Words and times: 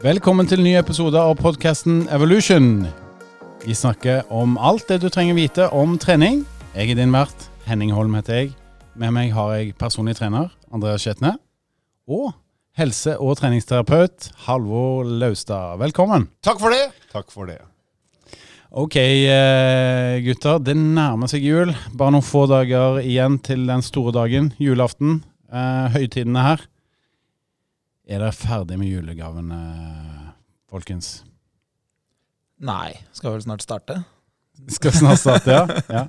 Velkommen 0.00 0.46
til 0.48 0.62
en 0.62 0.64
ny 0.64 0.70
episode 0.80 1.20
av 1.20 1.34
podkasten 1.36 2.06
Evolution. 2.08 2.86
Vi 3.60 3.74
snakker 3.76 4.22
om 4.32 4.54
alt 4.56 4.86
det 4.88 5.02
du 5.02 5.10
trenger 5.12 5.36
vite 5.36 5.66
om 5.76 5.98
trening. 6.00 6.38
Jeg 6.72 6.94
er 6.94 6.96
din 7.02 7.12
vert. 7.12 7.36
Henning 7.68 7.92
Holm 7.92 8.16
heter 8.16 8.38
jeg. 8.38 8.54
Med 8.96 9.12
meg 9.12 9.34
har 9.36 9.50
jeg 9.58 9.74
personlig 9.76 10.14
trener 10.16 10.48
Andreas 10.72 11.04
Skjetne. 11.04 11.34
Og 12.08 12.32
helse- 12.80 13.18
og 13.20 13.36
treningsterapeut 13.42 14.30
Halvor 14.46 15.04
Laustad. 15.04 15.76
Velkommen. 15.84 16.30
Takk 16.40 16.64
for 16.64 16.72
det. 16.72 16.86
Takk 17.12 17.28
for 17.28 17.52
det. 17.52 17.60
Ok, 18.72 18.96
eh, 18.96 20.16
gutter. 20.24 20.64
Det 20.64 20.78
nærmer 20.80 21.28
seg 21.28 21.44
jul. 21.44 21.76
Bare 21.92 22.16
noen 22.16 22.24
få 22.24 22.46
dager 22.48 23.04
igjen 23.04 23.36
til 23.44 23.68
den 23.68 23.84
store 23.84 24.16
dagen, 24.16 24.54
julaften. 24.56 25.24
Eh, 25.52 25.92
høytidene 25.92 26.40
her. 26.40 26.69
Er 28.10 28.18
dere 28.18 28.34
ferdig 28.34 28.74
med 28.80 28.90
julegavene, 28.90 29.58
folkens? 30.70 31.20
Nei, 32.60 32.90
skal 33.16 33.36
vel 33.36 33.44
snart 33.44 33.62
starte. 33.64 34.00
Skal 34.74 34.92
snart 34.96 35.20
starte, 35.22 35.54
ja? 35.54 35.62
ja. 35.96 36.02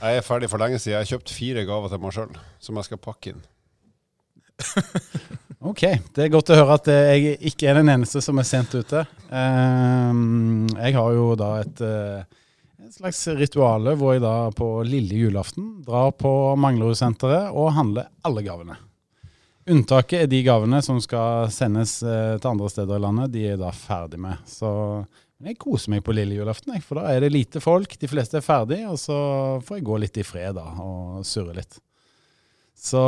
Jeg 0.00 0.18
er 0.18 0.24
ferdig 0.26 0.48
for 0.50 0.60
lenge 0.60 0.80
siden. 0.80 0.96
Jeg 0.96 1.04
har 1.04 1.10
kjøpt 1.12 1.32
fire 1.36 1.62
gaver 1.68 1.92
til 1.92 2.02
meg 2.02 2.16
sjøl 2.16 2.34
som 2.60 2.80
jeg 2.80 2.88
skal 2.90 3.02
pakke 3.04 3.34
inn. 3.34 3.46
Ok, 5.60 5.82
det 6.16 6.22
er 6.24 6.30
godt 6.32 6.48
å 6.54 6.56
høre 6.56 6.76
at 6.78 6.86
jeg 6.88 7.34
ikke 7.50 7.66
er 7.68 7.76
den 7.82 7.90
eneste 7.92 8.22
som 8.24 8.38
er 8.40 8.46
sent 8.48 8.72
ute. 8.72 9.02
Ehm, 9.28 10.70
Jeg 10.72 10.94
har 10.96 11.10
jo 11.12 11.34
da 11.36 11.50
et, 11.60 11.82
eh, 11.84 12.22
et 12.86 12.94
slags 12.96 13.20
rituale 13.36 13.92
hvor 14.00 14.14
jeg 14.16 14.22
da 14.24 14.32
på 14.56 14.70
lille 14.88 15.18
julaften 15.20 15.82
drar 15.84 16.14
på 16.16 16.32
Manglerudsenteret 16.56 17.52
og 17.52 17.74
handler 17.76 18.08
alle 18.24 18.46
gavene. 18.46 18.78
Unntaket 19.68 20.24
er 20.24 20.30
de 20.30 20.40
gavene 20.46 20.80
som 20.82 21.00
skal 21.04 21.50
sendes 21.52 21.98
eh, 22.02 22.36
til 22.40 22.50
andre 22.52 22.70
steder 22.72 22.96
i 22.96 23.04
landet. 23.04 23.32
De 23.34 23.42
er 23.52 23.58
da 23.60 23.72
ferdig 23.76 24.20
med. 24.22 24.40
Så 24.48 24.70
jeg 25.44 25.58
koser 25.60 25.92
meg 25.94 26.04
på 26.04 26.14
lille 26.16 26.38
julaften, 26.38 26.72
for 26.84 27.00
da 27.00 27.12
er 27.12 27.24
det 27.24 27.32
lite 27.34 27.60
folk. 27.64 27.92
De 28.00 28.08
fleste 28.08 28.40
er 28.40 28.44
ferdig, 28.46 28.82
og 28.88 28.96
så 29.00 29.18
får 29.66 29.80
jeg 29.80 29.86
gå 29.88 30.00
litt 30.00 30.20
i 30.20 30.26
fred 30.26 30.56
da, 30.56 30.66
og 30.80 31.26
surre 31.28 31.58
litt. 31.60 31.80
Så 32.80 33.00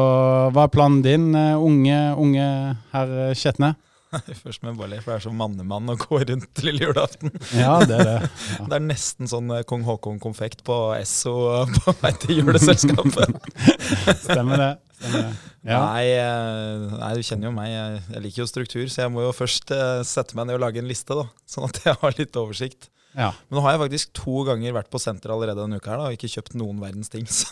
hva 0.52 0.66
er 0.66 0.72
planen 0.72 1.00
din, 1.04 1.30
eh, 1.38 1.56
unge, 1.56 1.98
unge 2.20 2.50
herr 2.92 3.16
Skjetne? 3.38 3.72
Først 4.42 4.60
bare 4.60 4.90
le, 4.90 4.98
for 5.00 5.14
det 5.14 5.16
er 5.16 5.24
så 5.24 5.32
mannemann 5.32 5.88
å 5.88 5.96
gå 5.96 6.20
rundt 6.20 6.62
lille 6.66 6.84
julaften. 6.84 7.32
Ja, 7.56 7.78
det 7.88 7.96
er 7.96 8.08
det. 8.10 8.30
Det 8.68 8.76
er 8.76 8.84
nesten 8.84 9.30
sånn 9.30 9.48
eh, 9.56 9.64
kong 9.68 9.86
Haakon-konfekt 9.88 10.64
på 10.68 10.78
Esso 10.98 11.34
på 11.78 11.94
vei 12.02 12.12
til 12.20 12.42
juleselskapet. 12.42 13.52
Stemmer 14.26 14.60
det. 14.60 14.72
Stemmer. 15.02 15.34
Ja. 15.62 15.78
Nei, 15.78 16.06
eh, 16.18 16.96
nei, 16.98 17.10
du 17.18 17.26
kjenner 17.26 17.48
jo 17.48 17.52
meg. 17.54 17.68
Jeg, 17.70 18.22
liker 18.24 18.42
jo 18.42 18.48
struktur, 18.50 18.88
så 18.90 19.04
jeg 19.04 19.12
må 19.14 19.26
jo 19.26 19.34
først 19.36 19.70
eh, 19.74 20.00
sette 20.06 20.38
meg 20.38 20.48
ned 20.48 20.58
og 20.58 20.64
lage 20.64 20.82
en 20.82 20.88
liste, 20.90 21.14
da, 21.18 21.28
sånn 21.52 21.68
at 21.68 21.82
jeg 21.84 21.98
har 22.00 22.18
litt 22.18 22.38
oversikt. 22.40 22.88
ja. 23.14 23.30
Men 23.46 23.58
nå 23.58 23.64
har 23.66 23.76
jeg 23.76 23.84
faktisk 23.84 24.12
to 24.22 24.42
ganger 24.48 24.74
vært 24.78 24.90
på 24.92 25.02
senter 25.02 25.34
allerede 25.34 25.62
denne 25.62 25.78
uka 25.78 25.94
her 25.94 26.02
da, 26.02 26.10
og 26.10 26.18
ikke 26.18 26.32
kjøpt 26.34 26.58
noen 26.58 26.82
verdens 26.82 27.12
ting. 27.12 27.28
Så. 27.38 27.50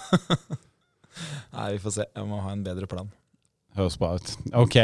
Nei, 1.54 1.72
vi 1.74 1.82
får 1.82 1.98
se. 1.98 2.06
Jeg 2.16 2.28
må 2.30 2.38
ha 2.40 2.54
en 2.54 2.64
bedre 2.64 2.88
plan. 2.90 3.10
Høres 3.76 3.98
bra 4.00 4.14
ut. 4.18 4.30
Ok. 4.56 4.78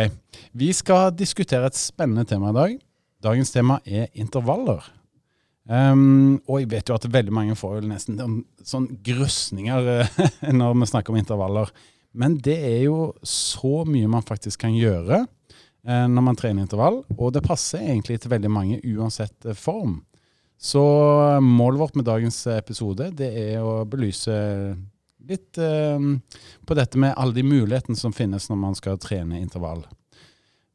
Vi 0.54 0.68
skal 0.76 1.08
diskutere 1.16 1.70
et 1.70 1.78
spennende 1.78 2.26
tema 2.28 2.52
i 2.52 2.56
dag. 2.56 2.76
Dagens 3.24 3.50
tema 3.54 3.80
er 3.86 4.10
intervaller. 4.14 4.84
Um, 5.66 6.36
og 6.46 6.60
jeg 6.60 6.70
vet 6.70 6.90
jo 6.90 6.94
at 6.94 7.08
veldig 7.10 7.32
mange 7.34 7.56
får 7.58 7.80
jo 7.80 7.88
nesten 7.90 8.20
sånn, 8.62 8.84
grøsninger 9.02 9.88
eh, 9.96 10.20
når 10.54 10.76
vi 10.78 10.90
snakker 10.92 11.14
om 11.14 11.18
intervaller. 11.18 11.72
Men 12.16 12.38
det 12.42 12.56
er 12.64 12.82
jo 12.86 13.12
så 13.26 13.84
mye 13.88 14.10
man 14.10 14.24
faktisk 14.24 14.64
kan 14.64 14.76
gjøre 14.76 15.22
eh, 15.22 16.06
når 16.08 16.26
man 16.30 16.38
trener 16.38 16.64
intervall, 16.64 17.02
og 17.16 17.34
det 17.36 17.44
passer 17.46 17.84
egentlig 17.84 18.20
til 18.22 18.32
veldig 18.32 18.52
mange 18.52 18.80
uansett 18.96 19.48
eh, 19.48 19.56
form. 19.58 20.00
Så 20.56 20.82
eh, 21.36 21.40
målet 21.44 21.82
vårt 21.82 21.98
med 21.98 22.08
dagens 22.08 22.40
episode 22.56 23.10
det 23.16 23.30
er 23.36 23.60
å 23.64 23.84
belyse 23.88 24.36
litt 25.26 25.58
eh, 25.58 26.08
på 26.66 26.78
dette 26.78 26.98
med 27.02 27.14
alle 27.16 27.36
de 27.36 27.44
mulighetene 27.46 27.98
som 27.98 28.14
finnes 28.16 28.48
når 28.50 28.60
man 28.64 28.78
skal 28.78 29.00
trene 29.02 29.42
intervall. 29.42 29.84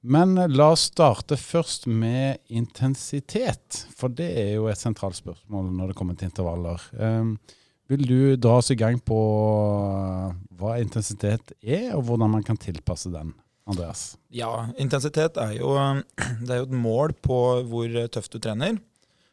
Men 0.01 0.37
eh, 0.37 0.49
la 0.49 0.71
oss 0.75 0.89
starte 0.91 1.37
først 1.39 1.87
med 1.87 2.41
intensitet, 2.49 3.85
for 3.95 4.13
det 4.13 4.29
er 4.43 4.53
jo 4.57 4.69
et 4.71 4.81
sentralt 4.81 5.19
spørsmål 5.19 5.71
når 5.77 5.91
det 5.91 5.97
kommer 5.97 6.17
til 6.17 6.31
intervaller. 6.31 6.85
Eh, 6.97 7.57
vil 7.91 8.05
du 8.07 8.19
dra 8.39 8.57
oss 8.61 8.71
i 8.71 8.79
gang 8.79 8.99
på 9.03 9.19
eh, 9.19 10.35
hva 10.59 10.77
intensitet 10.79 11.53
er, 11.59 11.91
og 11.97 12.05
hvordan 12.07 12.31
man 12.37 12.45
kan 12.47 12.59
tilpasse 12.59 13.11
den, 13.11 13.33
Andreas? 13.67 14.13
Ja, 14.31 14.69
intensitet 14.79 15.39
er 15.41 15.57
jo, 15.57 15.75
er 16.47 16.61
jo 16.61 16.69
et 16.69 16.79
mål 16.87 17.15
på 17.19 17.41
hvor 17.67 17.99
tøft 18.13 18.37
du 18.37 18.39
trener. 18.43 18.79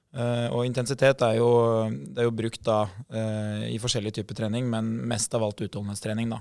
Uh, 0.08 0.48
og 0.56 0.64
intensitet 0.64 1.20
er 1.20 1.36
jo, 1.36 1.48
er 2.16 2.24
jo 2.24 2.32
brukt 2.32 2.62
da 2.64 2.86
uh, 2.88 3.64
i 3.68 3.76
forskjellige 3.80 4.18
typer 4.18 4.38
trening, 4.38 4.64
men 4.72 4.88
mest 5.10 5.34
av 5.36 5.44
alt 5.44 5.60
utholdenhetstrening. 5.66 6.32
da. 6.32 6.40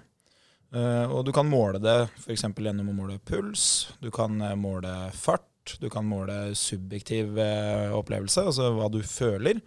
Uh, 0.71 1.05
og 1.11 1.25
du 1.27 1.33
kan 1.35 1.47
måle 1.47 1.81
det 1.83 1.97
f.eks. 2.23 2.47
gjennom 2.47 2.93
å 2.93 2.95
måle 2.95 3.19
puls, 3.27 3.89
du 3.99 4.07
kan 4.13 4.39
måle 4.59 4.93
fart, 5.15 5.75
du 5.83 5.89
kan 5.91 6.07
måle 6.07 6.55
subjektiv 6.55 7.35
opplevelse, 7.91 8.45
altså 8.47 8.71
hva 8.77 8.87
du 8.87 9.01
føler. 9.03 9.59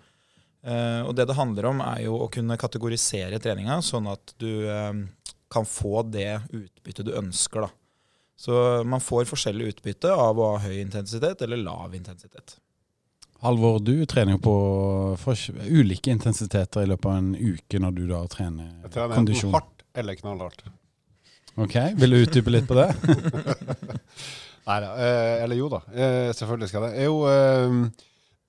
Eh, 0.67 1.01
og 1.07 1.15
det 1.17 1.25
det 1.31 1.37
handler 1.39 1.71
om, 1.71 1.81
er 1.81 2.03
jo 2.05 2.19
å 2.25 2.29
kunne 2.33 2.59
kategorisere 2.61 3.39
treninga, 3.41 3.79
sånn 3.83 4.11
at 4.13 4.35
du 4.41 4.67
eh, 4.69 4.93
kan 5.51 5.67
få 5.67 6.03
det 6.11 6.41
utbyttet 6.53 7.07
du 7.09 7.15
ønsker. 7.17 7.67
da. 7.67 7.71
Så 8.41 8.57
man 8.89 9.03
får 9.05 9.27
forskjellig 9.29 9.75
utbytte 9.75 10.13
av 10.17 10.39
å 10.41 10.53
ha 10.55 10.61
høy 10.65 10.79
intensitet 10.81 11.43
eller 11.45 11.61
lav 11.61 11.95
intensitet. 11.97 12.57
Halvor, 13.41 13.79
du 13.81 14.05
trener 14.09 14.37
jo 14.37 14.41
på 14.45 14.55
ulike 15.69 16.13
intensiteter 16.13 16.85
i 16.85 16.89
løpet 16.91 17.09
av 17.09 17.17
en 17.17 17.31
uke 17.37 17.81
når 17.81 17.95
du 17.97 18.03
da 18.11 18.21
trener 18.29 18.67
Jeg 18.85 18.93
trener 18.93 19.17
kondisjon. 19.17 19.49
enten 19.49 19.57
hardt 19.61 19.85
eller 19.97 20.19
knallhardt. 20.19 20.65
Ok, 21.61 21.77
Vil 21.97 22.11
du 22.15 22.19
utdype 22.21 22.53
litt 22.53 22.69
på 22.69 22.77
det? 22.77 22.89
Nei 24.69 24.77
da. 24.85 24.91
Eh, 24.93 25.43
eller 25.45 25.57
jo 25.57 25.69
da. 25.73 25.81
Eh, 25.93 26.31
selvfølgelig 26.37 26.69
skal 26.71 26.85
det. 26.87 26.91
Jeg 26.97 27.07
er 27.07 27.09
jo 27.09 27.21
eh, 27.29 28.05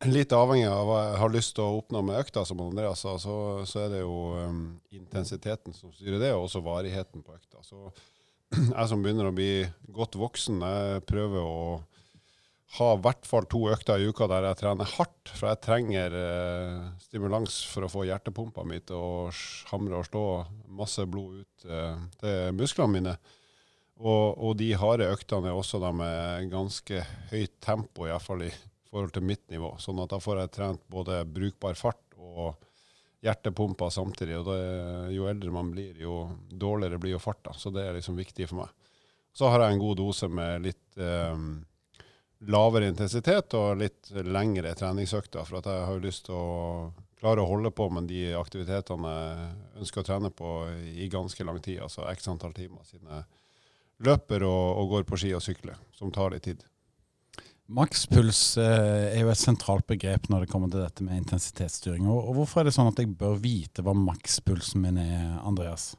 litt 0.09 0.33
avhengig 0.33 0.69
av 0.69 0.87
hva 0.87 0.99
jeg 1.03 1.19
har 1.21 1.33
lyst 1.33 1.53
til 1.57 1.65
å 1.65 1.81
oppnå 1.81 2.01
med 2.05 2.19
økta, 2.21 2.45
som 2.47 2.61
Andreas 2.63 3.03
sa. 3.05 3.17
Så, 3.21 3.35
så 3.69 3.83
er 3.83 3.93
det 3.93 4.01
jo 4.01 4.15
um, 4.37 4.63
intensiteten 4.95 5.75
som 5.77 5.93
styrer 5.93 6.21
det, 6.21 6.33
og 6.35 6.47
også 6.47 6.63
varigheten 6.65 7.25
på 7.25 7.35
økta. 7.35 7.61
Så 7.65 7.91
jeg 8.77 8.87
som 8.89 9.03
begynner 9.03 9.29
å 9.29 9.35
bli 9.35 9.65
godt 9.93 10.17
voksen, 10.19 10.61
jeg 10.65 11.03
prøver 11.09 11.45
å 11.45 11.61
ha 12.77 12.87
i 12.95 13.01
hvert 13.03 13.27
fall 13.27 13.45
to 13.51 13.65
økter 13.67 13.99
i 13.99 14.07
uka 14.07 14.29
der 14.31 14.47
jeg 14.47 14.61
trener 14.61 14.87
hardt. 14.93 15.33
For 15.35 15.49
jeg 15.49 15.61
trenger 15.65 16.15
eh, 16.15 16.79
stimulans 17.03 17.59
for 17.67 17.83
å 17.83 17.91
få 17.91 18.05
hjertepumpa 18.07 18.63
mi 18.67 18.79
til 18.79 18.95
å 18.95 19.27
hamre 19.73 19.99
og 19.99 20.07
slå 20.07 20.25
masse 20.71 21.03
blod 21.03 21.41
ut 21.43 21.67
eh, 21.67 22.01
til 22.23 22.55
musklene 22.55 22.95
mine. 22.95 23.15
Og, 24.01 24.39
og 24.39 24.55
de 24.57 24.71
harde 24.79 25.11
øktene 25.11 25.51
er 25.51 25.57
også 25.57 25.81
da 25.83 25.91
med 25.93 26.47
ganske 26.49 27.03
høyt 27.29 27.59
tempo, 27.61 28.07
iallfall 28.07 28.47
i 28.47 28.53
forhold 28.91 29.13
til 29.15 29.25
mitt 29.25 29.47
nivå. 29.51 29.75
Sånn 29.79 30.01
at 30.03 30.11
da 30.11 30.19
får 30.21 30.43
jeg 30.43 30.53
trent 30.57 30.83
både 30.91 31.23
brukbar 31.25 31.79
fart 31.79 32.19
og 32.19 32.59
hjertepumpa 33.23 33.89
samtidig. 33.93 34.37
Og 34.41 34.49
det, 34.49 34.61
jo 35.15 35.27
eldre 35.31 35.53
man 35.53 35.71
blir, 35.73 35.97
jo 36.01 36.23
dårligere 36.49 36.99
blir 37.01 37.15
jo 37.15 37.23
farta. 37.23 37.55
Så 37.57 37.73
det 37.73 37.87
er 37.87 37.97
liksom 37.97 38.19
viktig 38.19 38.49
for 38.49 38.63
meg. 38.63 38.73
Så 39.31 39.47
har 39.47 39.63
jeg 39.63 39.75
en 39.75 39.83
god 39.83 39.99
dose 40.01 40.27
med 40.27 40.65
litt 40.65 40.99
eh, 40.99 41.45
lavere 42.51 42.89
intensitet 42.91 43.55
og 43.55 43.79
litt 43.79 44.11
lengre 44.27 44.73
treningsøkter. 44.75 45.45
For 45.47 45.61
at 45.61 45.69
jeg 45.71 45.85
har 45.87 45.95
jo 45.95 46.05
lyst 46.07 46.27
til 46.27 46.35
å 46.35 46.91
klare 47.21 47.43
å 47.43 47.47
holde 47.51 47.69
på 47.71 47.85
med 47.93 48.09
de 48.09 48.31
aktivitetene 48.33 49.11
jeg 49.13 49.51
ønsker 49.83 50.01
å 50.01 50.07
trene 50.07 50.33
på 50.33 50.55
i 50.97 51.07
ganske 51.11 51.45
lang 51.45 51.61
tid. 51.61 51.83
Altså 51.85 52.07
x 52.11 52.27
antall 52.31 52.55
timer 52.57 52.83
siden 52.89 53.13
jeg 53.13 53.29
løper 54.07 54.43
og, 54.47 54.81
og 54.81 54.95
går 54.95 55.07
på 55.07 55.19
ski 55.21 55.35
og 55.37 55.43
sykler, 55.45 55.77
som 55.93 56.11
tar 56.13 56.33
litt 56.33 56.47
tid. 56.49 56.65
Makspuls 57.71 58.57
eh, 58.59 59.15
er 59.15 59.21
jo 59.23 59.31
et 59.31 59.39
sentralt 59.39 59.87
begrep 59.87 60.27
når 60.31 60.43
det 60.43 60.51
kommer 60.51 60.71
til 60.71 60.83
dette 60.83 61.05
med 61.05 61.21
intensitetsstyring. 61.21 62.07
Og, 62.11 62.33
hvorfor 62.35 62.61
er 62.61 62.67
det 62.67 62.75
sånn 62.75 62.89
at 62.91 62.99
jeg 62.99 63.13
bør 63.17 63.37
vite 63.39 63.85
hva 63.85 63.95
makspulsen 63.95 64.83
min 64.83 64.99
er, 64.99 65.37
Andreas? 65.47 65.93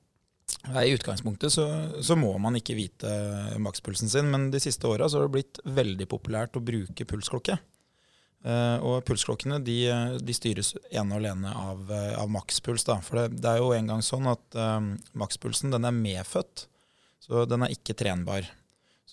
I 0.69 0.93
utgangspunktet 0.93 1.55
så, 1.55 1.65
så 2.05 2.15
må 2.19 2.35
man 2.43 2.59
ikke 2.59 2.77
vite 2.77 3.11
makspulsen 3.63 4.11
sin, 4.13 4.29
men 4.31 4.51
de 4.53 4.61
siste 4.63 4.87
åra 4.87 5.09
har 5.09 5.25
det 5.25 5.35
blitt 5.35 5.61
veldig 5.65 6.07
populært 6.11 6.59
å 6.59 6.65
bruke 6.65 7.07
pulsklokke. 7.09 7.57
Eh, 8.43 8.79
og 8.83 9.05
pulsklokkene 9.07 9.61
de, 9.63 9.79
de 10.19 10.35
styres 10.35 10.75
ene 10.91 11.15
og 11.15 11.21
alene 11.21 11.53
av, 11.57 11.85
eh, 11.95 12.15
av 12.19 12.31
makspuls. 12.33 12.85
Da. 12.89 12.99
For 13.05 13.21
det, 13.21 13.41
det 13.43 13.53
er 13.53 13.63
jo 13.63 13.73
en 13.77 13.93
gang 13.95 14.03
sånn 14.05 14.27
at 14.31 14.59
um, 14.59 14.93
makspulsen 15.19 15.75
den 15.75 15.87
er 15.89 15.95
medfødt, 15.95 16.67
så 17.23 17.47
den 17.47 17.65
er 17.65 17.75
ikke 17.75 17.97
trenbar. 17.99 18.49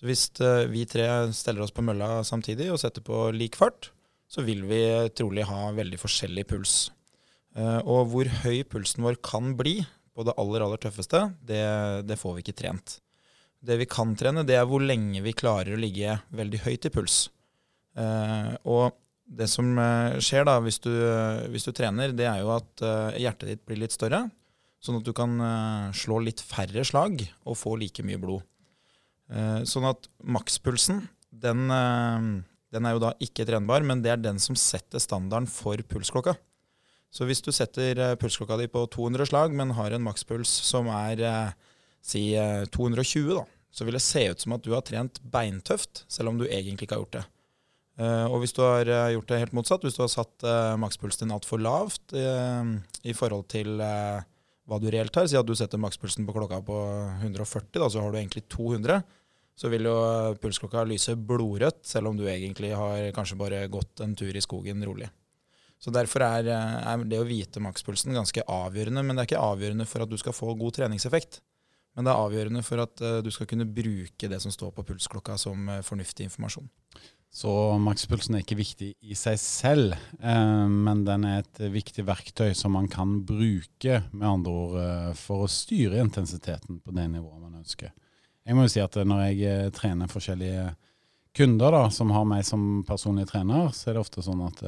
Så 0.00 0.08
hvis 0.08 0.22
eh, 0.40 0.64
vi 0.72 0.86
tre 0.88 1.04
steller 1.36 1.66
oss 1.66 1.74
på 1.76 1.84
mølla 1.84 2.22
samtidig 2.24 2.70
og 2.72 2.80
setter 2.80 3.04
på 3.04 3.26
lik 3.36 3.58
fart, 3.60 3.90
så 4.32 4.40
vil 4.46 4.62
vi 4.64 4.80
trolig 5.12 5.44
ha 5.44 5.66
veldig 5.76 5.98
forskjellig 6.00 6.46
puls. 6.48 6.76
Eh, 7.52 7.80
og 7.84 8.08
hvor 8.08 8.30
høy 8.40 8.62
pulsen 8.64 9.04
vår 9.04 9.18
kan 9.20 9.52
bli 9.58 9.82
på 10.16 10.24
det 10.24 10.32
aller, 10.40 10.64
aller 10.64 10.80
tøffeste, 10.80 11.20
det, 11.44 11.60
det 12.08 12.16
får 12.16 12.38
vi 12.38 12.46
ikke 12.46 12.56
trent. 12.62 12.96
Det 13.60 13.76
vi 13.76 13.90
kan 13.92 14.14
trene, 14.16 14.46
det 14.48 14.56
er 14.56 14.64
hvor 14.70 14.80
lenge 14.80 15.20
vi 15.20 15.36
klarer 15.36 15.76
å 15.76 15.82
ligge 15.82 16.16
veldig 16.32 16.62
høyt 16.64 16.88
i 16.88 16.92
puls. 16.94 17.20
Eh, 18.00 18.56
og 18.72 18.96
det 19.28 19.50
som 19.52 19.68
skjer 20.24 20.48
da 20.48 20.56
hvis 20.64 20.80
du, 20.82 20.90
hvis 21.52 21.68
du 21.68 21.74
trener, 21.76 22.16
det 22.16 22.24
er 22.26 22.40
jo 22.40 22.48
at 22.56 22.82
hjertet 23.14 23.46
ditt 23.46 23.60
blir 23.62 23.78
litt 23.78 23.94
større. 23.94 24.24
Sånn 24.82 24.98
at 24.98 25.06
du 25.06 25.12
kan 25.14 25.36
slå 25.94 26.18
litt 26.24 26.42
færre 26.42 26.82
slag 26.88 27.22
og 27.44 27.54
få 27.60 27.76
like 27.78 28.02
mye 28.02 28.18
blod. 28.18 28.42
Eh, 29.30 29.62
sånn 29.68 29.86
at 29.86 30.08
makspulsen, 30.26 31.04
den, 31.30 31.70
eh, 31.70 32.42
den 32.74 32.86
er 32.86 32.96
jo 32.96 33.02
da 33.02 33.12
ikke 33.22 33.46
trenbar, 33.46 33.84
men 33.86 34.02
det 34.02 34.12
er 34.12 34.22
den 34.22 34.38
som 34.42 34.58
setter 34.58 34.98
standarden 34.98 35.48
for 35.50 35.76
pulsklokka. 35.76 36.36
Så 37.10 37.26
hvis 37.26 37.42
du 37.42 37.50
setter 37.54 37.98
eh, 37.98 38.16
pulsklokka 38.18 38.58
di 38.58 38.66
på 38.70 38.84
200 38.90 39.30
slag, 39.30 39.54
men 39.54 39.74
har 39.78 39.94
en 39.94 40.06
makspuls 40.06 40.50
som 40.66 40.90
er 40.90 41.54
si 42.02 42.34
eh, 42.34 42.66
220, 42.66 43.34
da, 43.38 43.44
så 43.70 43.86
vil 43.86 43.98
det 43.98 44.02
se 44.02 44.26
ut 44.30 44.42
som 44.42 44.56
at 44.56 44.64
du 44.66 44.72
har 44.74 44.82
trent 44.86 45.22
beintøft, 45.22 46.04
selv 46.10 46.32
om 46.32 46.40
du 46.40 46.48
egentlig 46.48 46.88
ikke 46.88 46.98
har 46.98 47.04
gjort 47.04 47.20
det. 47.20 47.28
Og 48.00 48.38
hvis 48.40 48.54
du 48.56 48.62
har 48.64 48.88
gjort 49.12 49.28
det 49.28 49.38
helt 49.42 49.52
motsatt, 49.52 49.82
hvis 49.84 49.98
du 49.98 50.00
har 50.00 50.08
satt 50.08 50.44
makspulsen 50.80 51.26
din 51.26 51.34
altfor 51.34 51.60
lavt 51.60 52.14
i 52.16 53.12
forhold 53.12 53.44
til 53.52 53.74
hva 53.76 54.78
du 54.80 54.86
reelt 54.88 55.18
har, 55.18 55.28
si 55.28 55.36
at 55.36 55.44
du 55.44 55.52
setter 55.58 55.82
makspulsen 55.82 56.24
på 56.24 56.32
klokka 56.32 56.62
på 56.64 56.78
140, 57.20 57.76
da, 57.76 57.90
så 57.92 58.00
har 58.00 58.14
du 58.14 58.16
egentlig 58.16 58.46
200, 58.48 59.02
så 59.60 59.68
vil 59.68 59.88
jo 59.90 59.96
pulsklokka 60.40 60.86
lyse 60.88 61.16
blodrødt, 61.18 61.82
selv 61.84 62.08
om 62.08 62.16
du 62.16 62.24
egentlig 62.30 62.72
har 62.72 63.10
kanskje 63.16 63.36
bare 63.40 63.66
gått 63.68 64.00
en 64.00 64.14
tur 64.16 64.32
i 64.32 64.44
skogen 64.44 64.80
rolig. 64.88 65.10
Så 65.80 65.92
Derfor 65.92 66.24
er, 66.24 66.48
eh, 66.48 66.88
er 66.92 67.04
det 67.08 67.20
å 67.20 67.28
vite 67.28 67.60
makspulsen 67.60 68.16
ganske 68.16 68.44
avgjørende. 68.44 69.04
Men 69.04 69.16
det 69.16 69.22
er 69.22 69.28
ikke 69.30 69.46
avgjørende 69.48 69.86
for 69.88 70.04
at 70.04 70.10
du 70.10 70.16
skal 70.20 70.36
få 70.36 70.52
god 70.58 70.76
treningseffekt. 70.76 71.40
Men 71.96 72.06
det 72.06 72.12
er 72.12 72.22
avgjørende 72.22 72.62
for 72.66 72.82
at 72.84 73.02
eh, 73.02 73.20
du 73.24 73.30
skal 73.34 73.48
kunne 73.50 73.68
bruke 73.68 74.30
det 74.30 74.40
som 74.42 74.52
står 74.54 74.74
på 74.76 74.84
pulsklokka 74.92 75.36
som 75.40 75.68
eh, 75.68 75.82
fornuftig 75.86 76.28
informasjon. 76.28 76.68
Så 77.30 77.50
makspulsen 77.78 78.34
er 78.34 78.42
ikke 78.42 78.58
viktig 78.58 78.88
i 79.06 79.16
seg 79.18 79.38
selv, 79.38 79.94
eh, 80.18 80.66
men 80.70 81.04
den 81.06 81.26
er 81.28 81.42
et 81.42 81.62
viktig 81.72 82.04
verktøy 82.08 82.54
som 82.58 82.74
man 82.74 82.88
kan 82.90 83.20
bruke, 83.26 84.00
med 84.10 84.28
andre 84.28 84.54
ord, 84.64 84.78
for 85.18 85.46
å 85.46 85.50
styre 85.50 86.02
intensiteten 86.02 86.80
på 86.82 86.94
det 86.96 87.06
nivået 87.12 87.42
man 87.42 87.60
ønsker. 87.62 87.92
Jeg 88.50 88.58
må 88.58 88.64
jo 88.66 88.70
si 88.72 88.80
at 88.82 88.96
når 89.06 89.20
jeg 89.28 89.42
eh, 89.46 89.68
trener 89.70 90.10
forskjellige 90.10 90.72
kunder 91.38 91.70
da, 91.70 91.84
som 91.94 92.10
har 92.10 92.24
meg 92.26 92.42
som 92.42 92.80
personlig 92.82 93.28
trener, 93.30 93.68
så 93.70 93.90
er 93.92 93.94
det 93.94 94.02
ofte 94.02 94.24
sånn 94.26 94.40
at 94.48 94.62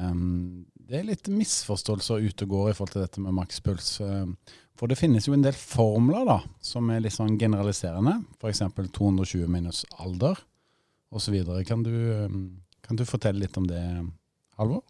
um, 0.00 0.62
det 0.88 1.02
er 1.02 1.10
litt 1.10 1.28
misforståelser 1.28 2.24
ute 2.24 2.46
og 2.46 2.54
går 2.54 2.70
i 2.70 2.76
forhold 2.78 2.94
til 2.94 3.04
dette 3.04 3.20
med 3.20 3.36
makspuls. 3.36 3.90
Eh, 4.00 4.54
For 4.80 4.88
det 4.88 4.96
finnes 4.96 5.28
jo 5.28 5.36
en 5.36 5.44
del 5.44 5.56
formler 5.56 6.24
da, 6.24 6.38
som 6.64 6.88
er 6.88 7.04
litt 7.04 7.18
sånn 7.18 7.36
generaliserende, 7.36 8.16
f.eks. 8.40 8.64
220 8.96 9.44
minus 9.52 9.84
alder 10.00 10.40
osv. 11.12 11.36
Kan, 11.68 11.84
du, 11.84 11.92
kan 12.80 12.96
du 12.96 13.04
fortelle 13.04 13.44
litt 13.44 13.60
om 13.60 13.68
det, 13.68 13.82
Halvor? 14.56 14.86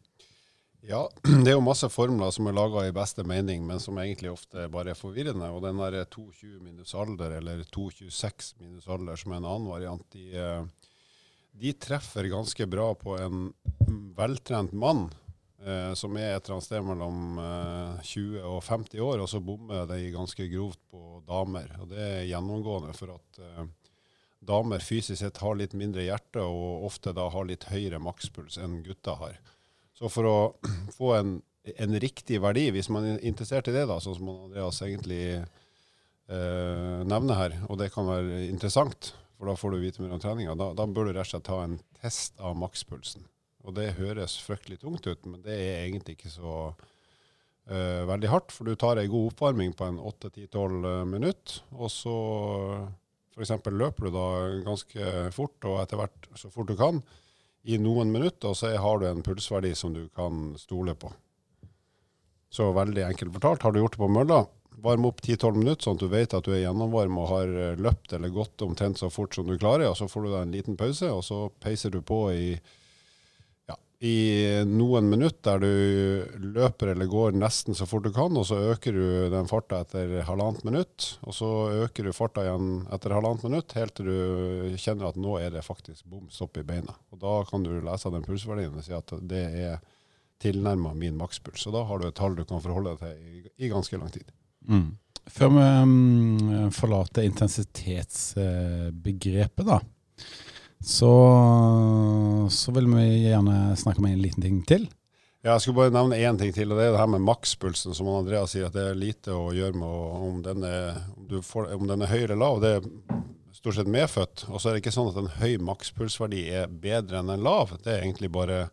Ja, 0.89 1.09
det 1.45 1.51
er 1.51 1.57
jo 1.57 1.65
masse 1.67 1.89
formler 1.91 2.31
som 2.31 2.47
er 2.47 2.55
laga 2.55 2.85
i 2.87 2.95
beste 2.95 3.25
mening, 3.27 3.65
men 3.67 3.81
som 3.83 3.99
egentlig 3.99 4.31
ofte 4.31 4.69
bare 4.71 4.93
er 4.93 4.99
forvirrende. 4.99 5.49
Og 5.51 5.65
den 5.65 5.81
der 5.83 6.05
220 6.05 6.61
minus 6.63 6.95
alder, 6.95 7.39
eller 7.41 7.65
226 7.75 8.53
minus 8.63 8.87
alder, 8.87 9.19
som 9.19 9.35
er 9.35 9.41
en 9.41 9.49
annen 9.51 9.71
variant, 9.73 10.05
de, 10.15 10.29
eh, 10.39 10.93
de 11.59 11.73
treffer 11.83 12.31
ganske 12.31 12.69
bra 12.71 12.93
på 12.95 13.17
en 13.19 13.49
veltrent 14.17 14.77
mann 14.79 15.09
eh, 15.65 15.91
som 15.99 16.15
er 16.21 16.37
et 16.37 16.45
eller 16.45 16.61
annet 16.61 16.69
sted 16.69 16.87
mellom 16.87 17.43
eh, 17.43 18.07
20 18.13 18.47
og 18.47 18.63
50 18.69 19.03
år, 19.09 19.25
og 19.25 19.33
så 19.33 19.43
bommer 19.43 19.91
de 19.91 19.99
ganske 20.15 20.47
grovt 20.55 20.83
på 20.93 21.19
damer. 21.27 21.75
Og 21.81 21.91
det 21.91 22.07
er 22.13 22.31
gjennomgående 22.31 22.95
for 22.95 23.17
at 23.17 23.43
eh, 23.43 23.67
damer 24.47 24.87
fysisk 24.87 25.19
sett 25.25 25.43
har 25.43 25.59
litt 25.59 25.75
mindre 25.75 26.07
hjerte, 26.07 26.47
og 26.47 26.87
ofte 26.87 27.11
da 27.17 27.27
har 27.35 27.51
litt 27.51 27.67
høyere 27.73 27.99
makspuls 27.99 28.63
enn 28.63 28.85
gutter 28.87 29.19
har. 29.25 29.43
Så 29.97 30.11
for 30.13 30.29
å 30.29 30.39
få 30.99 31.13
en, 31.17 31.37
en 31.75 32.01
riktig 32.03 32.41
verdi, 32.45 32.69
hvis 32.75 32.91
man 32.93 33.09
er 33.09 33.23
interessert 33.27 33.71
i 33.71 33.77
det, 33.77 33.87
da, 33.91 34.01
sånn 34.03 34.19
som 34.19 34.33
Andreas 34.35 34.83
egentlig 34.85 35.23
eh, 35.37 36.99
nevner 37.09 37.41
her, 37.41 37.57
og 37.71 37.81
det 37.81 37.93
kan 37.95 38.09
være 38.09 38.45
interessant, 38.51 39.15
for 39.37 39.51
da 39.51 39.57
får 39.59 39.75
du 39.75 39.81
vite 39.83 40.05
mer 40.05 40.17
om 40.17 40.21
treninga, 40.23 40.57
da, 40.59 40.71
da 40.77 40.89
bør 40.89 41.09
du 41.09 41.17
rett 41.17 41.27
og 41.27 41.33
slett 41.35 41.49
ta 41.49 41.63
en 41.65 41.81
test 42.01 42.39
av 42.41 42.57
makspulsen. 42.61 43.25
Og 43.67 43.75
det 43.77 43.97
høres 43.97 44.37
fryktelig 44.47 44.79
tungt 44.85 45.09
ut, 45.09 45.27
men 45.27 45.43
det 45.45 45.57
er 45.57 45.81
egentlig 45.89 46.17
ikke 46.17 46.31
så 46.31 46.53
eh, 46.71 48.05
veldig 48.09 48.31
hardt, 48.31 48.55
for 48.55 48.69
du 48.69 48.79
tar 48.79 49.01
ei 49.01 49.09
god 49.11 49.33
oppvarming 49.33 49.75
på 49.77 49.89
en 49.89 49.99
8-10-12 49.99 51.11
minutter, 51.11 51.61
og 51.75 51.91
så 51.93 52.17
f.eks. 53.37 53.53
løper 53.69 54.07
du 54.07 54.15
da 54.15 54.29
ganske 54.65 55.31
fort, 55.37 55.57
og 55.69 55.81
etter 55.83 56.01
hvert 56.01 56.29
så 56.39 56.53
fort 56.53 56.71
du 56.71 56.77
kan, 56.79 57.03
i 57.67 57.79
noen 57.83 58.13
minutter, 58.15 58.53
og 58.53 58.59
så 58.59 58.73
har 58.79 59.01
du 59.01 59.09
en 59.09 59.25
pulsverdi 59.27 59.73
som 59.75 59.95
du 59.95 60.07
kan 60.15 60.53
stole 60.61 60.95
på. 60.95 61.11
Så 62.53 62.71
veldig 62.73 63.03
enkelt 63.09 63.35
fortalt, 63.35 63.67
har 63.67 63.75
du 63.75 63.81
gjort 63.81 63.97
det 63.97 64.03
på 64.05 64.11
mølla, 64.13 64.45
varm 64.85 65.09
opp 65.09 65.21
10-12 65.25 65.57
minutter, 65.59 65.83
sånn 65.83 65.99
at 65.99 66.05
du 66.05 66.13
vet 66.13 66.35
at 66.37 66.47
du 66.47 66.53
er 66.55 66.63
gjennomvarm 66.63 67.19
og 67.19 67.31
har 67.33 67.53
eh, 67.53 67.79
løpt 67.81 68.13
eller 68.15 68.33
gått 68.33 68.63
omtrent 68.63 69.01
så 69.01 69.11
fort 69.11 69.35
som 69.35 69.49
du 69.49 69.57
klarer, 69.59 69.89
og 69.91 69.97
så 69.99 70.09
får 70.11 70.27
du 70.27 70.31
deg 70.31 70.41
en 70.43 70.55
liten 70.55 70.79
pause, 70.79 71.11
og 71.11 71.25
så 71.27 71.47
peiser 71.63 71.95
du 71.95 72.03
på 72.07 72.21
i 72.33 72.49
i 74.05 74.17
noen 74.69 75.07
minutter 75.09 75.57
der 75.57 75.63
du 75.63 75.73
løper 76.53 76.87
eller 76.93 77.09
går 77.09 77.33
nesten 77.41 77.75
så 77.77 77.87
fort 77.89 78.05
du 78.05 78.13
kan, 78.13 78.37
og 78.37 78.45
så 78.49 78.57
øker 78.75 78.93
du 78.93 79.05
den 79.33 79.49
farta 79.49 79.81
etter 79.85 80.07
halvannet 80.29 80.65
minutt, 80.69 81.19
og 81.25 81.33
så 81.35 81.49
øker 81.87 82.03
du 82.05 82.13
farta 82.17 82.45
igjen 82.45 82.85
etter 82.93 83.11
halvannet 83.17 83.45
minutt, 83.49 83.73
helt 83.79 83.95
til 83.97 84.07
du 84.11 84.17
kjenner 84.77 85.09
at 85.09 85.17
nå 85.21 85.33
er 85.41 85.51
det 85.57 85.65
faktisk 85.65 86.05
bom 86.13 86.29
stopp 86.33 86.55
i 86.61 86.69
beina. 86.69 86.93
Og 87.15 87.17
da 87.25 87.35
kan 87.49 87.61
du 87.65 87.73
lese 87.81 88.13
den 88.13 88.27
pulsverdien 88.27 88.77
og 88.77 88.85
si 88.85 88.93
at 88.97 89.09
det 89.25 89.45
er 89.65 89.77
tilnærma 90.43 90.95
min 90.95 91.17
makspuls. 91.17 91.67
Og 91.69 91.73
da 91.77 91.83
har 91.89 91.99
du 91.99 92.07
et 92.09 92.19
tall 92.19 92.37
du 92.37 92.45
kan 92.45 92.65
forholde 92.65 92.91
deg 92.93 92.99
til 93.01 93.17
i, 93.57 93.69
ganske 93.73 93.97
lang 93.97 94.11
tid. 94.13 94.27
Mm. 94.69 94.91
Før 95.33 95.49
vi 95.51 95.63
um, 95.83 96.71
forlater 96.75 97.23
intensitetsbegrepet, 97.27 99.67
da, 99.67 99.81
så, 100.81 101.15
så 102.53 102.75
vil 102.77 102.89
vi 102.93 103.07
gjerne 103.27 103.77
snakke 103.79 104.03
om 104.03 104.09
en 104.11 104.23
liten 104.23 104.45
ting 104.45 104.63
til. 104.69 104.87
Ja, 105.47 105.55
jeg 105.55 105.63
skulle 105.63 105.79
bare 105.79 105.95
nevne 105.95 106.19
én 106.19 106.39
ting 106.41 106.51
til, 106.55 106.73
og 106.73 106.81
det 106.81 106.89
er 106.89 106.95
det 106.97 107.01
her 107.01 107.11
med 107.13 107.23
makspulsen, 107.23 107.95
som 107.95 108.09
Andreas 108.11 108.51
sier, 108.51 108.67
at 108.67 108.75
det 108.75 108.83
er 108.83 108.99
lite 108.99 109.31
å 109.31 109.53
gjøre 109.55 109.79
med 109.79 110.23
om 110.27 110.41
den 110.43 110.65
er, 110.67 110.97
om 111.15 111.45
får, 111.45 111.69
om 111.77 111.87
den 111.87 112.03
er 112.03 112.11
høy 112.11 112.25
eller 112.25 112.41
lav. 112.41 112.59
Det 112.65 112.73
er 112.81 112.89
stort 113.55 113.77
sett 113.79 113.91
medfødt. 113.91 114.49
Og 114.51 114.59
så 114.59 114.69
er 114.69 114.75
det 114.75 114.83
ikke 114.83 114.95
sånn 114.97 115.13
at 115.13 115.21
en 115.21 115.31
høy 115.39 115.55
makspulsverdi 115.69 116.43
er 116.51 116.67
bedre 116.71 117.21
enn 117.23 117.31
en 117.31 117.47
lav. 117.47 117.77
Det 117.85 117.95
er 117.95 118.03
egentlig 118.03 118.33
bare 118.35 118.67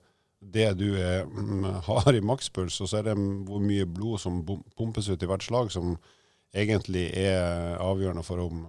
det 0.44 0.72
du 0.80 0.90
er, 0.98 1.28
mm, 1.30 1.70
har 1.86 2.10
i 2.14 2.24
makspuls, 2.26 2.82
og 2.82 2.90
så 2.90 3.00
er 3.00 3.12
det 3.12 3.16
hvor 3.48 3.62
mye 3.64 3.86
blod 3.88 4.22
som 4.26 4.42
pumpes 4.78 5.08
ut 5.10 5.24
i 5.24 5.30
hvert 5.30 5.46
slag, 5.46 5.72
som 5.72 5.96
egentlig 6.54 7.08
er 7.18 7.78
avgjørende 7.82 8.26
for 8.26 8.42
om, 8.44 8.66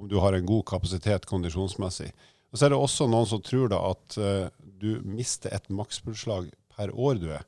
om 0.00 0.08
du 0.08 0.18
har 0.24 0.32
en 0.32 0.48
god 0.48 0.64
kapasitet 0.68 1.28
kondisjonsmessig. 1.28 2.10
Og 2.48 2.58
så 2.58 2.66
er 2.66 2.72
det 2.72 2.80
også 2.80 3.08
noen 3.10 3.28
som 3.28 3.42
tror 3.44 3.70
da 3.72 3.80
at 3.90 4.18
eh, 4.20 4.48
du 4.80 4.90
mister 5.04 5.52
et 5.54 5.68
makspulsslag 5.72 6.50
per 6.74 6.92
år 6.94 7.20
du 7.20 7.30
er. 7.34 7.46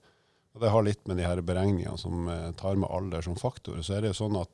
Og 0.54 0.64
det 0.64 0.73
har 0.75 0.85
litt 0.85 1.07
med 1.09 1.21
de 1.21 1.28
her 1.28 1.40
beregningene 1.47 1.97
som 2.00 2.28
eh, 2.28 2.50
tar 2.61 2.76
med 2.80 2.90
alder 2.90 3.25
som 3.25 3.38
faktor. 3.38 3.80
Så 3.83 3.97
er 3.97 4.04
det 4.04 4.12
jo 4.12 4.21
sånn 4.25 4.40
at 4.40 4.52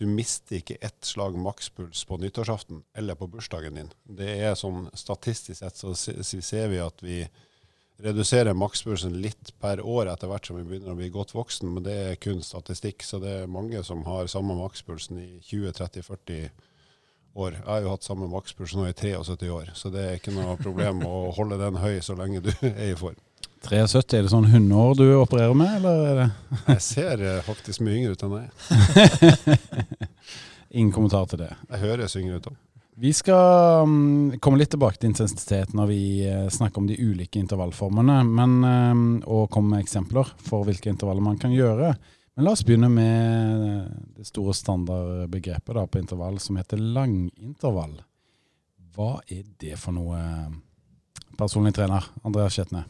du 0.00 0.06
mister 0.08 0.56
ikke 0.56 0.78
ett 0.80 1.04
slag 1.04 1.36
makspuls 1.36 2.06
på 2.08 2.16
nyttårsaften 2.20 2.82
eller 2.96 3.18
på 3.20 3.28
bursdagen 3.28 3.76
din. 3.76 3.90
Det 4.04 4.30
er 4.40 4.56
sånn 4.56 4.86
statistisk 4.96 5.60
sett 5.60 5.76
så 5.76 5.92
ser 5.92 6.70
vi 6.72 6.80
at 6.80 7.04
vi 7.04 7.18
reduserer 8.00 8.56
makspulsen 8.56 9.18
litt 9.20 9.52
per 9.60 9.82
år 9.84 10.08
etter 10.08 10.30
hvert 10.30 10.48
som 10.48 10.56
vi 10.56 10.64
begynner 10.64 10.94
å 10.94 10.96
bli 10.96 11.10
godt 11.12 11.34
voksen, 11.36 11.68
men 11.74 11.84
det 11.84 11.96
er 12.06 12.16
kun 12.20 12.40
statistikk. 12.44 13.04
Så 13.04 13.20
det 13.20 13.42
er 13.42 13.52
mange 13.52 13.82
som 13.84 14.00
har 14.08 14.30
samme 14.32 14.56
makspulsen 14.56 15.20
i 15.20 15.28
20-30-40 15.50 16.48
år. 17.40 17.56
Jeg 17.58 17.66
har 17.68 17.82
jo 17.84 17.94
hatt 17.94 18.06
samme 18.06 18.28
makspuls 18.30 18.76
nå 18.76 18.86
i 18.88 18.94
73 18.96 19.50
år, 19.56 19.72
så 19.74 19.92
det 19.92 20.04
er 20.06 20.20
ikke 20.20 20.34
noe 20.36 20.56
problem 20.60 21.04
å 21.08 21.30
holde 21.36 21.58
den 21.60 21.80
høy 21.80 21.98
så 22.04 22.16
lenge 22.18 22.42
du 22.44 22.52
er 22.70 22.92
i 22.92 22.96
form. 22.98 23.18
73, 23.60 24.16
er 24.16 24.24
det 24.24 24.32
sånn 24.32 24.48
hundeår 24.48 24.94
du 24.96 25.04
opererer 25.18 25.56
med, 25.56 25.82
eller 25.82 26.06
er 26.08 26.18
det 26.22 26.28
Jeg 26.76 26.84
ser 26.86 27.24
eh, 27.26 27.42
faktisk 27.44 27.84
mye 27.84 27.98
yngre 27.98 28.16
ut 28.16 28.24
enn 28.24 28.38
jeg 28.38 29.58
ingen 30.80 30.92
kommentar 30.94 31.28
til 31.28 31.42
det? 31.42 31.50
Jeg 31.68 31.82
høres 31.82 32.16
yngre 32.16 32.40
ut 32.40 32.50
òg. 32.52 32.58
Vi 33.00 33.12
skal 33.16 33.88
mm, 33.88 34.38
komme 34.44 34.60
litt 34.60 34.72
tilbake 34.74 35.00
til 35.00 35.08
intensitet 35.08 35.74
når 35.76 35.86
vi 35.88 36.00
eh, 36.28 36.48
snakker 36.52 36.82
om 36.82 36.88
de 36.88 36.98
ulike 37.00 37.40
intervallformene, 37.40 38.18
men, 38.28 38.56
eh, 38.68 39.04
og 39.28 39.50
komme 39.52 39.76
med 39.76 39.84
eksempler 39.84 40.32
for 40.44 40.66
hvilke 40.68 40.92
intervaller 40.92 41.24
man 41.24 41.38
kan 41.40 41.54
gjøre. 41.54 41.94
Men 42.36 42.46
la 42.46 42.54
oss 42.54 42.64
begynne 42.66 42.88
med 42.92 43.66
eh, 43.66 43.98
det 44.20 44.28
store 44.28 44.54
standardbegrepet 44.56 45.76
da, 45.76 45.86
på 45.86 46.00
intervall 46.00 46.38
som 46.42 46.58
heter 46.60 46.80
langintervall. 46.80 47.98
Hva 48.94 49.12
er 49.30 49.44
det 49.60 49.76
for 49.80 49.94
noe, 49.96 50.18
personlig 51.38 51.74
trener 51.76 52.06
Andreas 52.26 52.56
Skjetne? 52.56 52.84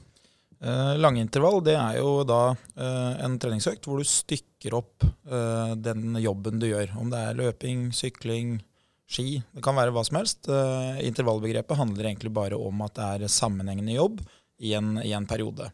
Eh, 0.61 0.95
Langintervall 1.01 1.63
det 1.65 1.77
er 1.81 2.01
jo 2.03 2.21
da 2.29 2.51
eh, 2.53 3.13
en 3.25 3.39
treningsøkt 3.41 3.87
hvor 3.89 4.01
du 4.01 4.09
stykker 4.09 4.77
opp 4.77 5.07
eh, 5.07 5.73
den 5.81 6.19
jobben 6.21 6.61
du 6.61 6.69
gjør. 6.69 6.93
Om 7.01 7.13
det 7.13 7.21
er 7.21 7.39
løping, 7.39 7.89
sykling, 7.97 8.59
ski, 9.11 9.41
det 9.55 9.65
kan 9.65 9.79
være 9.79 9.95
hva 9.97 10.05
som 10.07 10.21
helst. 10.21 10.51
Eh, 10.53 11.01
intervallbegrepet 11.09 11.81
handler 11.81 12.11
egentlig 12.11 12.33
bare 12.37 12.61
om 12.61 12.85
at 12.85 12.99
det 12.99 13.09
er 13.09 13.33
sammenhengende 13.33 13.97
jobb 13.97 14.21
i 14.61 14.75
en, 14.77 14.99
i 15.01 15.15
en 15.17 15.29
periode. 15.29 15.71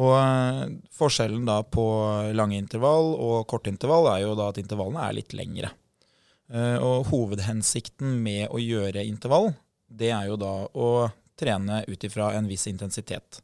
Og 0.00 0.14
eh, 0.16 0.62
Forskjellen 0.96 1.44
da 1.48 1.60
på 1.66 1.84
lange 2.36 2.58
intervall 2.60 3.12
og 3.16 3.44
korte 3.50 3.72
intervall 3.72 4.08
er 4.14 4.24
jo 4.24 4.36
da 4.38 4.48
at 4.52 4.60
intervallene 4.62 5.04
er 5.06 5.18
litt 5.18 5.34
lengre. 5.36 5.72
Eh, 6.50 6.76
og 6.82 7.10
Hovedhensikten 7.10 8.16
med 8.24 8.48
å 8.50 8.60
gjøre 8.62 9.04
intervall, 9.06 9.52
det 9.90 10.12
er 10.14 10.30
jo 10.30 10.38
da 10.40 10.54
å 10.72 10.90
trene 11.40 11.82
ut 11.88 12.04
ifra 12.06 12.32
en 12.36 12.48
viss 12.48 12.66
intensitet. 12.70 13.40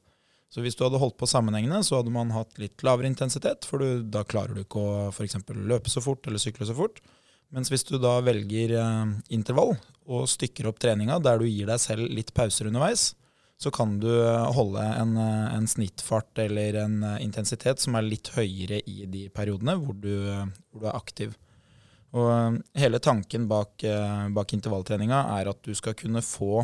Så 0.53 0.63
hvis 0.65 0.77
du 0.79 0.87
hadde 0.87 1.01
holdt 1.03 1.19
på 1.21 1.29
sammenhengende, 1.29 1.83
så 1.85 1.99
hadde 1.99 2.13
man 2.15 2.31
hatt 2.33 2.57
litt 2.61 2.81
lavere 2.87 3.11
intensitet, 3.11 3.67
for 3.69 3.83
du, 3.83 4.07
da 4.09 4.23
klarer 4.25 4.57
du 4.57 4.63
ikke 4.63 4.81
å 4.81 4.95
f.eks. 5.11 5.39
løpe 5.53 5.93
så 5.93 6.01
fort 6.05 6.27
eller 6.29 6.41
sykle 6.41 6.69
så 6.69 6.77
fort. 6.77 7.03
Mens 7.55 7.71
hvis 7.71 7.85
du 7.87 7.97
da 8.03 8.17
velger 8.25 8.75
eh, 8.79 9.13
intervall 9.35 9.77
og 10.07 10.27
stykker 10.31 10.71
opp 10.71 10.81
treninga 10.83 11.19
der 11.23 11.43
du 11.43 11.47
gir 11.47 11.69
deg 11.69 11.83
selv 11.83 12.09
litt 12.11 12.33
pauser 12.35 12.71
underveis, 12.71 13.11
så 13.59 13.71
kan 13.71 14.01
du 14.01 14.11
eh, 14.27 14.53
holde 14.53 14.83
en, 14.85 15.17
eh, 15.17 15.55
en 15.55 15.67
snittfart 15.69 16.39
eller 16.39 16.75
en 16.75 17.03
eh, 17.03 17.23
intensitet 17.25 17.81
som 17.81 17.97
er 17.97 18.05
litt 18.05 18.29
høyere 18.37 18.83
i 18.85 19.07
de 19.09 19.27
periodene 19.33 19.79
hvor 19.81 19.97
du, 19.97 20.13
hvor 20.71 20.83
du 20.83 20.89
er 20.91 20.97
aktiv. 20.99 21.37
Og 22.17 22.61
hele 22.79 23.01
tanken 23.03 23.45
bak, 23.51 23.83
bak 24.33 24.53
intervalltreninga 24.57 25.19
er 25.35 25.51
at 25.51 25.59
du 25.67 25.75
skal 25.77 25.93
kunne 25.99 26.23
få 26.25 26.63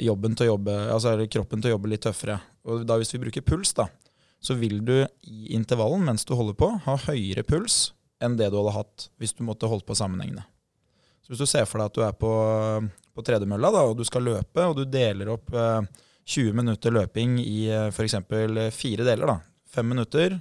jobben 0.00 0.36
til 0.38 0.46
å 0.46 0.52
jobbe, 0.54 0.76
altså 0.94 1.10
kroppen 1.28 1.60
til 1.60 1.68
å 1.68 1.74
jobbe 1.74 1.90
litt 1.90 2.04
tøffere. 2.06 2.38
Og 2.64 2.86
da 2.88 2.96
Hvis 2.96 3.12
vi 3.12 3.20
bruker 3.26 3.44
puls, 3.44 3.74
da, 3.76 3.88
så 4.40 4.56
vil 4.56 4.78
du 4.86 4.94
i 5.02 5.52
intervallen 5.58 6.06
mens 6.06 6.24
du 6.24 6.32
holder 6.38 6.56
på, 6.56 6.70
ha 6.86 6.96
høyere 7.10 7.44
puls 7.44 7.90
enn 8.22 8.38
det 8.38 8.48
du 8.48 8.56
hadde 8.62 8.76
hatt 8.78 9.08
hvis 9.20 9.36
du 9.36 9.44
måtte 9.44 9.68
holdt 9.68 9.84
på 9.84 9.98
sammenhengende. 9.98 10.46
Så 11.26 11.34
Hvis 11.34 11.42
du 11.42 11.50
ser 11.50 11.64
for 11.66 11.82
deg 11.82 11.90
at 11.90 11.96
du 11.96 12.02
er 12.06 12.12
på, 12.14 12.32
på 13.10 13.22
tredemølla 13.26 13.72
da, 13.74 13.80
og 13.90 13.96
du 13.98 14.04
skal 14.06 14.22
løpe, 14.22 14.62
og 14.62 14.76
du 14.78 14.84
deler 14.86 15.32
opp 15.32 15.50
eh, 15.50 15.80
20 16.22 16.54
minutter 16.54 16.94
løping 16.94 17.40
i 17.42 17.64
eh, 17.66 17.88
f.eks. 17.90 18.14
fire 18.70 19.06
deler, 19.08 19.32
da. 19.32 19.40
fem 19.66 19.90
minutter, 19.90 20.38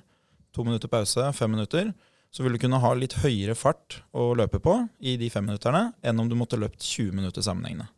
to 0.54 0.66
minutter 0.68 0.92
pause, 0.94 1.26
fem 1.34 1.56
minutter, 1.58 1.90
så 2.30 2.46
vil 2.46 2.54
du 2.54 2.62
kunne 2.62 2.78
ha 2.84 2.94
litt 2.94 3.18
høyere 3.24 3.58
fart 3.58 4.04
å 4.14 4.36
løpe 4.38 4.62
på 4.62 4.78
i 5.02 5.16
de 5.18 5.32
fem 5.34 5.50
minutterne 5.50 5.88
enn 6.06 6.22
om 6.22 6.30
du 6.30 6.38
måtte 6.38 6.60
løpt 6.62 6.86
20 6.86 7.18
minutter 7.18 7.42
sammenhengende. 7.42 7.90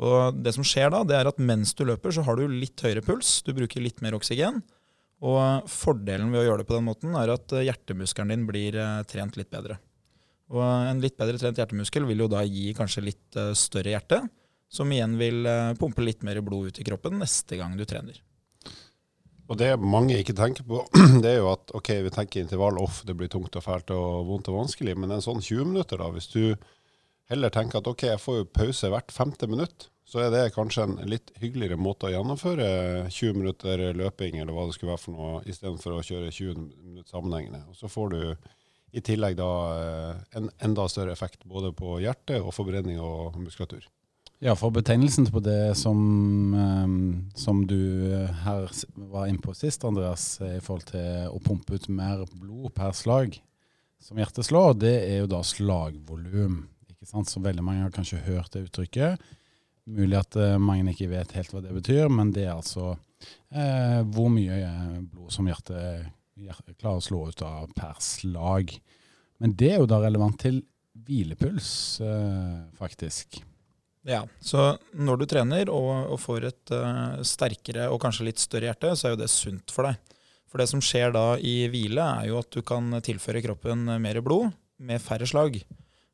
Og 0.00 0.36
det 0.44 0.52
som 0.56 0.64
skjer 0.64 0.92
da, 0.92 1.00
det 1.08 1.16
er 1.16 1.28
at 1.28 1.40
mens 1.40 1.72
du 1.76 1.86
løper, 1.88 2.12
så 2.12 2.24
har 2.26 2.36
du 2.36 2.52
litt 2.52 2.84
høyere 2.84 3.04
puls, 3.04 3.38
du 3.46 3.54
bruker 3.56 3.80
litt 3.80 4.04
mer 4.04 4.16
oksygen. 4.16 4.60
Og 5.24 5.68
fordelen 5.68 6.32
ved 6.32 6.42
å 6.42 6.46
gjøre 6.50 6.62
det 6.62 6.68
på 6.68 6.76
den 6.76 6.88
måten 6.88 7.16
er 7.16 7.32
at 7.32 7.52
eh, 7.56 7.64
hjertemuskelen 7.68 8.32
din 8.32 8.44
blir 8.48 8.76
eh, 8.76 9.00
trent 9.08 9.40
litt 9.40 9.50
bedre. 9.52 9.80
Og 10.50 10.62
en 10.62 11.02
litt 11.02 11.18
bedre 11.18 11.38
trent 11.38 11.58
hjertemuskel 11.60 12.06
vil 12.08 12.24
jo 12.24 12.30
da 12.30 12.42
gi 12.46 12.72
kanskje 12.76 13.06
litt 13.06 13.38
eh, 13.38 13.52
større 13.58 13.94
hjerte, 13.94 14.24
som 14.70 14.90
igjen 14.94 15.16
vil 15.18 15.46
pumpe 15.80 16.02
litt 16.04 16.20
mer 16.22 16.38
blod 16.46 16.70
ut 16.70 16.76
i 16.78 16.84
kroppen 16.86 17.16
neste 17.18 17.56
gang 17.58 17.72
du 17.74 17.82
trener. 17.90 18.20
Og 19.50 19.58
Det 19.58 19.70
mange 19.82 20.14
ikke 20.14 20.36
tenker 20.38 20.62
på, 20.62 20.84
det 21.22 21.32
er 21.32 21.40
jo 21.40 21.48
at 21.50 21.72
ok, 21.74 21.88
vi 22.06 22.12
tenker 22.14 22.44
intervall 22.44 22.78
off, 22.78 23.00
det 23.06 23.16
blir 23.18 23.30
tungt 23.32 23.56
og 23.58 23.64
fælt 23.66 23.90
og 23.94 24.28
vondt 24.28 24.50
og 24.52 24.60
vanskelig, 24.60 24.94
men 24.94 25.10
en 25.10 25.24
sånn 25.24 25.42
20 25.42 25.72
minutter, 25.72 25.98
da, 25.98 26.06
hvis 26.14 26.30
du 26.30 26.54
heller 27.30 27.50
tenker 27.54 27.80
at 27.80 27.90
ok, 27.90 28.04
jeg 28.12 28.22
får 28.22 28.38
jo 28.38 28.52
pause 28.54 28.90
hvert 28.92 29.14
femte 29.14 29.48
minutt, 29.50 29.88
så 30.06 30.24
er 30.24 30.30
det 30.34 30.54
kanskje 30.54 30.86
en 30.86 30.96
litt 31.06 31.30
hyggeligere 31.38 31.78
måte 31.78 32.08
å 32.08 32.12
gjennomføre 32.14 32.70
20 33.10 33.36
minutter 33.38 33.82
løping 33.94 34.40
eller 34.40 34.54
hva 34.54 34.64
det 34.66 34.74
skulle 34.74 34.94
være 34.94 35.02
for 35.02 35.14
noe, 35.14 35.42
istedenfor 35.46 35.98
å 35.98 36.06
kjøre 36.06 36.32
20 36.34 36.56
minutter 36.62 37.10
sammenhengende. 37.10 37.62
Og 37.70 37.78
så 37.78 37.90
får 37.90 38.10
du 38.14 38.20
i 38.92 39.02
tillegg 39.04 39.38
da 39.38 39.50
eh, 39.76 40.20
en 40.38 40.50
enda 40.62 40.86
større 40.90 41.14
effekt 41.14 41.44
både 41.48 41.72
på 41.76 41.98
hjerte 42.02 42.40
og 42.42 42.54
forbrenning 42.56 43.00
og 43.02 43.38
muskulatur. 43.40 43.84
Ja, 44.40 44.54
for 44.56 44.72
betegnelsen 44.72 45.26
på 45.28 45.42
det 45.44 45.76
som, 45.76 45.98
um, 46.56 46.94
som 47.36 47.60
du 47.68 47.76
her 48.40 48.70
var 49.12 49.28
inne 49.28 49.42
på 49.44 49.52
sist, 49.52 49.84
Andreas, 49.84 50.38
i 50.40 50.62
forhold 50.64 50.86
til 50.88 51.28
å 51.28 51.42
pumpe 51.44 51.76
ut 51.76 51.90
mer 51.92 52.24
blod 52.32 52.72
per 52.72 52.96
slag 52.96 53.36
som 54.00 54.16
hjertet 54.16 54.48
slår, 54.48 54.78
det 54.80 54.94
er 55.10 55.20
jo 55.20 55.28
da 55.28 55.42
slagvolum. 55.44 56.62
Så 57.04 57.40
veldig 57.44 57.64
mange 57.64 57.84
har 57.84 57.92
kanskje 57.92 58.22
hørt 58.24 58.54
det 58.56 58.64
uttrykket. 58.70 59.20
Mulig 59.92 60.16
at 60.16 60.40
mange 60.60 60.94
ikke 60.94 61.12
vet 61.12 61.36
helt 61.36 61.52
hva 61.52 61.60
det 61.64 61.76
betyr, 61.76 62.08
men 62.08 62.32
det 62.32 62.46
er 62.46 62.54
altså 62.54 62.94
eh, 63.52 64.00
hvor 64.12 64.30
mye 64.32 64.56
eh, 64.64 64.98
blod 65.02 65.32
som 65.34 65.48
hjertet, 65.48 66.08
klarer 66.48 66.98
å 66.98 67.04
slå 67.04 67.22
ut 67.28 67.44
av 67.46 67.70
per 67.76 68.00
slag. 68.04 68.74
Men 69.40 69.54
det 69.58 69.74
er 69.74 69.82
jo 69.82 69.88
da 69.90 70.00
relevant 70.02 70.38
til 70.40 70.62
hvilepuls, 71.06 71.70
uh, 72.04 72.66
faktisk. 72.78 73.40
Ja, 74.08 74.22
så 74.40 74.74
når 74.96 75.20
du 75.20 75.26
trener 75.28 75.68
og, 75.72 75.90
og 76.14 76.20
får 76.22 76.46
et 76.48 76.72
sterkere 77.28 77.90
og 77.92 78.00
kanskje 78.00 78.30
litt 78.30 78.40
større 78.40 78.70
hjerte, 78.70 78.94
så 78.96 79.08
er 79.08 79.14
jo 79.14 79.20
det 79.20 79.28
sunt 79.32 79.74
for 79.74 79.88
deg. 79.88 80.16
For 80.50 80.58
det 80.58 80.70
som 80.72 80.82
skjer 80.82 81.12
da 81.14 81.36
i 81.36 81.68
hvile, 81.70 82.02
er 82.02 82.30
jo 82.30 82.40
at 82.40 82.50
du 82.50 82.64
kan 82.66 82.96
tilføre 83.04 83.42
kroppen 83.44 83.84
mer 84.02 84.18
blod 84.24 84.50
med 84.82 85.02
færre 85.04 85.28
slag. 85.28 85.60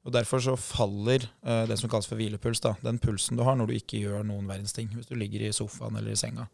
Og 0.06 0.12
Derfor 0.14 0.42
så 0.42 0.54
faller 0.60 1.24
uh, 1.46 1.64
det 1.66 1.78
som 1.80 1.90
kalles 1.90 2.06
for 2.06 2.18
hvilepuls, 2.20 2.60
da, 2.62 2.76
den 2.84 3.00
pulsen 3.02 3.38
du 3.38 3.42
har 3.46 3.56
når 3.58 3.70
du 3.70 3.78
ikke 3.78 4.02
gjør 4.04 4.26
noen 4.28 4.46
verdens 4.46 4.76
ting. 4.76 4.90
Hvis 4.92 5.08
du 5.08 5.16
ligger 5.18 5.42
i 5.42 5.54
sofaen 5.56 5.98
eller 5.98 6.14
i 6.14 6.20
senga. 6.20 6.46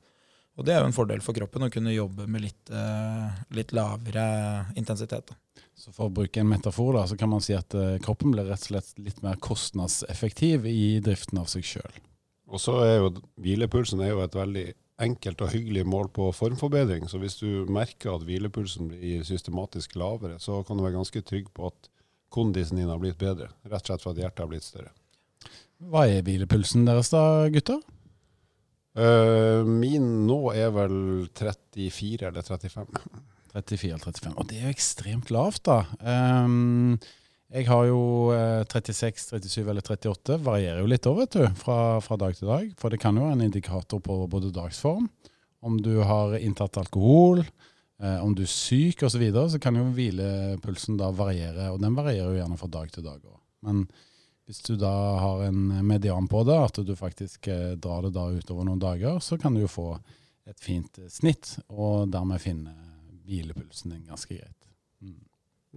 Og 0.59 0.67
Det 0.67 0.75
er 0.75 0.83
jo 0.83 0.91
en 0.91 0.97
fordel 0.97 1.23
for 1.25 1.37
kroppen 1.37 1.65
å 1.65 1.71
kunne 1.73 1.95
jobbe 1.95 2.27
med 2.29 2.45
litt, 2.45 2.73
uh, 2.75 3.33
litt 3.57 3.73
lavere 3.73 4.27
intensitet. 4.77 5.33
Da. 5.33 5.63
Så 5.73 5.95
For 5.97 6.11
å 6.11 6.13
bruke 6.13 6.43
en 6.43 6.51
metafor 6.51 6.93
da, 6.99 7.07
så 7.09 7.17
kan 7.17 7.33
man 7.33 7.41
si 7.45 7.57
at 7.57 7.73
uh, 7.75 7.97
kroppen 8.05 8.35
blir 8.35 8.47
rett 8.51 8.61
og 8.61 8.69
slett 8.75 8.93
litt 9.01 9.23
mer 9.25 9.41
kostnadseffektiv 9.43 10.69
i 10.69 11.01
driften 11.05 11.41
av 11.41 11.49
seg 11.51 11.65
sjøl. 11.67 12.01
Og 12.53 12.61
så 12.61 12.77
er 12.85 12.95
jo 12.99 13.15
Hvilepulsen 13.41 14.03
er 14.05 14.13
jo 14.13 14.21
et 14.25 14.37
veldig 14.37 14.67
enkelt 15.03 15.41
og 15.43 15.55
hyggelig 15.55 15.87
mål 15.89 16.11
på 16.15 16.29
formforbedring. 16.37 17.09
Så 17.09 17.19
hvis 17.23 17.39
du 17.41 17.65
merker 17.73 18.13
at 18.13 18.27
hvilepulsen 18.27 18.91
blir 18.93 19.25
systematisk 19.27 19.97
lavere, 19.99 20.37
så 20.39 20.61
kan 20.67 20.79
du 20.79 20.85
være 20.85 20.99
ganske 20.99 21.25
trygg 21.27 21.49
på 21.57 21.73
at 21.73 21.89
kondisen 22.33 22.79
din 22.79 22.93
har 22.93 23.01
blitt 23.03 23.19
bedre. 23.21 23.51
Rett 23.65 23.83
og 23.83 23.89
slett 23.89 24.05
for 24.05 24.13
at 24.13 24.21
hjertet 24.21 24.45
har 24.45 24.53
blitt 24.53 24.69
større. 24.69 24.93
Hva 25.91 26.05
er 26.07 26.23
hvilepulsen 26.23 26.87
deres 26.87 27.11
da, 27.11 27.49
gutter? 27.51 27.81
Uh, 28.93 29.65
min 29.65 30.27
nå 30.29 30.39
er 30.53 30.69
vel 30.75 30.95
34 31.39 32.29
eller 32.29 32.45
35. 32.45 32.87
34 33.55 33.91
eller 33.95 34.05
35. 34.05 34.37
Og 34.37 34.49
det 34.51 34.61
er 34.61 34.69
jo 34.69 34.77
ekstremt 34.77 35.33
lavt, 35.33 35.65
da. 35.69 35.83
Um, 36.05 37.01
jeg 37.53 37.69
har 37.69 37.85
jo 37.85 38.03
36, 38.69 39.27
eh, 39.37 39.43
37 39.45 39.67
eller 39.69 39.85
38. 39.85 40.39
Varierer 40.45 40.81
jo 40.81 40.89
litt 40.89 41.09
òg, 41.09 41.19
vet 41.25 41.37
du, 41.37 41.43
fra, 41.61 41.99
fra, 42.05 42.17
dag 42.21 42.37
til 42.39 42.49
dag. 42.49 42.71
For 42.81 42.93
det 42.93 43.01
kan 43.03 43.17
jo 43.17 43.27
være 43.27 43.37
en 43.37 43.45
indikator 43.49 44.01
på 44.01 44.23
både 44.33 44.55
dagsform, 44.57 45.11
om 45.63 45.77
du 45.85 45.99
har 46.01 46.39
inntatt 46.41 46.81
alkohol, 46.81 47.45
Eh, 48.03 48.25
om 48.25 48.35
du 48.35 48.43
er 48.43 48.51
syk 48.51 49.05
osv., 49.05 49.15
så, 49.15 49.21
videre, 49.23 49.51
så 49.53 49.61
kan 49.63 49.79
jo 49.79 49.85
hvilepulsen 49.95 50.99
da 50.99 51.13
variere. 51.15 51.71
Og 51.71 51.79
den 51.83 51.95
varierer 51.95 52.33
jo 52.33 52.41
gjerne 52.41 52.59
fra 52.59 52.71
dag 52.79 52.91
til 52.95 53.07
dag 53.07 53.21
òg. 53.21 53.39
Men 53.67 53.85
hvis 54.53 54.61
du 54.67 54.75
da 54.77 54.93
har 55.17 55.47
en 55.47 55.87
median 55.89 56.27
på 56.29 56.43
det, 56.45 56.59
at 56.61 56.77
du 56.85 56.93
faktisk 56.93 57.49
eh, 57.49 57.71
drar 57.81 58.05
det 58.05 58.11
da 58.13 58.27
utover 58.29 58.67
noen 58.69 58.83
dager, 58.83 59.17
så 59.25 59.39
kan 59.41 59.55
du 59.57 59.63
jo 59.63 59.71
få 59.73 59.87
et 60.45 60.61
fint 60.61 60.99
eh, 61.01 61.09
snitt, 61.09 61.55
og 61.73 62.11
dermed 62.13 62.43
finne 62.43 62.75
hvilepulsen 63.25 63.95
din 63.95 64.03
ganske 64.11 64.37
greit. 64.37 64.69
Mm. 65.01 65.23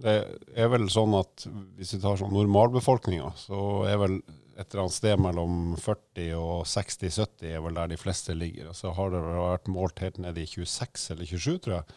Det 0.04 0.16
er 0.60 0.68
vel 0.68 0.84
sånn 0.92 1.16
at 1.16 1.46
hvis 1.78 1.94
vi 1.96 2.02
tar 2.02 2.20
sånn 2.20 2.36
normalbefolkninga, 2.36 3.32
så 3.40 3.62
er 3.88 3.96
vel 4.02 4.18
et 4.20 4.66
eller 4.66 4.84
annet 4.84 4.98
sted 4.98 5.24
mellom 5.24 5.56
40 5.80 6.36
og 6.36 6.68
60-70 6.68 7.48
er 7.56 7.64
vel 7.64 7.80
der 7.80 7.94
de 7.94 8.00
fleste 8.00 8.36
ligger. 8.36 8.74
Så 8.76 8.92
har 8.92 9.16
det 9.16 9.24
vært 9.24 9.72
målt 9.72 10.04
helt 10.04 10.20
ned 10.20 10.36
i 10.36 10.44
26 10.44 11.10
eller 11.16 11.32
27, 11.32 11.56
tror 11.64 11.78
jeg 11.78 11.96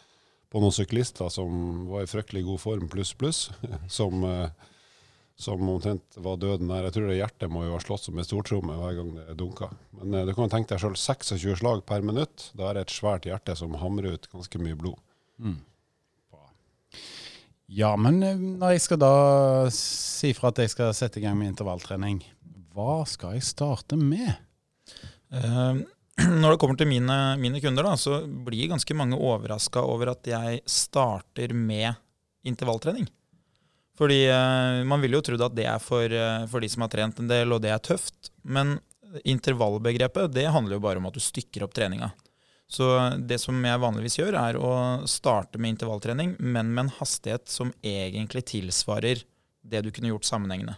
på 0.49 0.63
noen 0.63 0.73
syklister 0.73 1.27
som 1.29 1.51
var 1.91 2.07
i 2.07 2.09
fryktelig 2.09 2.47
god 2.47 2.63
form, 2.63 2.87
pluss, 2.91 3.11
pluss, 3.19 3.49
som, 3.99 4.23
eh, 4.23 4.69
som, 5.39 5.61
omtrent 5.71 6.17
var 6.19 6.39
døden 6.41 6.67
der. 6.67 6.89
Jeg 6.89 6.97
tror 6.97 7.07
det 7.07 7.19
hjertet 7.19 7.51
må 7.51 7.63
jo 7.63 7.75
ha 7.77 7.79
slått 7.83 8.09
som 8.09 8.17
en 8.19 8.27
stortromme 8.27 8.75
hver 8.75 8.97
gang 8.97 9.13
det 9.15 9.37
dunka. 9.39 9.69
Men 9.99 10.17
eh, 10.19 10.25
du 10.27 10.33
kan 10.35 10.51
tenke 10.51 10.73
deg 10.73 10.83
sjøl 10.83 10.97
26 10.99 11.61
slag 11.61 11.85
per 11.87 12.03
minutt. 12.03 12.49
Da 12.59 12.69
er 12.69 12.77
det 12.77 12.87
et 12.87 12.95
svært 12.97 13.27
hjerte 13.29 13.55
som 13.55 13.77
hamrer 13.79 14.17
ut 14.17 14.27
ganske 14.33 14.61
mye 14.61 14.77
blod. 14.79 14.99
Mm. 15.39 15.61
Ja, 17.69 17.93
men 18.01 18.19
eh, 18.25 18.35
når 18.35 18.75
jeg 18.75 18.83
skal 18.87 18.99
da 18.99 19.13
si 19.75 20.33
fra 20.35 20.51
at 20.51 20.59
jeg 20.63 20.73
skal 20.73 20.91
sette 20.97 21.21
i 21.21 21.23
gang 21.23 21.37
med 21.39 21.53
intervalltrening, 21.53 22.19
hva 22.73 23.03
skal 23.07 23.37
jeg 23.37 23.47
starte 23.47 23.95
med? 23.99 24.33
Uh, 25.29 25.79
når 26.41 26.55
det 26.55 26.59
kommer 26.59 26.79
til 26.79 26.89
mine, 26.89 27.17
mine 27.39 27.61
kunder, 27.63 27.85
da, 27.85 27.93
så 27.99 28.23
blir 28.25 28.71
ganske 28.71 28.97
mange 28.97 29.15
overraska 29.15 29.85
over 29.85 30.15
at 30.15 30.27
jeg 30.27 30.63
starter 30.67 31.53
med 31.55 31.93
intervalltrening. 32.47 33.07
Fordi 33.99 34.21
uh, 34.31 34.85
man 34.87 35.03
ville 35.03 35.19
jo 35.19 35.25
trodd 35.27 35.43
at 35.43 35.57
det 35.57 35.67
er 35.67 35.81
for, 35.83 36.07
uh, 36.07 36.47
for, 36.47 36.63
de 36.63 36.71
som 36.71 36.85
har 36.85 36.91
trent 36.93 37.19
en 37.19 37.29
del, 37.29 37.51
og 37.51 37.59
det 37.63 37.73
er 37.75 37.83
tøft. 37.83 38.31
Men 38.47 38.77
intervallbegrepet 39.27 40.31
det 40.31 40.47
handler 40.53 40.77
jo 40.77 40.83
bare 40.85 41.01
om 41.01 41.09
at 41.09 41.17
du 41.17 41.23
stykker 41.23 41.65
opp 41.65 41.75
treninga. 41.75 42.11
Så 42.69 42.85
det 43.25 43.39
som 43.41 43.57
jeg 43.65 43.81
vanligvis 43.81 44.19
gjør, 44.19 44.35
er 44.37 44.59
å 44.61 44.71
starte 45.09 45.57
med 45.57 45.73
intervalltrening, 45.73 46.35
men 46.37 46.69
med 46.69 46.85
en 46.85 46.91
hastighet 46.99 47.49
som 47.49 47.73
egentlig 47.81 48.45
tilsvarer 48.51 49.23
det 49.65 49.81
du 49.83 49.89
kunne 49.91 50.11
gjort 50.11 50.27
sammenhengende. 50.29 50.77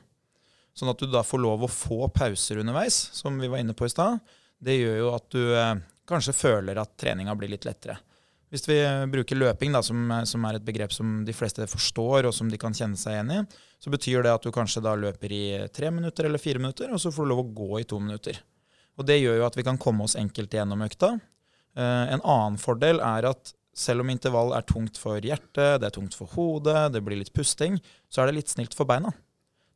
Sånn 0.72 0.90
at 0.94 1.02
du 1.04 1.10
da 1.12 1.20
får 1.28 1.42
lov 1.44 1.66
å 1.66 1.72
få 1.72 2.08
pauser 2.16 2.62
underveis, 2.62 2.96
som 3.12 3.36
vi 3.44 3.50
var 3.52 3.60
inne 3.60 3.76
på 3.76 3.90
i 3.90 3.92
stad. 3.92 4.22
Det 4.64 4.78
gjør 4.78 4.98
jo 5.02 5.10
at 5.18 5.28
du 5.36 5.44
uh, 5.52 5.76
kanskje 6.08 6.38
føler 6.38 6.80
at 6.80 6.96
treninga 7.00 7.36
blir 7.36 7.52
litt 7.52 7.68
lettere. 7.68 8.00
Hvis 8.52 8.68
vi 8.68 8.78
bruker 9.08 9.40
løping, 9.40 9.72
da, 9.72 9.80
som, 9.86 10.10
som, 10.28 10.46
er 10.48 10.58
et 10.58 10.66
begrep 10.68 10.92
som 10.92 11.22
de 11.24 11.36
fleste 11.36 11.64
forstår, 11.72 12.28
og 12.28 12.34
som 12.36 12.50
de 12.52 12.60
kan 12.60 12.76
kjenne 12.76 13.00
seg 13.00 13.16
igjen 13.16 13.32
i, 13.38 13.40
så 13.80 13.94
betyr 13.94 14.26
det 14.26 14.34
at 14.36 14.44
du 14.44 14.52
kanskje 14.52 14.84
da 14.84 14.98
løper 15.00 15.32
i 15.32 15.44
tre 15.72 15.92
minutter 15.94 16.28
eller 16.28 16.42
fire 16.42 16.60
minutter, 16.60 16.92
og 16.92 17.00
så 17.00 17.14
får 17.16 17.24
du 17.24 17.32
lov 17.32 17.46
å 17.46 17.52
gå 17.62 17.80
i 17.80 17.88
to 17.88 18.02
minutter. 18.04 18.42
Og 19.00 19.08
Det 19.08 19.22
gjør 19.22 19.40
jo 19.40 19.48
at 19.48 19.56
vi 19.56 19.64
kan 19.64 19.80
komme 19.80 20.04
oss 20.04 20.18
enkelt 20.20 20.52
gjennom 20.52 20.84
økta. 20.84 21.14
Eh, 21.80 22.06
en 22.12 22.22
annen 22.22 22.60
fordel 22.60 23.00
er 23.00 23.30
at 23.32 23.54
selv 23.72 24.04
om 24.04 24.12
intervall 24.12 24.52
er 24.54 24.68
tungt 24.68 25.00
for 25.00 25.24
hjertet, 25.24 25.80
det 25.80 25.88
er 25.88 25.96
tungt 25.96 26.18
for 26.18 26.28
hodet, 26.36 26.92
det 26.92 27.02
blir 27.06 27.22
litt 27.22 27.32
pusting, 27.34 27.80
så 28.12 28.22
er 28.22 28.30
det 28.30 28.42
litt 28.42 28.52
snilt 28.52 28.76
for 28.76 28.90
beina. 28.90 29.14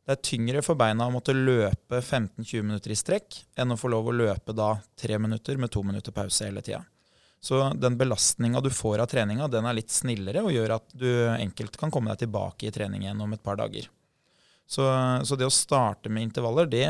Det 0.06 0.18
er 0.18 0.26
tyngre 0.28 0.62
for 0.62 0.78
beina 0.78 1.08
å 1.08 1.14
måtte 1.16 1.34
løpe 1.34 2.02
15-20 2.04 2.68
minutter 2.68 2.92
i 2.94 3.00
strekk 3.00 3.40
enn 3.58 3.74
å 3.74 3.80
få 3.80 3.90
lov 3.90 4.12
å 4.12 4.20
løpe 4.20 4.54
da 4.54 4.76
tre 5.00 5.18
minutter 5.18 5.58
med 5.58 5.72
to 5.74 5.82
minutter 5.88 6.14
pause 6.14 6.46
hele 6.46 6.62
tida. 6.62 6.84
Så 7.46 7.60
den 7.78 7.98
belastninga 7.98 8.62
du 8.62 8.72
får 8.74 9.04
av 9.04 9.12
treninga, 9.12 9.46
den 9.54 9.68
er 9.70 9.78
litt 9.78 9.94
snillere 9.94 10.42
og 10.42 10.54
gjør 10.56 10.80
at 10.80 10.96
du 10.98 11.10
enkelt 11.30 11.78
kan 11.78 11.92
komme 11.94 12.10
deg 12.10 12.24
tilbake 12.24 12.66
i 12.66 12.74
trening 12.74 13.06
igjen 13.06 13.22
om 13.22 13.36
et 13.36 13.44
par 13.46 13.60
dager. 13.60 13.86
Så, 14.66 14.86
så 15.22 15.38
det 15.38 15.46
å 15.46 15.54
starte 15.54 16.10
med 16.10 16.26
intervaller, 16.26 16.66
det, 16.66 16.88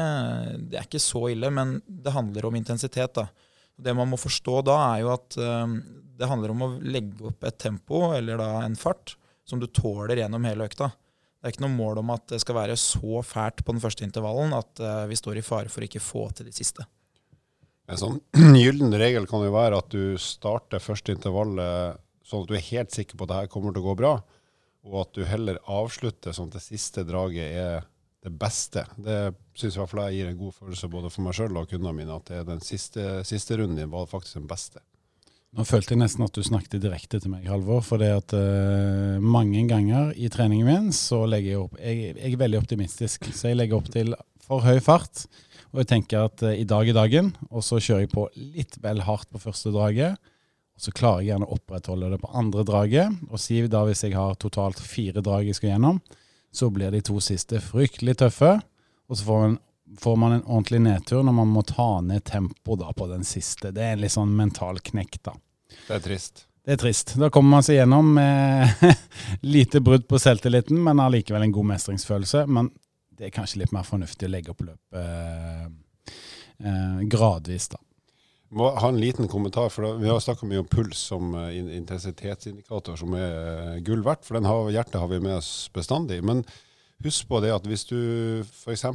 det, 0.63 0.79
er 0.79 0.88
ikke 0.88 1.03
så 1.03 1.25
ille, 1.33 1.51
men 1.51 1.75
det 1.85 2.13
handler 2.15 2.47
om 2.47 2.55
intensitet. 2.55 3.17
da. 3.17 3.27
Det 3.75 3.95
man 3.97 4.07
må 4.13 4.19
forstå 4.19 4.62
da, 4.69 4.77
er 4.93 5.03
jo 5.03 5.12
at 5.12 5.35
um, 5.43 5.75
det 6.15 6.31
handler 6.31 6.53
om 6.53 6.63
å 6.63 6.74
legge 6.79 7.27
opp 7.27 7.43
et 7.43 7.59
tempo, 7.59 8.05
eller 8.15 8.39
da 8.39 8.50
en 8.63 8.79
fart, 8.79 9.17
som 9.43 9.59
du 9.59 9.67
tåler 9.67 10.24
gjennom 10.24 10.47
hele 10.47 10.69
økta. 10.69 10.88
Det 11.35 11.51
er 11.51 11.53
ikke 11.57 11.65
noe 11.67 11.75
mål 11.75 12.00
om 12.01 12.15
at 12.15 12.29
det 12.31 12.39
skal 12.41 12.62
være 12.62 12.79
så 12.79 13.19
fælt 13.27 13.59
på 13.65 13.75
den 13.75 13.83
første 13.83 14.07
intervallen 14.07 14.55
at 14.55 14.79
uh, 14.79 15.03
vi 15.12 15.19
står 15.19 15.43
i 15.43 15.45
fare 15.45 15.67
for 15.67 15.83
å 15.83 15.89
ikke 15.91 16.01
få 16.01 16.29
til 16.31 16.47
de 16.47 16.55
siste. 16.55 16.88
En 17.85 17.99
sånn 18.01 18.21
gyllen 18.63 18.95
regel 18.97 19.27
kan 19.29 19.43
jo 19.45 19.53
være 19.53 19.81
at 19.81 19.91
du 19.93 20.15
starter 20.21 20.83
første 20.83 21.13
intervallet 21.15 22.01
sånn 22.25 22.45
at 22.45 22.49
du 22.49 22.55
er 22.57 22.69
helt 22.71 22.95
sikker 22.95 23.17
på 23.17 23.27
at 23.27 23.31
det 23.31 23.41
her 23.43 23.51
kommer 23.51 23.75
til 23.75 23.83
å 23.83 23.89
gå 23.91 23.99
bra, 23.99 24.15
og 24.85 24.95
at 25.03 25.11
du 25.17 25.25
heller 25.29 25.59
avslutter 25.69 26.33
sånn 26.33 26.49
at 26.49 26.57
det 26.57 26.65
siste 26.65 27.05
draget 27.05 27.59
er 27.61 27.85
det 28.25 28.33
beste. 28.33 28.81
Det 28.97 29.19
syns 29.57 29.77
i 29.77 29.81
hvert 29.81 29.91
fall 29.91 30.03
jeg 30.07 30.19
gir 30.19 30.31
en 30.31 30.39
god 30.39 30.57
følelse 30.57 30.89
både 30.89 31.11
for 31.13 31.25
meg 31.25 31.37
sjøl 31.37 31.61
og 31.61 31.69
kundene 31.69 31.93
mine, 31.93 32.17
at 32.17 32.29
det 32.31 32.41
er 32.41 32.47
den 32.47 32.61
siste, 32.65 33.05
siste 33.27 33.57
runden 33.59 33.77
din 33.77 33.91
var 33.91 34.09
faktisk 34.09 34.39
den 34.39 34.49
beste. 34.49 34.81
Nå 35.55 35.63
følte 35.63 35.93
jeg 35.93 36.01
nesten 36.01 36.25
at 36.25 36.35
du 36.35 36.41
snakket 36.43 36.81
direkte 36.83 37.21
til 37.21 37.31
meg, 37.31 37.45
Halvor. 37.47 37.79
For 37.85 38.01
det 38.01 38.09
at 38.11 38.33
uh, 38.35 39.21
mange 39.23 39.61
ganger 39.69 40.09
i 40.19 40.27
treningen 40.33 40.67
min 40.67 40.89
så 40.95 41.21
legger 41.29 41.53
jeg 41.53 41.61
opp 41.61 41.77
jeg, 41.79 42.01
jeg, 42.09 42.33
er 42.33 42.41
veldig 42.41 42.59
optimistisk, 42.59 43.29
så 43.31 43.53
jeg 43.53 43.59
legger 43.61 43.79
opp 43.79 43.87
til 43.93 44.11
for 44.43 44.65
høy 44.65 44.81
fart. 44.83 45.23
Og 45.75 45.82
jeg 45.84 45.89
tenker 45.91 46.29
at 46.29 46.39
uh, 46.46 46.53
i 46.55 46.63
dag 46.63 46.88
er 46.88 46.96
dagen, 46.96 47.34
og 47.51 47.65
så 47.67 47.82
kjører 47.84 48.05
jeg 48.05 48.13
på 48.13 48.29
litt 48.39 48.77
vel 48.84 49.03
hardt 49.03 49.27
på 49.27 49.41
første 49.44 49.74
draget. 49.75 50.15
Og 50.75 50.86
så 50.86 50.94
klarer 50.96 51.24
jeg 51.24 51.34
gjerne 51.34 51.48
å 51.50 51.58
opprettholde 51.58 52.13
det 52.13 52.20
på 52.24 52.32
andre 52.36 52.63
draget. 52.67 53.20
Og 53.27 53.41
si 53.44 53.60
da 53.72 53.84
hvis 53.88 54.05
jeg 54.08 54.15
har 54.15 54.39
totalt 54.39 54.79
fire 54.79 55.24
drag 55.24 55.50
jeg 55.50 55.60
skal 55.60 55.74
gjennom, 55.74 56.00
så 56.55 56.72
blir 56.72 56.96
de 56.96 57.03
to 57.03 57.20
siste 57.24 57.60
fryktelig 57.63 58.15
tøffe. 58.24 58.55
Og 59.12 59.20
så 59.20 59.27
får 59.27 59.44
man, 59.44 59.60
får 60.00 60.17
man 60.24 60.38
en 60.38 60.48
ordentlig 60.48 60.82
nedtur 60.88 61.24
når 61.27 61.38
man 61.44 61.51
må 61.51 61.63
ta 61.67 61.89
ned 62.03 62.24
tempoet 62.27 62.96
på 62.96 63.08
den 63.12 63.27
siste. 63.27 63.75
Det 63.75 63.84
er 63.84 63.96
en 63.96 64.03
litt 64.03 64.15
sånn 64.15 64.32
mental 64.36 64.79
knekk, 64.79 65.20
da. 65.27 65.36
Det 65.86 66.00
er 66.00 66.03
trist. 66.08 66.46
Det 66.65 66.75
er 66.75 66.82
trist. 66.82 67.13
Da 67.20 67.29
kommer 67.29 67.58
man 67.58 67.67
seg 67.67 67.82
gjennom 67.82 68.15
med 68.15 68.88
lite 69.55 69.84
brudd 69.84 70.08
på 70.10 70.20
selvtilliten, 70.20 70.79
men 70.82 71.03
allikevel 71.03 71.46
en 71.46 71.55
god 71.55 71.72
mestringsfølelse. 71.75 72.48
Men 72.48 72.72
det 73.17 73.27
er 73.27 73.36
kanskje 73.36 73.63
litt 73.63 73.74
mer 73.75 73.86
fornuftig 73.88 74.27
å 74.27 74.31
legge 74.31 74.53
opp 74.53 74.63
løpet 74.65 75.00
eh, 75.00 75.65
eh, 76.62 77.03
gradvis, 77.12 77.70
da. 77.74 77.81
Må 78.55 78.70
ha 78.77 78.89
en 78.92 79.00
liten 79.01 79.27
kommentar, 79.27 79.72
for 79.74 79.98
Vi 80.00 80.07
har 80.07 80.22
snakka 80.22 80.48
mye 80.48 80.61
om 80.61 80.70
puls 80.70 81.00
som 81.09 81.33
uh, 81.33 81.50
intensitetsindikator, 81.51 82.96
som 82.96 83.16
er 83.18 83.33
uh, 83.33 83.79
gull 83.83 84.03
verdt. 84.05 84.24
For 84.24 84.37
den 84.37 84.48
har, 84.48 84.70
hjertet 84.72 85.00
har 85.01 85.09
vi 85.11 85.20
med 85.20 85.39
oss 85.39 85.50
bestandig. 85.75 86.22
Men 86.24 86.46
husk 87.03 87.27
på 87.27 87.42
det 87.44 87.51
at 87.55 87.66
hvis 87.68 87.87
du 87.89 88.00
f.eks. 88.46 88.85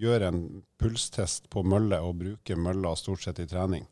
Gjør 0.00 0.24
en 0.30 0.38
pulstest 0.80 1.50
på 1.52 1.60
mølle 1.66 1.98
og 2.00 2.22
bruker 2.22 2.56
mølla 2.56 2.94
stort 2.96 3.26
sett 3.26 3.42
i 3.42 3.48
trening, 3.50 3.82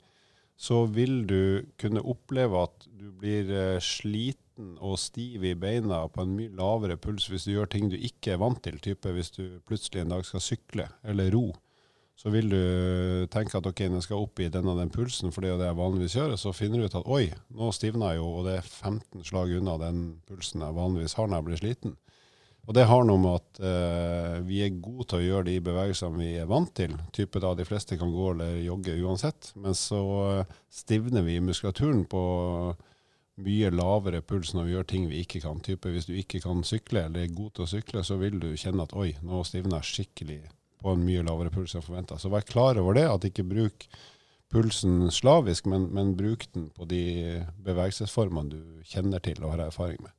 så 0.57 0.87
vil 0.89 1.27
du 1.29 1.67
kunne 1.77 2.01
oppleve 2.01 2.63
at 2.63 2.87
du 2.89 3.11
blir 3.13 3.51
sliten 3.85 4.48
sliten 4.59 4.79
og 4.81 4.99
stiv 4.99 5.45
i 5.45 5.55
beina 5.55 6.09
på 6.09 6.23
en 6.23 6.35
mye 6.35 6.51
lavere 6.51 6.97
puls 6.97 7.29
hvis 7.31 7.47
du 7.47 7.55
gjør 7.55 7.71
ting 7.71 7.91
du 7.91 7.97
ikke 7.97 8.35
er 8.35 8.41
vant 8.43 8.61
til, 8.63 8.79
type 8.81 9.07
hvis 9.09 9.31
du 9.31 9.61
plutselig 9.67 10.03
en 10.03 10.11
dag 10.11 10.25
skal 10.25 10.41
sykle 10.41 10.89
eller 11.05 11.31
ro, 11.33 11.55
så 12.17 12.31
vil 12.31 12.51
du 12.51 13.27
tenke 13.31 13.57
at 13.57 13.67
ok, 13.67 13.81
jeg 13.81 14.03
skal 14.03 14.19
opp 14.19 14.41
i 14.41 14.49
denne 14.51 14.75
den 14.75 14.91
pulsen, 14.91 15.31
for 15.31 15.41
det 15.41 15.53
er 15.53 15.59
det 15.59 15.69
jeg 15.69 15.79
vanligvis 15.79 16.17
gjør. 16.17 16.35
Så 16.35 16.51
finner 16.53 16.81
du 16.81 16.89
ut 16.89 16.97
at 16.99 17.07
oi, 17.07 17.31
nå 17.55 17.71
stivner 17.71 18.11
jeg 18.11 18.19
jo, 18.19 18.27
og 18.41 18.49
det 18.49 18.57
er 18.59 18.67
15 18.67 19.23
slag 19.23 19.55
unna 19.55 19.77
den 19.79 20.01
pulsen 20.27 20.65
jeg 20.65 20.75
vanligvis 20.75 21.15
har 21.15 21.29
når 21.29 21.39
jeg 21.39 21.47
blir 21.47 21.61
sliten. 21.63 21.95
Og 22.67 22.75
det 22.75 22.89
har 22.91 23.07
noe 23.07 23.23
med 23.23 23.39
at 23.39 23.61
eh, 23.65 24.35
vi 24.45 24.59
er 24.67 24.81
gode 24.83 25.07
til 25.09 25.21
å 25.21 25.27
gjøre 25.29 25.47
de 25.47 25.55
bevegelsene 25.63 26.19
vi 26.19 26.33
er 26.43 26.51
vant 26.51 26.75
til. 26.75 26.99
Type 27.15 27.39
da 27.41 27.55
de 27.57 27.65
fleste 27.65 27.97
kan 27.97 28.11
gå 28.13 28.33
eller 28.35 28.59
jogge 28.67 28.99
uansett. 28.99 29.53
Men 29.55 29.79
så 29.79 30.03
stivner 30.75 31.23
vi 31.23 31.39
muskulaturen 31.41 32.03
på 32.11 32.25
mye 33.39 33.71
lavere 33.71 34.21
puls 34.25 34.53
når 34.55 34.67
vi 34.67 34.75
gjør 34.75 34.87
ting 34.91 35.09
vi 35.11 35.23
ikke 35.23 35.43
kan. 35.45 35.61
Type 35.65 35.91
Hvis 35.95 36.09
du 36.09 36.15
ikke 36.19 36.41
kan 36.43 36.63
sykle 36.67 37.07
eller 37.07 37.25
er 37.25 37.35
god 37.35 37.55
til 37.57 37.65
å 37.65 37.71
sykle, 37.71 38.05
så 38.05 38.19
vil 38.21 38.39
du 38.43 38.51
kjenne 38.59 38.85
at 38.85 38.95
oi, 38.99 39.13
nå 39.23 39.43
stivner 39.47 39.79
jeg 39.79 39.91
skikkelig 39.93 40.41
på 40.79 40.95
en 40.95 41.03
mye 41.07 41.25
lavere 41.27 41.53
puls 41.55 41.75
enn 41.75 41.85
forventa. 41.85 42.19
Så 42.19 42.31
vær 42.33 42.47
klar 42.47 42.79
over 42.81 42.99
det, 42.99 43.07
at 43.11 43.27
ikke 43.27 43.47
bruk 43.47 43.89
pulsen 44.53 45.11
slavisk, 45.13 45.67
men, 45.69 45.89
men 45.95 46.15
bruk 46.17 46.47
den 46.55 46.69
på 46.75 46.87
de 46.89 47.03
bevegelsesformene 47.67 48.55
du 48.55 48.87
kjenner 48.89 49.23
til 49.23 49.43
og 49.43 49.55
har 49.55 49.67
erfaring 49.67 50.01
med. 50.03 50.15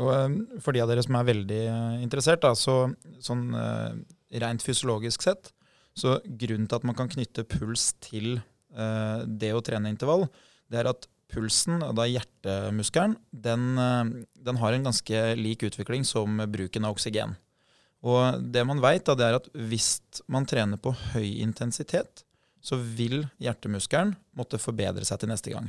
Og 0.00 0.12
eh, 0.12 0.60
For 0.64 0.76
de 0.76 0.82
av 0.84 0.90
dere 0.90 1.04
som 1.04 1.18
er 1.18 1.28
veldig 1.30 1.62
eh, 1.72 1.98
interessert, 2.04 2.42
da, 2.44 2.54
så 2.56 2.86
sånn 3.24 3.48
uh, 3.56 3.92
rent 4.42 4.64
fysiologisk 4.64 5.24
sett, 5.24 5.52
så 5.96 6.18
grunnen 6.24 6.68
til 6.68 6.80
at 6.80 6.84
man 6.88 6.96
kan 6.96 7.08
knytte 7.08 7.46
puls 7.48 7.94
til 8.04 8.36
det 8.76 9.48
å 9.56 9.62
trene 9.64 9.88
intervall, 9.88 10.26
det 10.68 10.82
er 10.82 10.88
at 10.90 11.06
pulsen, 11.32 11.80
da 11.96 12.06
hjertemuskelen, 12.08 13.16
den, 13.30 13.66
eh, 13.78 14.04
den, 14.46 14.60
har 14.62 14.72
en 14.72 14.86
ganske 14.88 15.24
lik 15.38 15.66
utvikling 15.66 16.04
som 16.04 16.38
bruken 16.52 16.86
av 16.86 16.96
oksygen. 16.96 17.36
Og 18.06 18.42
det 18.52 18.62
man 18.68 18.82
veit, 18.84 19.08
er 19.08 19.38
at 19.40 19.48
hvis 19.54 20.22
man 20.30 20.46
trener 20.46 20.78
på 20.78 20.92
høy 21.14 21.40
intensitet, 21.42 22.22
så 22.62 22.76
vil 22.76 23.24
hjertemuskelen 23.42 24.14
måtte 24.36 24.60
forbedre 24.60 25.06
seg 25.06 25.22
til 25.22 25.30
neste 25.30 25.52
gang. 25.54 25.68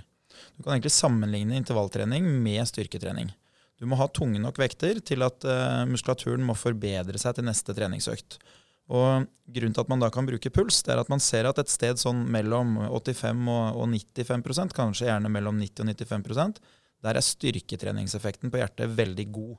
Du 0.58 0.63
kan 0.63 0.76
egentlig 0.76 0.93
sammenligne 0.93 1.58
intervalltrening 1.58 2.26
med 2.43 2.65
styrketrening. 2.70 3.32
Du 3.78 3.86
må 3.89 3.98
ha 4.00 4.08
tunge 4.10 4.41
nok 4.41 4.58
vekter 4.62 5.00
til 5.06 5.26
at 5.26 5.46
uh, 5.46 5.86
muskulaturen 5.89 6.46
må 6.46 6.56
forbedre 6.58 7.20
seg 7.22 7.38
til 7.38 7.46
neste 7.46 7.76
treningsøkt. 7.78 8.39
Og 8.88 9.28
Grunnen 9.47 9.71
til 9.71 9.80
at 9.86 9.88
man 9.91 10.02
da 10.04 10.10
kan 10.12 10.28
bruke 10.28 10.52
puls, 10.52 10.82
det 10.84 10.91
er 10.91 11.00
at 11.00 11.12
man 11.12 11.21
ser 11.23 11.47
at 11.47 11.60
et 11.62 11.71
sted 11.71 12.00
sånn 12.02 12.26
mellom 12.32 12.73
85 12.84 13.45
og, 13.47 13.78
og 13.80 13.93
95% 13.93 14.76
kanskje 14.76 15.08
gjerne 15.08 15.32
mellom 15.32 15.56
90 15.62 15.86
og 15.86 15.93
95% 15.93 16.60
der 17.06 17.15
er 17.15 17.23
styrketreningseffekten 17.23 18.52
på 18.52 18.60
hjertet 18.60 18.91
veldig 18.97 19.26
god. 19.32 19.54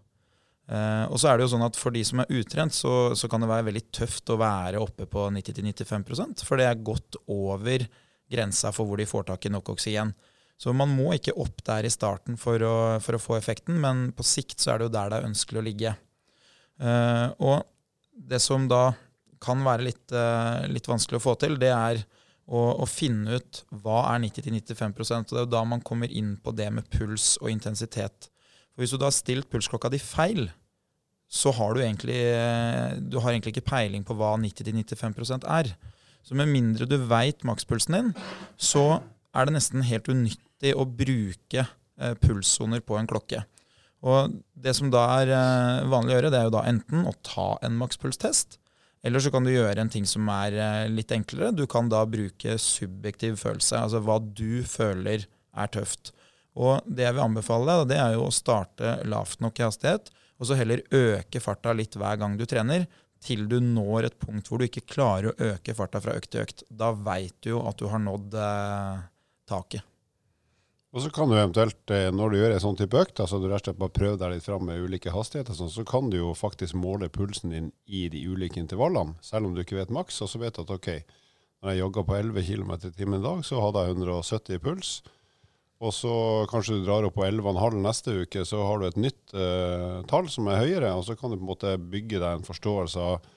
Eh, 0.69 1.05
og 1.09 1.17
så 1.21 1.31
er 1.31 1.39
det 1.39 1.47
jo 1.47 1.53
sånn 1.55 1.65
at 1.65 1.79
For 1.81 1.95
de 1.95 2.03
som 2.05 2.21
er 2.21 2.35
utrent, 2.37 2.75
så, 2.77 3.15
så 3.17 3.31
kan 3.31 3.41
det 3.41 3.49
være 3.49 3.69
veldig 3.71 3.85
tøft 3.95 4.35
å 4.35 4.37
være 4.41 4.83
oppe 4.83 5.07
på 5.09 5.29
90-95% 5.39 6.45
for 6.45 6.61
det 6.61 6.69
er 6.69 6.85
godt 6.85 7.17
over 7.33 7.87
grensa 8.29 8.75
for 8.77 8.85
hvor 8.85 9.01
de 9.01 9.09
får 9.09 9.31
tak 9.31 9.49
i 9.49 9.55
nok 9.55 9.73
oksygen. 9.73 10.13
Så 10.59 10.75
man 10.77 10.91
må 10.93 11.15
ikke 11.15 11.37
opp 11.39 11.63
der 11.65 11.87
i 11.87 11.95
starten 11.95 12.37
for 12.37 12.61
å, 12.61 12.77
for 13.01 13.17
å 13.17 13.23
få 13.23 13.39
effekten, 13.39 13.79
men 13.81 14.11
på 14.13 14.27
sikt 14.27 14.59
så 14.61 14.75
er 14.75 14.83
det 14.83 14.91
jo 14.91 14.97
der 14.99 15.13
det 15.13 15.21
er 15.21 15.29
ønskelig 15.31 15.63
å 15.63 15.65
ligge. 15.65 15.97
Eh, 16.83 17.27
og 17.39 17.63
det 18.29 18.43
som 18.43 18.67
da 18.69 18.91
kan 19.43 19.65
være 19.67 19.89
litt, 19.91 20.05
uh, 20.15 20.65
litt, 20.71 20.89
vanskelig 20.91 21.21
å 21.21 21.25
få 21.25 21.35
til, 21.41 21.59
det 21.61 21.73
er 21.75 22.03
å, 22.49 22.63
å 22.83 22.87
finne 22.89 23.39
ut 23.39 23.63
hva 23.83 24.05
er 24.15 24.23
90-95 24.25 24.95
og 24.95 25.31
Det 25.31 25.37
er 25.37 25.45
jo 25.45 25.53
da 25.53 25.65
man 25.69 25.85
kommer 25.85 26.11
inn 26.11 26.37
på 26.43 26.55
det 26.57 26.71
med 26.75 26.89
puls 26.93 27.37
og 27.43 27.51
intensitet. 27.53 28.31
For 28.73 28.85
Hvis 28.85 28.95
du 28.95 29.01
da 29.01 29.11
har 29.11 29.17
stilt 29.17 29.51
pulsklokka 29.53 29.91
di 29.93 30.01
feil, 30.01 30.49
så 31.29 31.53
har 31.53 31.77
du 31.77 31.83
egentlig, 31.85 32.23
du 33.13 33.19
har 33.21 33.35
egentlig 33.35 33.53
ikke 33.53 33.69
peiling 33.69 34.05
på 34.07 34.17
hva 34.17 34.33
90-95% 34.41 35.45
er. 35.45 35.75
Så 36.25 36.37
med 36.37 36.49
mindre 36.51 36.89
du 36.89 36.97
veit 37.09 37.45
makspulsen 37.47 37.97
din, 37.99 38.09
så 38.57 39.03
er 39.37 39.49
det 39.49 39.55
nesten 39.59 39.85
helt 39.87 40.09
unyttig 40.09 40.73
å 40.77 40.87
bruke 40.89 41.65
eh, 41.65 42.15
pulssoner 42.23 42.83
på 42.85 42.97
en 42.99 43.09
klokke. 43.09 43.45
Og 44.07 44.39
Det 44.55 44.75
som 44.77 44.91
da 44.95 45.05
er 45.19 45.33
eh, 45.35 45.89
vanlig 45.91 46.15
å 46.15 46.19
gjøre, 46.19 46.33
det 46.33 46.41
er 46.41 46.49
jo 46.49 46.57
da 46.57 46.65
enten 46.71 47.07
å 47.09 47.15
ta 47.27 47.51
en 47.67 47.79
makspulstest, 47.81 48.59
eller 49.09 49.25
så 49.25 49.33
kan 49.33 49.47
du 49.47 49.55
gjøre 49.55 49.81
en 49.81 49.91
ting 49.93 50.07
som 50.09 50.29
er 50.33 50.55
eh, 50.61 50.85
litt 50.93 51.13
enklere. 51.15 51.55
Du 51.57 51.65
kan 51.71 51.89
da 51.89 52.05
bruke 52.09 52.59
subjektiv 52.61 53.41
følelse, 53.41 53.81
altså 53.81 54.03
hva 54.05 54.19
du 54.21 54.61
føler 54.69 55.25
er 55.59 55.73
tøft. 55.73 56.13
Og 56.59 56.85
det 56.85 57.07
jeg 57.07 57.17
vil 57.17 57.25
anbefale 57.25 57.67
deg, 57.71 57.91
det 57.95 58.01
er 58.03 58.17
jo 58.19 58.27
å 58.29 58.35
starte 58.35 58.99
lavt 59.09 59.41
nok 59.45 59.61
i 59.61 59.67
hastighet, 59.67 60.13
og 60.39 60.49
så 60.49 60.59
heller 60.59 60.85
øke 60.95 61.41
farta 61.43 61.73
litt 61.75 61.97
hver 61.99 62.21
gang 62.21 62.37
du 62.39 62.45
trener, 62.49 62.85
til 63.25 63.49
du 63.51 63.57
når 63.65 64.11
et 64.11 64.19
punkt 64.21 64.47
hvor 64.47 64.61
du 64.61 64.69
ikke 64.69 64.85
klarer 64.87 65.33
å 65.33 65.53
øke 65.55 65.75
farta 65.75 66.03
fra 66.05 66.15
økt 66.19 66.35
til 66.35 66.45
økt. 66.45 66.67
Da 66.69 66.93
veit 66.93 67.35
du 67.43 67.55
jo 67.57 67.65
at 67.67 67.81
du 67.81 67.89
har 67.91 68.03
nådd 68.03 68.37
eh, 68.39 69.07
taket. 69.49 69.88
Og 70.97 71.03
så 71.05 71.11
kan 71.13 71.29
du 71.29 71.37
eventuelt, 71.37 71.91
eh, 71.93 72.09
når 72.15 72.31
du 72.31 72.37
gjør 72.39 72.55
en 72.55 72.63
sånn 72.65 72.79
type 72.81 72.97
økt, 72.97 73.21
altså 73.21 73.37
du 73.43 73.51
rett 73.51 73.61
og 73.61 73.67
slett 73.67 73.81
bare 73.83 73.93
prøver 73.93 74.21
deg 74.23 74.33
litt 74.33 74.47
fram 74.47 74.65
med 74.65 74.81
ulike 74.81 75.13
hastigheter, 75.13 75.53
sånn, 75.57 75.69
så 75.73 75.85
kan 75.85 76.09
du 76.09 76.17
jo 76.17 76.31
faktisk 76.33 76.79
måle 76.81 77.11
pulsen 77.13 77.53
din 77.53 77.69
i 77.85 78.07
de 78.09 78.23
ulike 78.25 78.61
intervallene, 78.61 79.19
selv 79.21 79.51
om 79.51 79.55
du 79.55 79.61
ikke 79.61 79.77
vet 79.77 79.93
maks. 79.93 80.23
Og 80.25 80.33
så 80.33 80.41
vet 80.41 80.57
du 80.57 80.63
at 80.65 80.73
OK, 80.73 80.89
når 81.61 81.75
jeg 81.75 81.83
jogga 81.83 82.05
på 82.09 82.17
11 82.17 82.49
km 82.49 82.73
i 82.79 82.93
timen 82.97 83.21
i 83.21 83.27
dag, 83.27 83.45
så 83.45 83.61
hadde 83.61 83.85
jeg 83.85 83.97
170 83.99 84.57
i 84.57 84.63
puls. 84.65 84.93
Og 85.79 85.93
så 85.95 86.13
kanskje 86.51 86.79
du 86.79 86.87
drar 86.87 87.07
opp 87.07 87.15
på 87.19 87.27
11,5 87.27 87.77
neste 87.85 88.15
uke, 88.25 88.45
så 88.49 88.65
har 88.67 88.81
du 88.81 88.87
et 88.89 88.99
nytt 88.99 89.35
uh, 89.37 90.01
tall 90.11 90.27
som 90.33 90.49
er 90.51 90.63
høyere. 90.63 90.95
Og 90.99 91.05
så 91.07 91.15
kan 91.19 91.31
du 91.31 91.37
på 91.37 91.45
en 91.45 91.51
måte 91.53 91.75
bygge 91.79 92.19
deg 92.19 92.31
en 92.33 92.47
forståelse 92.47 93.05
av 93.13 93.29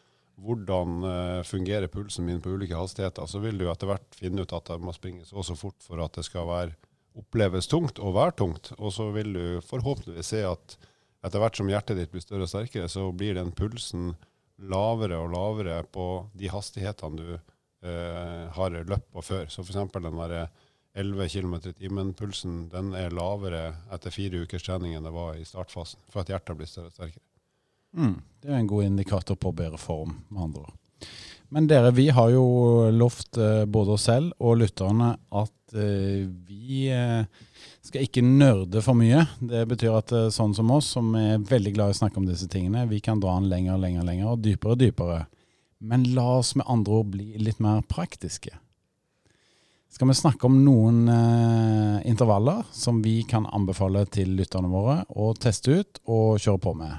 hvordan 0.42 1.04
uh, 1.06 1.42
fungerer 1.46 1.92
pulsen 1.92 2.26
min 2.26 2.42
på 2.42 2.56
ulike 2.56 2.78
hastigheter. 2.78 3.30
Så 3.30 3.44
vil 3.44 3.60
du 3.62 3.68
etter 3.70 3.92
hvert 3.92 4.18
finne 4.18 4.42
ut 4.42 4.56
at 4.58 4.74
jeg 4.74 4.82
må 4.82 4.96
springe 4.96 5.28
så 5.28 5.38
og 5.42 5.46
så 5.46 5.58
fort 5.60 5.78
for 5.86 6.02
at 6.02 6.18
det 6.18 6.26
skal 6.26 6.50
være, 6.50 6.74
oppleves 7.18 7.68
tungt 7.72 8.00
og 8.00 8.16
være 8.16 8.36
tungt. 8.44 8.72
Og 8.80 8.94
så 8.96 9.10
vil 9.16 9.34
du 9.36 9.46
forhåpentligvis 9.66 10.34
se 10.34 10.44
at 10.48 10.78
etter 11.22 11.42
hvert 11.42 11.58
som 11.60 11.70
hjertet 11.70 12.00
ditt 12.00 12.12
blir 12.14 12.24
større 12.24 12.48
og 12.48 12.52
sterkere, 12.52 12.90
så 12.90 13.08
blir 13.14 13.38
den 13.38 13.54
pulsen 13.54 14.14
lavere 14.72 15.18
og 15.22 15.32
lavere 15.34 15.82
på 15.90 16.08
de 16.38 16.50
hastighetene 16.54 17.18
du 17.20 17.30
eh, 17.34 18.46
har 18.56 18.78
løpt 18.78 19.10
på 19.14 19.24
før. 19.26 19.50
Så 19.50 19.66
f.eks. 19.66 19.94
den 19.94 20.22
derre 20.22 20.48
11 20.94 21.30
km 21.30 21.56
i 21.56 21.74
timen-pulsen 21.78 22.66
den 22.72 22.94
er 22.98 23.14
lavere 23.16 23.70
etter 23.94 24.14
fire 24.14 24.44
ukers 24.44 24.66
trening 24.66 24.96
enn 24.98 25.06
det 25.08 25.14
var 25.16 25.38
i 25.40 25.46
startfasen, 25.48 26.02
for 26.12 26.24
at 26.24 26.34
hjertet 26.34 26.58
blir 26.60 26.70
større 26.70 26.92
og 26.92 26.98
sterkere. 26.98 27.24
Mm, 27.96 28.18
det 28.44 28.52
er 28.52 28.60
en 28.60 28.72
god 28.72 28.88
indikator 28.88 29.40
på 29.40 29.54
bedre 29.56 29.80
form, 29.80 30.18
med 30.30 30.44
andre 30.48 30.66
ord. 30.66 30.76
Men 31.52 31.68
dere, 31.68 31.92
vi 31.92 32.08
har 32.16 32.32
jo 32.32 32.46
lovt 32.96 33.38
eh, 33.38 33.66
både 33.68 33.98
oss 33.98 34.08
selv 34.08 34.32
og 34.40 34.62
lytterne 34.62 35.10
at 35.36 35.76
eh, 35.76 36.24
vi 36.48 36.86
eh, 36.96 37.28
skal 37.84 38.08
ikke 38.08 38.24
nørde 38.24 38.84
for 38.86 38.96
mye. 38.96 39.26
Det 39.40 39.66
betyr 39.68 39.98
at 40.00 40.16
sånn 40.32 40.56
som 40.56 40.72
oss, 40.72 40.94
som 40.96 41.12
er 41.20 41.44
veldig 41.44 41.76
glad 41.76 41.92
i 41.92 41.98
å 41.98 42.00
snakke 42.02 42.22
om 42.22 42.30
disse 42.30 42.48
tingene, 42.52 42.88
vi 42.88 43.02
kan 43.04 43.20
dra 43.20 43.36
den 43.36 43.52
lenger 43.52 43.76
og 43.76 43.84
lenger, 43.84 44.08
lenger 44.08 44.32
og 44.32 44.44
dypere 44.46 44.78
og 44.78 44.84
dypere. 44.86 45.22
Men 45.84 46.08
la 46.16 46.28
oss 46.38 46.56
med 46.56 46.70
andre 46.72 47.02
ord 47.02 47.12
bli 47.18 47.34
litt 47.42 47.60
mer 47.60 47.84
praktiske 47.90 48.56
skal 49.92 50.08
vi 50.08 50.14
snakke 50.16 50.48
om 50.48 50.62
noen 50.64 51.08
eh, 51.12 52.08
intervaller 52.10 52.64
som 52.72 53.02
vi 53.04 53.24
kan 53.28 53.46
anbefale 53.46 54.06
til 54.08 54.32
lytterne 54.40 54.72
våre 54.72 55.02
å 55.10 55.34
teste 55.36 55.82
ut 55.82 56.00
og 56.06 56.40
kjøre 56.40 56.62
på 56.64 56.74
med. 56.80 56.94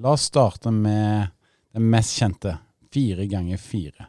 La 0.00 0.14
oss 0.16 0.28
starte 0.30 0.72
med 0.72 1.28
den 1.76 1.90
mest 1.92 2.16
kjente, 2.16 2.56
fire 2.94 3.26
ganger 3.30 3.60
fire. 3.60 4.08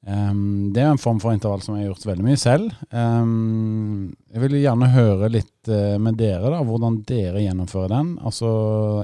Um, 0.00 0.72
det 0.72 0.80
er 0.80 0.94
en 0.94 1.00
form 1.00 1.18
for 1.20 1.36
intervall 1.36 1.60
som 1.60 1.74
jeg 1.76 1.84
har 1.84 1.90
gjort 1.90 2.06
veldig 2.08 2.24
mye 2.24 2.40
selv. 2.40 2.70
Um, 2.88 4.14
jeg 4.32 4.42
vil 4.46 4.56
gjerne 4.62 4.88
høre 4.94 5.28
litt 5.28 5.68
uh, 5.68 5.98
med 6.00 6.16
dere, 6.20 6.54
da, 6.54 6.62
hvordan 6.64 7.02
dere 7.08 7.42
gjennomfører 7.44 7.92
den. 7.92 8.14
Altså 8.24 8.50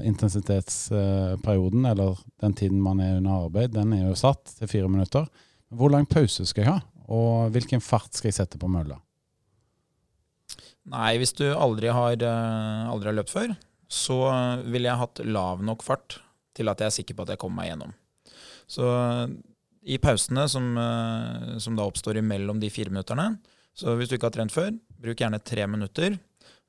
intensitetsperioden, 0.09 1.85
uh, 1.85 1.91
eller 1.91 2.23
den 2.41 2.57
tiden 2.57 2.81
man 2.81 3.03
er 3.03 3.19
under 3.19 3.45
arbeid, 3.45 3.75
den 3.77 3.93
er 3.93 4.07
jo 4.07 4.17
satt 4.17 4.55
til 4.57 4.71
fire 4.71 4.89
minutter. 4.89 5.29
Hvor 5.69 5.93
lang 5.93 6.09
pause 6.09 6.47
skal 6.49 6.65
jeg 6.65 6.71
ha? 6.71 6.79
Og 7.13 7.53
hvilken 7.53 7.83
fart 7.83 8.17
skal 8.17 8.31
jeg 8.31 8.39
sette 8.39 8.59
på 8.59 8.71
mølla? 8.71 8.97
Nei, 10.87 11.13
hvis 11.19 11.35
du 11.37 11.45
aldri 11.51 11.93
har, 11.93 12.17
uh, 12.25 12.89
aldri 12.89 13.11
har 13.11 13.19
løpt 13.19 13.35
før, 13.35 13.53
så 13.87 14.17
ville 14.65 14.89
jeg 14.89 14.99
hatt 14.99 15.21
lav 15.29 15.61
nok 15.63 15.85
fart 15.85 16.17
til 16.57 16.67
at 16.73 16.81
jeg 16.81 16.89
er 16.89 16.95
sikker 16.97 17.15
på 17.15 17.27
at 17.27 17.35
jeg 17.35 17.43
kommer 17.43 17.61
meg 17.61 17.69
gjennom. 17.69 17.93
Så 18.67 18.87
i 19.87 19.97
pausene 20.03 20.43
som, 20.51 20.73
eh, 20.77 21.57
som 21.63 21.75
da 21.75 21.85
oppstår 21.87 22.19
imellom 22.19 22.59
de 22.59 22.69
fire 22.69 22.91
minutterne, 22.91 23.37
så 23.77 23.95
hvis 23.95 24.09
du 24.09 24.17
ikke 24.17 24.27
har 24.27 24.35
trent 24.35 24.51
før, 24.51 24.73
bruk 24.99 25.21
gjerne 25.21 25.39
tre 25.43 25.67
minutter. 25.69 26.17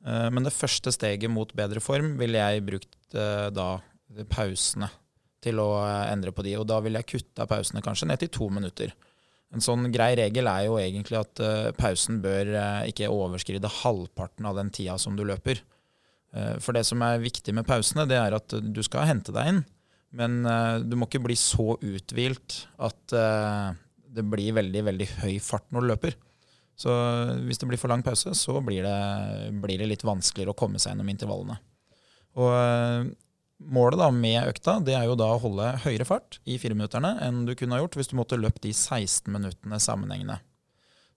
Eh, 0.06 0.28
men 0.30 0.46
det 0.46 0.54
første 0.54 0.92
steget 0.94 1.30
mot 1.30 1.50
bedre 1.56 1.82
form 1.82 2.16
ville 2.20 2.38
jeg 2.38 2.66
brukt 2.66 2.94
da 3.11 3.80
pausene 4.28 4.90
til 5.40 5.56
å 5.62 5.68
endre 6.12 6.28
på 6.37 6.44
de. 6.44 6.58
Og 6.61 6.66
da 6.68 6.76
ville 6.84 7.00
jeg 7.00 7.08
kutta 7.14 7.46
pausene 7.48 7.80
kanskje 7.80 8.06
ned 8.11 8.20
til 8.20 8.28
to 8.28 8.50
minutter. 8.52 8.92
En 9.48 9.64
sånn 9.64 9.88
grei 9.90 10.12
regel 10.18 10.44
er 10.50 10.66
jo 10.66 10.76
egentlig 10.76 11.16
at 11.16 11.40
pausen 11.78 12.18
bør 12.20 12.50
ikke 12.84 13.08
overskride 13.08 13.70
halvparten 13.80 14.44
av 14.44 14.61
den 14.61 14.68
tida 14.68 14.98
som 15.00 15.16
du 15.16 15.24
løper. 15.24 15.62
For 16.61 16.76
det 16.76 16.84
som 16.84 17.00
er 17.00 17.22
viktig 17.22 17.54
med 17.56 17.64
pausene, 17.64 18.04
det 18.04 18.20
er 18.20 18.37
at 18.37 18.52
du 18.61 18.82
skal 18.84 19.08
hente 19.08 19.32
deg 19.32 19.54
inn. 19.54 19.62
Men 20.16 20.40
du 20.88 20.94
må 20.96 21.04
ikke 21.04 21.20
bli 21.20 21.34
så 21.36 21.74
uthvilt 21.84 22.62
at 22.80 23.12
det 23.12 24.24
blir 24.24 24.54
veldig, 24.56 24.82
veldig 24.86 25.08
høy 25.18 25.34
fart 25.44 25.66
når 25.68 25.84
du 25.84 25.88
løper. 25.90 26.16
Så 26.80 26.94
hvis 27.44 27.60
det 27.60 27.68
blir 27.68 27.80
for 27.80 27.92
lang 27.92 28.00
pause, 28.06 28.32
så 28.32 28.56
blir 28.64 28.86
det, 28.86 28.98
blir 29.60 29.82
det 29.82 29.90
litt 29.90 30.06
vanskeligere 30.08 30.54
å 30.54 30.58
komme 30.58 30.80
seg 30.80 30.94
gjennom 30.94 31.12
intervallene. 31.12 31.58
Og 32.40 33.12
Målet 33.58 33.98
da 33.98 34.06
med 34.14 34.46
økta 34.46 34.76
det 34.86 34.94
er 34.94 35.08
jo 35.08 35.16
da 35.18 35.32
å 35.34 35.40
holde 35.42 35.72
høyere 35.82 36.06
fart 36.06 36.38
i 36.46 36.60
fireminutterne 36.62 37.16
enn 37.26 37.42
du 37.46 37.56
kunne 37.58 37.74
ha 37.74 37.82
gjort 37.82 37.96
hvis 37.98 38.12
du 38.12 38.14
måtte 38.18 38.38
løpt 38.38 38.62
de 38.62 38.70
16 38.70 39.32
minuttene 39.34 39.80
sammenhengende. 39.82 40.38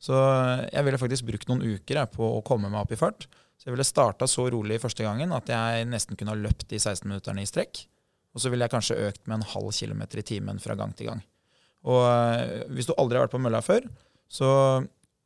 Så 0.02 0.18
jeg 0.66 0.82
ville 0.88 0.98
faktisk 0.98 1.28
brukt 1.28 1.46
noen 1.52 1.62
uker 1.62 2.00
jeg, 2.00 2.10
på 2.16 2.26
å 2.26 2.42
komme 2.42 2.72
meg 2.74 2.82
opp 2.82 2.96
i 2.96 2.98
fart. 2.98 3.28
Så 3.62 3.70
jeg 3.70 3.76
ville 3.76 3.86
starta 3.86 4.26
så 4.26 4.48
rolig 4.50 4.80
første 4.82 5.06
gangen 5.06 5.36
at 5.38 5.52
jeg 5.54 5.86
nesten 5.92 6.18
kunne 6.18 6.34
ha 6.34 6.40
løpt 6.40 6.66
de 6.72 6.80
16 6.82 7.06
minutterne 7.06 7.46
i 7.46 7.50
strekk. 7.50 7.84
Og 8.32 8.44
så 8.44 8.52
ville 8.52 8.64
jeg 8.66 8.74
kanskje 8.74 9.00
økt 9.10 9.26
med 9.28 9.40
en 9.40 9.50
halv 9.54 9.72
kilometer 9.76 10.22
i 10.22 10.26
timen 10.28 10.60
fra 10.64 10.78
gang 10.80 10.94
til 10.96 11.12
gang. 11.12 11.22
Og 11.88 12.02
øh, 12.06 12.66
hvis 12.76 12.88
du 12.88 12.96
aldri 12.96 13.18
har 13.18 13.26
vært 13.26 13.36
på 13.36 13.42
mølla 13.44 13.62
før, 13.66 13.88
så 14.32 14.50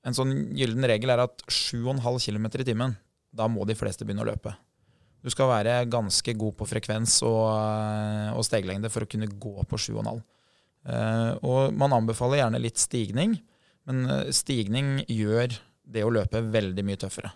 en 0.05 0.15
sånn 0.15 0.33
gyllen 0.57 0.85
regel 0.87 1.11
er 1.13 1.23
at 1.25 1.43
7,5 1.49 1.99
km 2.25 2.47
i 2.47 2.67
timen, 2.67 2.95
da 3.35 3.49
må 3.51 3.65
de 3.67 3.75
fleste 3.77 4.05
begynne 4.05 4.25
å 4.25 4.29
løpe. 4.29 4.53
Du 5.25 5.31
skal 5.33 5.49
være 5.49 5.79
ganske 5.89 6.35
god 6.37 6.53
på 6.59 6.67
frekvens 6.69 7.17
og, 7.25 7.43
eh, 7.49 8.31
og 8.37 8.45
steglengde 8.45 8.91
for 8.93 9.05
å 9.05 9.09
kunne 9.09 9.29
gå 9.29 9.65
på 9.65 9.79
7,5. 9.87 10.21
Uh, 10.85 11.33
og 11.41 11.73
man 11.73 11.95
anbefaler 11.97 12.43
gjerne 12.43 12.61
litt 12.61 12.77
stigning, 12.77 13.31
men 13.89 14.03
eh, 14.05 14.27
stigning 14.37 14.99
gjør 15.09 15.55
det 15.81 16.03
å 16.05 16.11
løpe 16.13 16.43
veldig 16.53 16.83
mye 16.85 16.99
tøffere. 17.01 17.31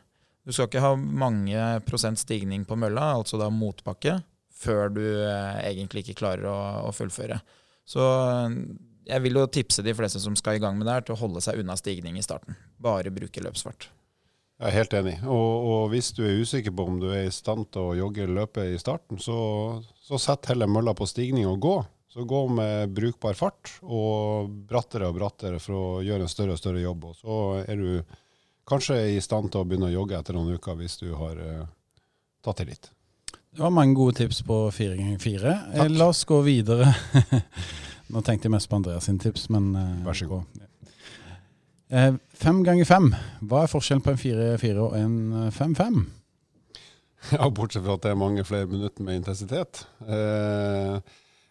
Du 0.46 0.54
skal 0.54 0.70
ikke 0.70 0.84
ha 0.84 0.92
mange 0.94 1.64
prosent 1.88 2.22
stigning 2.22 2.62
på 2.70 2.78
mølla, 2.78 3.16
altså 3.18 3.40
da 3.42 3.50
motbakke, 3.54 4.20
før 4.60 4.94
du 4.94 5.04
uh, 5.04 5.60
egentlig 5.64 6.06
ikke 6.06 6.20
klarer 6.22 6.50
å, 6.52 6.60
å 6.90 6.94
fullføre. 6.96 7.40
Så 7.88 8.04
uh, 8.04 8.52
jeg 9.10 9.26
vil 9.26 9.40
jo 9.40 9.48
tipse 9.50 9.86
de 9.86 9.96
fleste 9.98 10.22
som 10.22 10.36
skal 10.38 10.60
i 10.60 10.64
gang 10.64 10.78
med 10.78 10.88
det 10.88 10.98
her, 10.98 11.06
til 11.08 11.16
å 11.16 11.22
holde 11.24 11.42
seg 11.44 11.62
unna 11.62 11.78
stigning 11.80 12.20
i 12.20 12.26
starten. 12.26 12.58
Bare 12.82 13.14
bruke 13.14 13.44
løpsfart. 13.44 13.90
Jeg 14.60 14.68
er 14.68 14.76
helt 14.76 14.94
enig. 14.98 15.16
Og, 15.24 15.68
og, 15.72 15.84
hvis 15.94 16.12
du 16.18 16.26
er 16.28 16.42
usikker 16.44 16.74
på 16.76 16.86
om 16.92 16.98
du 17.00 17.08
er 17.14 17.30
i 17.30 17.34
stand 17.34 17.70
til 17.72 17.94
å 17.94 17.96
jogge 17.96 18.26
eller 18.26 18.42
løpe 18.42 18.66
i 18.68 18.80
starten, 18.82 19.22
så, 19.24 19.38
så 20.04 20.20
sett 20.20 20.52
heller 20.52 20.68
mølla 20.68 20.94
på 20.98 21.08
stigning 21.08 21.48
og 21.48 21.62
gå. 21.64 21.78
Så 22.10 22.26
gå 22.28 22.42
med 22.52 22.92
brukbar 22.98 23.38
fart 23.38 23.76
og 23.86 24.50
brattere 24.68 25.08
og 25.08 25.16
brattere 25.16 25.62
for 25.64 25.78
å 25.78 25.84
gjøre 26.04 26.26
en 26.26 26.32
større 26.32 26.58
og 26.58 26.60
større 26.60 26.82
jobb. 26.84 27.06
Og 27.08 27.20
så 27.22 27.40
er 27.64 27.80
du 27.80 28.18
kanskje 28.70 28.98
i 29.14 29.20
stand 29.24 29.52
til 29.54 29.62
å 29.62 29.68
begynne 29.70 29.92
å 29.92 29.96
jogge 29.96 30.18
etter 30.18 30.36
noen 30.36 30.58
uker 30.58 30.78
hvis 30.80 30.98
du 31.02 31.08
har 31.18 31.40
uh, 31.40 31.68
tatt 32.46 32.64
det 32.64 32.72
litt. 32.74 32.90
Det 33.60 33.64
var 33.66 33.74
mange 33.76 33.92
gode 33.92 34.16
tips 34.16 34.38
på 34.48 34.58
fire 34.72 34.96
ganger 34.96 35.18
fire. 35.20 35.54
Eh, 35.76 35.90
la 35.92 36.06
oss 36.14 36.22
gå 36.24 36.38
videre. 36.46 36.94
Nå 38.14 38.22
tenkte 38.24 38.48
jeg 38.48 38.54
mest 38.54 38.70
på 38.72 38.78
Andreas 38.80 39.10
sin 39.10 39.18
tips, 39.20 39.50
men 39.52 39.66
uh, 39.76 39.98
Vær 40.06 40.16
så 40.16 40.28
god. 40.30 40.62
Eh, 41.92 42.16
fem 42.40 42.64
ganger 42.64 42.88
fem. 42.88 43.10
Hva 43.44 43.66
er 43.66 43.74
forskjellen 43.74 44.06
på 44.06 44.14
en 44.14 44.22
fire-fire 44.22 44.86
og 44.86 44.96
en 44.96 45.20
eh, 45.42 45.52
fem-fem? 45.52 46.00
Ja, 47.34 47.52
bortsett 47.52 47.84
fra 47.84 48.00
at 48.00 48.08
det 48.08 48.16
er 48.16 48.24
mange 48.24 48.48
flere 48.48 48.72
minutter 48.72 49.04
med 49.04 49.20
intensitet. 49.20 49.84
Eh, 50.08 50.96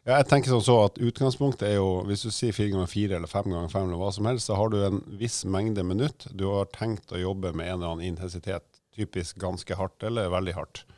ja, 0.08 0.14
jeg 0.14 0.30
tenker 0.32 0.56
sånn 0.56 0.64
så 0.64 0.80
at 0.88 0.96
Utgangspunktet 0.96 1.68
er 1.74 1.76
jo, 1.76 2.06
hvis 2.08 2.24
du 2.24 2.32
sier 2.32 2.56
fire 2.56 2.72
ganger 2.72 2.88
fire 2.88 3.20
eller 3.20 3.28
fem 3.28 3.52
ganger 3.52 3.68
fem, 3.76 3.92
eller 3.92 4.00
hva 4.00 4.14
som 4.16 4.32
helst, 4.32 4.48
så 4.48 4.56
har 4.56 4.72
du 4.72 4.80
en 4.80 5.04
viss 5.20 5.42
mengde 5.44 5.84
minutt 5.84 6.24
du 6.32 6.48
har 6.54 6.72
tenkt 6.72 7.12
å 7.12 7.20
jobbe 7.20 7.52
med 7.52 7.68
en 7.68 7.82
eller 7.82 7.98
annen 7.98 8.14
intensitet. 8.14 8.64
Typisk 8.96 9.36
ganske 9.44 9.76
hardt 9.76 10.08
eller 10.08 10.32
veldig 10.32 10.56
hardt. 10.56 10.88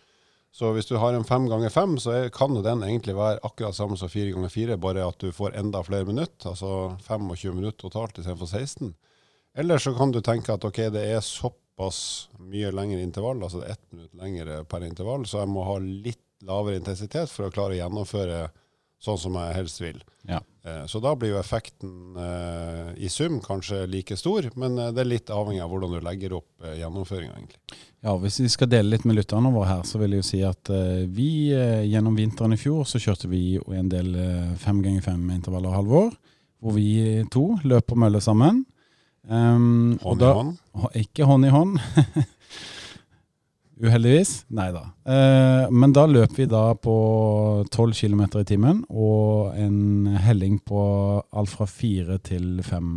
Så 0.50 0.72
hvis 0.74 0.88
du 0.88 0.96
har 0.98 1.14
en 1.14 1.24
fem 1.24 1.46
ganger 1.48 1.70
fem, 1.70 1.94
så 2.02 2.14
er, 2.16 2.32
kan 2.34 2.56
den 2.58 2.82
egentlig 2.82 3.14
være 3.14 3.38
akkurat 3.46 3.76
samme 3.76 3.98
som 3.98 4.10
fire 4.10 4.32
ganger 4.34 4.50
fire, 4.50 4.78
bare 4.82 5.06
at 5.06 5.22
du 5.22 5.30
får 5.32 5.54
enda 5.60 5.82
flere 5.86 6.08
minutter. 6.08 6.50
Altså 6.50 6.96
25 7.06 7.54
minutter 7.54 7.78
totalt 7.84 8.18
istedenfor 8.18 8.50
16. 8.50 8.94
Eller 9.54 9.78
så 9.78 9.94
kan 9.94 10.10
du 10.10 10.20
tenke 10.20 10.54
at 10.54 10.64
ok, 10.66 10.82
det 10.94 11.04
er 11.12 11.22
såpass 11.26 12.00
mye 12.38 12.70
lengre 12.74 13.02
intervall, 13.02 13.42
altså 13.42 13.62
ett 13.66 13.82
minutt 13.94 14.14
lengre 14.18 14.64
per 14.66 14.86
intervall, 14.86 15.26
så 15.26 15.44
jeg 15.44 15.52
må 15.54 15.64
ha 15.66 15.78
litt 15.82 16.22
lavere 16.46 16.80
intensitet 16.80 17.30
for 17.30 17.46
å 17.46 17.54
klare 17.54 17.76
å 17.76 17.80
gjennomføre 17.80 18.44
sånn 19.00 19.18
som 19.18 19.36
jeg 19.40 19.54
helst 19.56 19.80
vil. 19.80 20.00
Ja. 20.28 20.40
Eh, 20.64 20.82
Så 20.86 21.00
da 21.00 21.14
blir 21.16 21.30
jo 21.32 21.38
effekten 21.40 22.16
eh, 22.20 22.90
i 23.04 23.08
sum 23.08 23.38
kanskje 23.40 23.86
like 23.88 24.16
stor, 24.20 24.50
men 24.60 24.76
eh, 24.78 24.90
det 24.92 25.00
er 25.04 25.08
litt 25.14 25.30
avhengig 25.32 25.62
av 25.64 25.70
hvordan 25.72 25.94
du 25.96 26.00
legger 26.04 26.34
opp 26.36 26.64
eh, 26.66 26.74
gjennomføringa, 26.82 27.32
egentlig. 27.38 27.78
Ja, 28.04 28.14
Hvis 28.20 28.38
vi 28.40 28.48
skal 28.52 28.68
dele 28.72 28.90
litt 28.94 29.04
med 29.08 29.16
lytterne 29.16 29.52
våre 29.52 29.68
her, 29.68 29.82
så 29.88 29.98
vil 30.00 30.12
jeg 30.18 30.22
jo 30.22 30.28
si 30.30 30.42
at 30.44 30.70
eh, 30.72 31.06
vi 31.08 31.30
gjennom 31.88 32.16
vinteren 32.16 32.52
i 32.56 32.60
fjor 32.60 32.84
så 32.88 33.00
kjørte 33.00 33.28
vi 33.32 33.56
en 33.76 33.88
del 33.92 34.12
fem 34.60 34.82
ganger 34.84 35.02
fem 35.04 35.24
intervaller 35.32 35.72
halvår, 35.76 36.12
hvor 36.60 36.76
vi 36.76 37.24
to 37.32 37.46
løper 37.64 37.96
mølle 37.96 38.20
sammen. 38.20 38.66
Um, 39.28 39.98
Hånd 40.02 40.20
i 40.20 40.24
da- 40.24 40.32
hånd. 40.34 40.54
Hå- 40.76 40.92
Ikke 40.96 41.24
hånd 41.28 41.44
i 41.48 41.50
hånd. 41.52 41.78
Uheldigvis. 43.80 44.44
Nei 44.52 44.68
da. 44.74 44.84
Eh, 45.08 45.70
men 45.72 45.94
da 45.96 46.04
løp 46.08 46.36
vi 46.36 46.46
da 46.50 46.74
på 46.76 46.94
12 47.72 47.96
km 47.96 48.22
i 48.42 48.46
timen 48.48 48.82
og 48.90 49.56
en 49.56 50.16
helling 50.20 50.58
på 50.66 50.82
alt 51.32 51.52
fra 51.52 51.68
4 51.68 52.18
til 52.28 52.60
5 52.66 52.90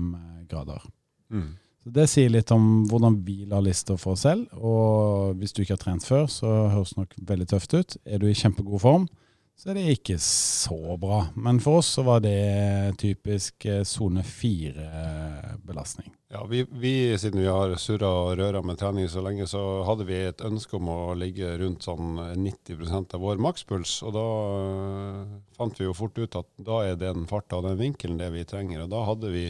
grader. 0.51 0.83
Mm. 1.31 1.53
Så 1.83 1.91
Det 1.91 2.07
sier 2.07 2.31
litt 2.31 2.51
om 2.55 2.85
hvordan 2.87 3.17
vi 3.25 3.43
la 3.47 3.59
lista 3.63 3.97
for 3.99 4.15
oss 4.15 4.23
selv. 4.23 4.47
Og 4.55 5.35
hvis 5.39 5.51
du 5.51 5.63
ikke 5.63 5.75
har 5.75 5.83
trent 5.83 6.05
før, 6.07 6.27
så 6.31 6.51
høres 6.71 6.93
det 6.95 7.03
nok 7.03 7.17
veldig 7.31 7.47
tøft 7.51 7.75
ut. 7.75 7.97
Er 8.05 8.19
du 8.19 8.29
i 8.29 8.37
kjempegod 8.37 8.83
form, 8.83 9.07
så 9.55 9.69
er 9.69 9.77
det 9.77 9.93
ikke 9.93 10.17
så 10.19 10.97
bra. 10.99 11.19
Men 11.35 11.59
for 11.63 11.79
oss 11.79 11.91
så 11.95 12.03
var 12.03 12.23
det 12.25 12.97
typisk 12.99 13.65
eh, 13.69 13.83
sone 13.87 14.23
fire-belastning. 14.25 16.09
Ja, 16.33 16.41
vi, 16.49 16.63
vi, 16.71 16.93
siden 17.21 17.43
vi 17.43 17.51
har 17.51 17.75
surra 17.77 18.09
og 18.23 18.39
røra 18.39 18.63
med 18.65 18.79
trening 18.81 19.05
så 19.11 19.21
lenge, 19.21 19.45
så 19.47 19.61
hadde 19.85 20.07
vi 20.09 20.17
et 20.25 20.41
ønske 20.41 20.79
om 20.79 20.89
å 20.89 21.13
ligge 21.13 21.51
rundt 21.61 21.85
sånn 21.85 22.17
90% 22.41 23.13
av 23.13 23.21
vår 23.21 23.43
makspuls. 23.45 23.99
Og 24.07 24.15
da 24.17 24.25
øh, 24.57 25.37
fant 25.59 25.77
vi 25.79 25.85
jo 25.85 25.95
fort 25.97 26.17
ut 26.17 26.39
at 26.41 26.49
da 26.57 26.81
er 26.89 26.99
den 26.99 27.29
farta 27.29 27.61
og 27.61 27.69
den 27.69 27.79
vinkelen 27.79 28.17
det 28.19 28.31
vi 28.33 28.47
trenger. 28.49 28.87
Og 28.87 28.91
da 28.95 29.05
hadde 29.11 29.31
vi 29.35 29.45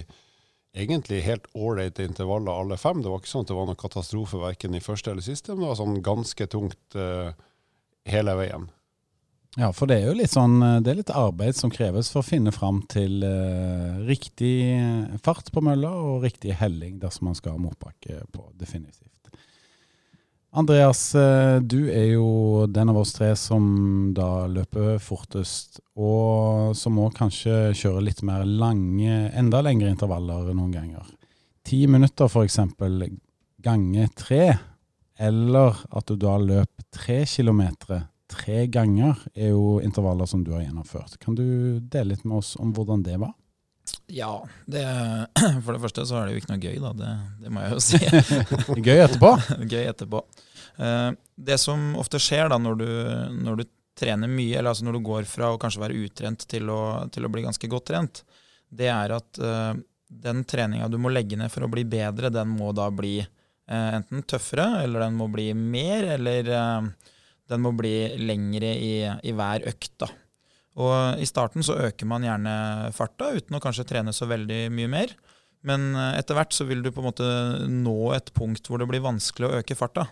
egentlig 0.73 1.23
helt 1.23 1.47
ålreite 1.55 2.03
intervaller 2.03 2.51
alle 2.51 2.77
fem. 2.81 3.01
Det 3.01 3.09
var 3.09 3.23
ikke 3.23 3.31
sånn 3.31 3.47
at 3.47 3.51
det 3.53 3.57
var 3.57 3.71
noen 3.71 3.79
katastrofe 3.79 4.41
verken 4.41 4.75
i 4.75 4.83
første 4.83 5.13
eller 5.13 5.25
siste, 5.25 5.53
men 5.53 5.63
det 5.63 5.71
var 5.71 5.79
sånn 5.79 6.01
ganske 6.05 6.51
tungt 6.51 6.97
øh, 6.99 7.33
hele 8.09 8.37
veien. 8.43 8.67
Ja, 9.53 9.69
for 9.69 9.85
det 9.89 9.99
er 9.99 10.07
jo 10.09 10.17
litt 10.17 10.33
sånn 10.33 10.55
eh, 10.65 10.79
Det 10.81 10.91
er 10.91 10.99
litt 11.03 11.13
arbeid 11.13 11.57
som 11.57 11.71
kreves 11.73 12.09
for 12.09 12.23
å 12.23 12.25
finne 12.25 12.53
fram 12.55 12.81
til 12.89 13.21
eh, 13.27 13.99
riktig 14.07 14.55
fart 15.21 15.51
på 15.53 15.61
mølla 15.61 15.91
og 15.93 16.23
riktig 16.25 16.55
helling 16.57 16.97
dersom 17.01 17.29
man 17.29 17.37
skal 17.37 17.57
ha 17.57 17.61
motbakke 17.61 18.23
på, 18.33 18.47
definitivt. 18.57 19.09
Andreas, 20.53 21.15
eh, 21.17 21.59
du 21.61 21.87
er 21.89 22.11
jo 22.15 22.65
den 22.69 22.91
av 22.91 22.99
oss 23.01 23.13
tre 23.15 23.31
som 23.37 24.11
da 24.13 24.45
løper 24.49 24.99
fortest, 25.01 25.79
og 25.97 26.73
som 26.77 26.99
òg 27.01 27.15
kanskje 27.17 27.73
kjører 27.77 28.05
litt 28.05 28.21
mer 28.25 28.45
lange, 28.45 29.31
enda 29.33 29.63
lengre 29.65 29.89
intervaller 29.93 30.51
noen 30.53 30.73
ganger. 30.73 31.09
Ti 31.65 31.85
minutter 31.89 32.29
eksempel 32.43 33.05
gange 33.63 34.09
tre, 34.17 34.51
eller 35.17 35.81
at 35.89 36.09
du 36.09 36.17
da 36.21 36.37
løper 36.41 36.89
tre 36.93 37.23
kilometer 37.29 38.05
tre 38.31 38.65
ganger 38.71 39.19
er 39.35 39.51
jo 39.53 39.79
intervaller 39.83 40.29
som 40.29 40.43
du 40.45 40.51
har 40.55 40.63
gjennomført. 40.63 41.17
Kan 41.21 41.35
du 41.37 41.79
dele 41.79 42.13
litt 42.13 42.23
med 42.25 42.39
oss 42.39 42.55
om 42.59 42.73
hvordan 42.73 43.03
det 43.05 43.17
var? 43.21 43.33
Ja, 44.07 44.45
det, 44.65 44.83
for 45.65 45.75
det 45.75 45.81
første 45.83 46.05
så 46.07 46.19
er 46.21 46.27
det 46.29 46.35
jo 46.35 46.41
ikke 46.43 46.53
noe 46.53 46.63
gøy, 46.63 46.79
da. 46.81 46.91
Det, 46.97 47.11
det 47.43 47.53
må 47.53 47.63
jeg 47.65 47.75
jo 47.75 47.83
si. 47.83 47.99
Gøy 48.87 48.99
etterpå. 49.03 49.31
gøy 49.73 49.83
etterpå. 49.89 50.23
Eh, 50.79 51.09
Det 51.35 51.57
som 51.61 51.93
ofte 51.99 52.21
skjer 52.21 52.51
da 52.53 52.59
når 52.61 52.79
du, 52.79 52.87
når 53.43 53.61
du 53.61 53.65
trener 53.99 54.31
mye, 54.31 54.55
eller 54.57 54.71
altså 54.71 54.87
når 54.87 54.97
du 54.97 55.03
går 55.05 55.27
fra 55.29 55.51
å 55.53 55.59
kanskje 55.61 55.83
være 55.83 55.99
utrent 56.05 56.47
til 56.49 56.69
å, 56.73 56.81
til 57.13 57.27
å 57.27 57.31
bli 57.33 57.43
ganske 57.45 57.69
godt 57.69 57.89
trent, 57.91 58.23
det 58.73 58.89
er 58.89 59.13
at 59.13 59.37
eh, 59.41 59.73
den 60.23 60.43
treninga 60.49 60.87
du 60.89 60.97
må 61.01 61.11
legge 61.13 61.37
ned 61.37 61.51
for 61.53 61.65
å 61.65 61.71
bli 61.73 61.83
bedre, 61.89 62.31
den 62.33 62.55
må 62.55 62.71
da 62.73 62.87
bli 62.93 63.19
eh, 63.21 63.89
enten 63.99 64.23
tøffere, 64.29 64.83
eller 64.85 65.05
den 65.05 65.19
må 65.19 65.27
bli 65.33 65.51
mer, 65.57 66.07
eller 66.15 66.49
den 67.51 67.63
må 67.63 67.73
bli 67.75 67.95
lengre 68.21 68.71
i, 68.77 68.93
i 69.03 69.33
hver 69.35 69.65
økt. 69.69 69.93
da. 70.03 70.09
Og 70.81 71.21
I 71.21 71.27
starten 71.29 71.65
så 71.65 71.77
øker 71.89 72.09
man 72.09 72.25
gjerne 72.25 72.55
farta 72.95 73.29
uten 73.35 73.57
å 73.57 73.61
kanskje 73.61 73.85
trene 73.89 74.13
så 74.15 74.27
veldig 74.29 74.65
mye 74.73 74.89
mer. 74.89 75.13
Men 75.67 75.93
eh, 75.95 76.17
etter 76.19 76.37
hvert 76.37 76.55
så 76.55 76.67
vil 76.67 76.83
du 76.83 76.91
på 76.91 77.01
en 77.01 77.09
måte 77.09 77.29
nå 77.71 77.97
et 78.15 78.33
punkt 78.35 78.67
hvor 78.67 78.81
det 78.81 78.89
blir 78.89 79.03
vanskelig 79.03 79.49
å 79.49 79.59
øke 79.61 79.77
farta. 79.79 80.07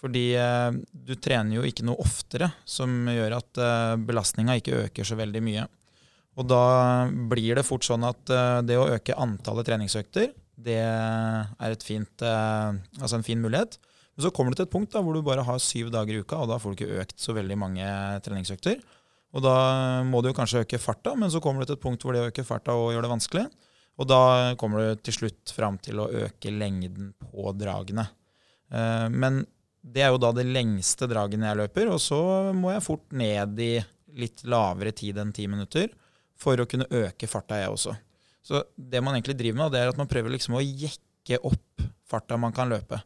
Fordi 0.00 0.26
eh, 0.38 0.70
du 0.92 1.14
trener 1.20 1.58
jo 1.58 1.66
ikke 1.66 1.86
noe 1.88 2.00
oftere, 2.04 2.50
som 2.68 3.08
gjør 3.10 3.38
at 3.40 3.62
eh, 3.62 3.96
belastninga 4.08 4.58
ikke 4.60 4.86
øker 4.86 5.08
så 5.08 5.18
veldig 5.18 5.42
mye. 5.44 5.66
Og 6.36 6.48
da 6.48 6.62
blir 7.32 7.56
det 7.56 7.64
fort 7.64 7.86
sånn 7.86 8.04
at 8.04 8.28
det 8.68 8.74
å 8.76 8.90
øke 8.92 9.14
antallet 9.16 9.64
treningsøkter, 9.70 10.34
det 10.60 10.82
er 10.84 11.76
fint, 11.80 12.20
altså 12.20 13.16
en 13.16 13.24
fin 13.24 13.40
mulighet. 13.40 13.78
Men 14.16 14.24
så 14.24 14.32
kommer 14.32 14.52
du 14.52 14.60
til 14.60 14.66
et 14.66 14.72
punkt 14.72 14.94
da, 14.94 15.02
hvor 15.04 15.16
du 15.16 15.24
bare 15.24 15.44
har 15.44 15.58
syv 15.60 15.90
dager 15.92 16.16
i 16.16 16.22
uka, 16.24 16.38
og 16.40 16.48
da 16.48 16.56
får 16.60 16.72
du 16.72 16.78
ikke 16.78 17.00
økt 17.02 17.18
så 17.20 17.34
veldig 17.36 17.58
mange 17.60 17.88
treningsøkter. 18.24 18.78
Og 19.36 19.42
da 19.44 19.56
må 20.08 20.22
du 20.24 20.30
jo 20.30 20.36
kanskje 20.36 20.62
øke 20.64 20.80
farta, 20.80 21.12
men 21.20 21.28
så 21.32 21.42
kommer 21.44 21.60
du 21.62 21.68
til 21.68 21.76
et 21.76 21.82
punkt 21.82 22.04
hvor 22.04 22.16
det 22.16 22.22
å 22.24 22.30
øke 22.30 22.44
farta 22.46 22.76
og 22.78 22.94
gjør 22.94 23.04
det 23.04 23.12
vanskelig. 23.12 23.44
Og 24.00 24.08
da 24.08 24.20
kommer 24.60 24.80
du 24.80 25.02
til 25.04 25.16
slutt 25.18 25.52
fram 25.56 25.76
til 25.84 26.00
å 26.00 26.08
øke 26.24 26.52
lengden 26.52 27.12
på 27.20 27.52
dragene. 27.56 28.06
Eh, 28.72 29.08
Men 29.12 29.44
det 29.86 30.02
er 30.02 30.14
jo 30.14 30.20
da 30.22 30.32
det 30.34 30.46
lengste 30.48 31.08
dragene 31.10 31.50
jeg 31.50 31.60
løper, 31.62 31.92
og 31.92 32.00
så 32.02 32.18
må 32.56 32.72
jeg 32.72 32.84
fort 32.86 33.12
ned 33.12 33.60
i 33.62 33.74
litt 34.16 34.42
lavere 34.48 34.94
tid 34.96 35.18
enn 35.20 35.34
ti 35.36 35.44
minutter 35.46 35.92
for 36.36 36.56
å 36.56 36.66
kunne 36.68 36.88
øke 36.88 37.28
farta, 37.28 37.60
jeg 37.60 37.72
også. 37.72 37.94
Så 38.46 38.62
det 38.76 39.02
man 39.04 39.16
egentlig 39.16 39.36
driver 39.38 39.60
med, 39.60 39.72
det 39.74 39.82
er 39.82 39.92
at 39.92 40.00
man 40.00 40.08
prøver 40.08 40.32
liksom 40.32 40.56
å 40.56 40.64
jekke 40.64 41.40
opp 41.44 41.84
farta 42.06 42.38
man 42.40 42.54
kan 42.56 42.70
løpe. 42.70 43.00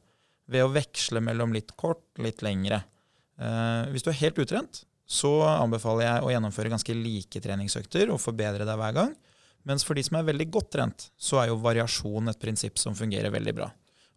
Ved 0.51 0.67
å 0.67 0.73
veksle 0.75 1.23
mellom 1.23 1.55
litt 1.55 1.75
kort, 1.79 2.05
litt 2.19 2.43
lengre. 2.43 2.83
Eh, 3.41 3.91
hvis 3.95 4.05
du 4.05 4.11
er 4.13 4.21
helt 4.21 4.41
utrent, 4.43 4.85
så 5.11 5.31
anbefaler 5.49 6.07
jeg 6.07 6.25
å 6.25 6.33
gjennomføre 6.35 6.73
ganske 6.73 6.95
like 6.95 7.43
treningsøkter 7.43 8.13
og 8.15 8.23
forbedre 8.23 8.67
deg 8.67 8.79
hver 8.79 8.97
gang. 8.97 9.15
Mens 9.69 9.85
for 9.85 9.99
de 9.99 10.05
som 10.07 10.19
er 10.19 10.29
veldig 10.29 10.47
godt 10.55 10.71
trent, 10.77 11.09
så 11.21 11.41
er 11.43 11.51
jo 11.51 11.61
variasjon 11.61 12.33
et 12.33 12.41
prinsipp 12.41 12.79
som 12.81 12.97
fungerer 12.97 13.33
veldig 13.35 13.55
bra. 13.57 13.69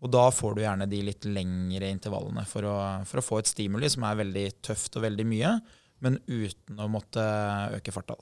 Og 0.04 0.12
da 0.12 0.28
får 0.36 0.56
du 0.56 0.62
gjerne 0.66 0.88
de 0.92 1.00
litt 1.08 1.26
lengre 1.26 1.90
intervallene 1.92 2.44
for 2.48 2.68
å, 2.68 2.76
for 3.08 3.22
å 3.22 3.26
få 3.26 3.40
et 3.40 3.50
stimuli 3.52 3.90
som 3.92 4.04
er 4.08 4.20
veldig 4.20 4.46
tøft 4.66 5.00
og 5.00 5.06
veldig 5.06 5.26
mye, 5.28 5.56
men 6.04 6.20
uten 6.28 6.82
å 6.84 6.90
måtte 6.92 7.24
øke 7.78 7.94
farta. 7.96 8.18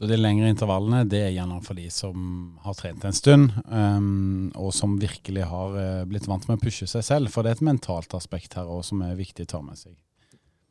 Så 0.00 0.08
de 0.08 0.16
lengre 0.16 0.48
intervallene 0.48 1.02
det 1.04 1.18
er 1.26 1.34
gjerne 1.34 1.58
for 1.60 1.76
de 1.76 1.90
som 1.92 2.20
har 2.64 2.76
trent 2.78 3.02
en 3.04 3.12
stund, 3.12 3.50
um, 3.68 4.46
og 4.56 4.70
som 4.72 4.94
virkelig 4.96 5.44
har 5.50 5.76
eh, 5.76 6.06
blitt 6.08 6.24
vant 6.30 6.46
med 6.48 6.56
å 6.56 6.62
pushe 6.62 6.88
seg 6.88 7.04
selv. 7.04 7.28
For 7.28 7.44
det 7.44 7.50
er 7.52 7.58
et 7.58 7.66
mentalt 7.68 8.16
aspekt 8.16 8.56
her 8.56 8.64
også 8.64 8.94
som 8.94 9.02
er 9.04 9.18
viktig 9.18 9.44
å 9.44 9.50
ta 9.52 9.60
med 9.60 9.76
seg. 9.76 9.92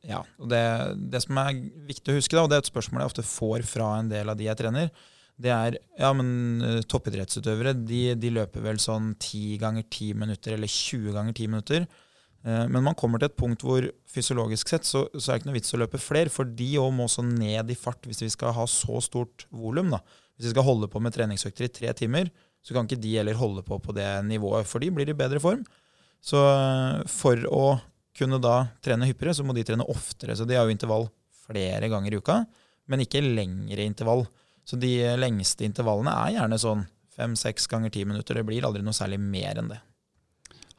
Ja, 0.09 0.23
og 0.41 0.49
det, 0.49 0.63
det 1.13 1.21
som 1.27 1.37
er 1.43 1.61
viktig 1.85 2.09
å 2.09 2.17
huske, 2.17 2.33
da, 2.33 2.41
og 2.41 2.49
det 2.49 2.57
er 2.57 2.65
et 2.65 2.71
spørsmål 2.71 3.03
jeg 3.03 3.11
ofte 3.11 3.27
får 3.29 3.69
fra 3.69 3.91
en 3.99 4.09
del 4.09 4.33
av 4.33 4.39
de 4.39 4.49
jeg 4.49 4.61
trener, 4.63 4.89
det 5.39 5.53
er 5.53 5.77
ja, 5.77 6.09
men 6.17 6.65
eh, 6.65 6.81
toppidrettsutøvere 6.89 7.75
de, 7.77 8.01
de 8.17 8.33
løper 8.33 8.65
vel 8.65 8.81
sånn 8.81 9.13
10 9.13 9.59
ganger 9.61 9.85
10 9.85 10.23
minutter 10.25 10.57
eller 10.57 10.73
20 10.73 11.13
ganger 11.15 11.37
10 11.37 11.53
minutter. 11.53 11.85
Eh, 12.45 12.67
Men 12.67 12.84
man 12.84 12.95
kommer 12.95 13.19
til 13.19 13.30
et 13.30 13.38
punkt 13.39 13.63
hvor 13.65 13.86
fysiologisk 14.10 14.71
sett 14.71 14.88
så, 14.88 15.06
så 15.15 15.32
er 15.32 15.38
det 15.38 15.41
ikke 15.41 15.49
noe 15.52 15.58
vits 15.60 15.75
å 15.75 15.82
løpe 15.82 16.02
flere, 16.02 16.32
for 16.34 16.47
de 16.47 16.69
òg 16.80 16.91
må 16.95 17.10
så 17.12 17.25
ned 17.25 17.71
i 17.71 17.78
fart 17.78 18.08
hvis 18.08 18.23
vi 18.23 18.32
skal 18.34 18.56
ha 18.56 18.65
så 18.69 19.02
stort 19.04 19.45
volum. 19.52 19.91
Hvis 20.38 20.49
vi 20.49 20.56
skal 20.56 20.67
holde 20.67 20.89
på 20.91 21.02
med 21.04 21.15
treningsøkter 21.15 21.67
i 21.67 21.73
tre 21.73 21.93
timer, 21.97 22.32
så 22.63 22.75
kan 22.75 22.88
ikke 22.88 23.02
de 23.02 23.15
heller 23.17 23.39
holde 23.39 23.63
på 23.63 23.80
på 23.80 23.95
det 23.95 24.08
nivået, 24.28 24.67
for 24.67 24.84
de 24.84 24.91
blir 24.91 25.12
i 25.12 25.17
bedre 25.17 25.39
form. 25.43 25.63
Så 26.23 26.39
eh, 26.39 27.08
for 27.08 27.45
å 27.52 27.63
kunne 28.19 28.41
da 28.43 28.67
trene 28.84 29.08
hyppigere, 29.08 29.36
så 29.38 29.45
må 29.47 29.56
de 29.56 29.63
trene 29.63 29.88
oftere. 29.88 30.36
Så 30.36 30.47
de 30.47 30.58
har 30.58 30.67
jo 30.67 30.75
intervall 30.75 31.08
flere 31.45 31.88
ganger 31.91 32.13
i 32.15 32.19
uka, 32.19 32.41
men 32.89 33.04
ikke 33.04 33.23
lengre 33.23 33.86
intervall. 33.86 34.25
Så 34.67 34.78
de 34.80 34.91
lengste 35.17 35.65
intervallene 35.65 36.12
er 36.28 36.36
gjerne 36.36 36.60
sånn 36.62 36.84
fem-seks 37.15 37.67
ganger 37.71 37.93
ti 37.93 38.04
minutter. 38.06 38.38
Det 38.38 38.45
blir 38.47 38.65
aldri 38.67 38.84
noe 38.86 38.95
særlig 38.95 39.19
mer 39.21 39.62
enn 39.62 39.71
det. 39.71 39.80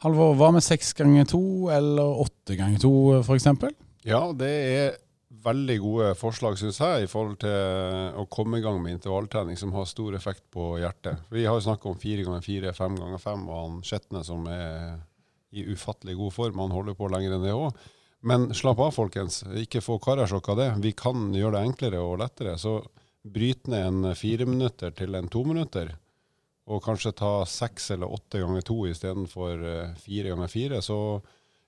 Halvor, 0.00 0.32
hva 0.40 0.48
med 0.56 0.64
seks 0.64 0.94
ganger 0.96 1.26
to 1.28 1.68
eller 1.68 2.22
åtte 2.22 2.56
ganger 2.56 2.80
to, 2.80 2.92
f.eks.? 3.20 3.50
Ja, 4.08 4.22
det 4.32 4.48
er 4.48 4.94
veldig 5.44 5.76
gode 5.82 6.06
forslag, 6.16 6.56
syns 6.56 6.80
jeg, 6.80 7.04
i 7.04 7.10
forhold 7.10 7.36
til 7.42 8.16
å 8.16 8.24
komme 8.32 8.56
i 8.56 8.64
gang 8.64 8.78
med 8.80 8.96
intervalltrening 8.96 9.60
som 9.60 9.74
har 9.76 9.84
stor 9.88 10.16
effekt 10.16 10.46
på 10.56 10.72
hjertet. 10.80 11.20
Vi 11.28 11.44
har 11.44 11.58
jo 11.58 11.66
snakka 11.68 11.92
om 11.92 12.00
fire 12.00 12.24
ganger 12.24 12.46
fire, 12.46 12.72
fem 12.76 12.96
ganger 12.96 13.20
fem, 13.20 13.44
og 13.44 13.60
han 13.60 13.78
Skjetne 13.84 14.24
som 14.24 14.48
er 14.48 14.96
i 15.52 15.66
ufattelig 15.68 16.16
god 16.16 16.32
form. 16.32 16.64
Han 16.64 16.74
holder 16.78 16.96
på 16.96 17.12
lenger 17.12 17.36
enn 17.36 17.44
det 17.44 17.52
òg. 17.56 17.86
Men 18.24 18.50
slapp 18.56 18.80
av, 18.80 18.96
folkens. 18.96 19.42
Ikke 19.60 19.84
få 19.84 19.98
karasjokk 20.00 20.52
av 20.54 20.62
det. 20.62 20.70
Vi 20.84 20.96
kan 20.96 21.28
gjøre 21.36 21.58
det 21.58 21.66
enklere 21.68 22.00
og 22.00 22.22
lettere. 22.24 22.56
Så 22.60 22.78
bryt 23.20 23.68
ned 23.68 23.84
en 23.84 24.16
fire 24.16 24.48
minutter 24.48 24.96
til 24.96 25.16
en 25.16 25.28
to 25.28 25.44
minutter, 25.44 25.92
og 26.70 26.82
kanskje 26.84 27.12
ta 27.18 27.32
seks 27.48 27.90
eller 27.94 28.12
åtte 28.14 28.40
ganger 28.42 28.64
to 28.66 28.78
istedenfor 28.86 29.64
eh, 29.66 29.94
fire 29.98 30.32
ganger 30.32 30.50
fire, 30.52 30.82
så 30.84 30.98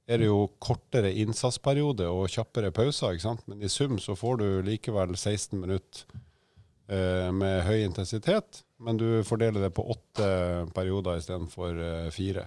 er 0.06 0.18
det 0.18 0.28
jo 0.28 0.46
kortere 0.62 1.12
innsatsperiode 1.22 2.08
og 2.10 2.30
kjappere 2.30 2.72
pauser. 2.74 3.14
ikke 3.14 3.26
sant? 3.26 3.46
Men 3.50 3.62
i 3.62 3.70
sum 3.70 3.98
så 4.02 4.16
får 4.18 4.40
du 4.40 4.46
likevel 4.66 5.14
16 5.16 5.58
minutter 5.58 6.04
eh, 6.90 7.30
med 7.34 7.62
høy 7.66 7.84
intensitet, 7.84 8.62
men 8.82 8.98
du 8.98 9.22
fordeler 9.26 9.66
det 9.66 9.72
på 9.74 9.86
åtte 9.94 10.28
perioder 10.74 11.22
istedenfor 11.22 11.82
eh, 11.86 12.10
fire. 12.14 12.46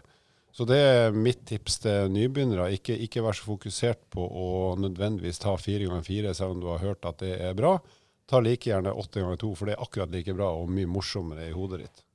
Så 0.55 0.63
det 0.67 0.79
er 0.79 1.15
mitt 1.15 1.41
tips 1.47 1.81
til 1.83 2.13
nybegynnere. 2.15 2.69
Ikke, 2.77 2.95
ikke 2.95 3.23
vær 3.25 3.35
så 3.35 3.43
fokusert 3.49 4.05
på 4.15 4.23
å 4.23 4.47
nødvendigvis 4.79 5.41
ta 5.43 5.57
fire 5.59 5.89
ganger 5.89 6.07
fire, 6.07 6.31
selv 6.37 6.55
om 6.55 6.63
du 6.63 6.69
har 6.71 6.83
hørt 6.83 7.07
at 7.07 7.19
det 7.23 7.33
er 7.43 7.57
bra. 7.57 7.75
Ta 8.25 8.39
like 8.39 8.69
gjerne 8.69 8.95
åtte 8.95 9.19
ganger 9.19 9.41
to, 9.41 9.51
for 9.55 9.67
det 9.67 9.75
er 9.75 9.83
akkurat 9.83 10.15
like 10.15 10.35
bra 10.37 10.53
og 10.55 10.71
mye 10.71 10.87
morsommere 10.87 11.49
i 11.49 11.55
hodet 11.55 11.83
ditt. 11.83 12.05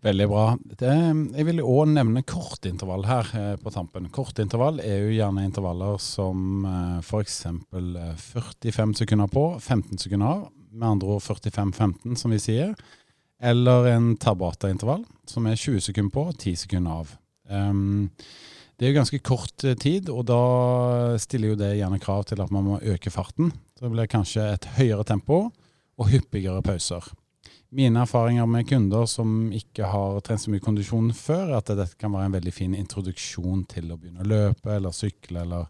Veldig 0.00 0.26
bra. 0.30 0.44
Det, 0.80 0.92
jeg 1.36 1.44
vil 1.44 1.58
òg 1.60 1.90
nevne 1.92 2.22
kortintervall 2.24 3.02
her 3.04 3.32
eh, 3.36 3.56
på 3.60 3.72
tampen. 3.74 4.06
Kortintervall 4.12 4.80
er 4.80 5.02
jo 5.04 5.12
gjerne 5.12 5.44
intervaller 5.44 5.98
som 6.00 6.64
eh, 6.64 7.02
f.eks. 7.04 7.42
45 7.68 8.94
sekunder 9.02 9.28
på, 9.28 9.44
15 9.60 10.00
sekunder 10.00 10.38
av. 10.38 10.46
Med 10.70 10.88
andre 10.88 11.16
ord 11.16 11.24
45-15, 11.26 12.16
som 12.16 12.32
vi 12.32 12.40
sier. 12.40 12.72
Eller 13.42 13.90
en 13.92 14.14
Tabata-intervall, 14.20 15.04
som 15.28 15.48
er 15.50 15.60
20 15.60 15.84
sekunder 15.90 16.14
på, 16.14 16.26
10 16.32 16.64
sekunder 16.64 17.02
av. 17.02 17.14
Um, 17.50 18.08
det 18.80 18.86
er 18.86 18.94
jo 18.94 19.00
ganske 19.02 19.20
kort 19.20 19.68
eh, 19.68 19.76
tid, 19.76 20.08
og 20.08 20.24
da 20.32 20.42
stiller 21.20 21.52
jo 21.52 21.60
det 21.60 21.74
gjerne 21.76 22.00
krav 22.00 22.24
til 22.30 22.40
at 22.40 22.52
man 22.54 22.70
må 22.70 22.80
øke 22.80 23.12
farten. 23.12 23.52
Så 23.76 23.84
det 23.84 23.92
blir 23.92 24.08
kanskje 24.08 24.48
et 24.54 24.70
høyere 24.78 25.04
tempo 25.04 25.50
og 26.00 26.08
hyppigere 26.08 26.64
pauser. 26.64 27.04
Mine 27.70 28.00
erfaringer 28.02 28.46
med 28.50 28.66
kunder 28.68 29.06
som 29.06 29.52
ikke 29.54 29.86
har 29.86 30.16
trent 30.26 30.42
så 30.42 30.50
mye 30.50 30.62
kondisjon 30.64 31.12
før, 31.14 31.52
er 31.52 31.58
at 31.60 31.70
dette 31.70 31.98
kan 32.00 32.10
være 32.10 32.26
en 32.26 32.34
veldig 32.34 32.52
fin 32.54 32.72
introduksjon 32.74 33.62
til 33.70 33.92
å 33.92 33.98
begynne 33.98 34.24
å 34.24 34.30
løpe 34.30 34.74
eller 34.74 34.94
sykle 34.96 35.44
eller 35.44 35.68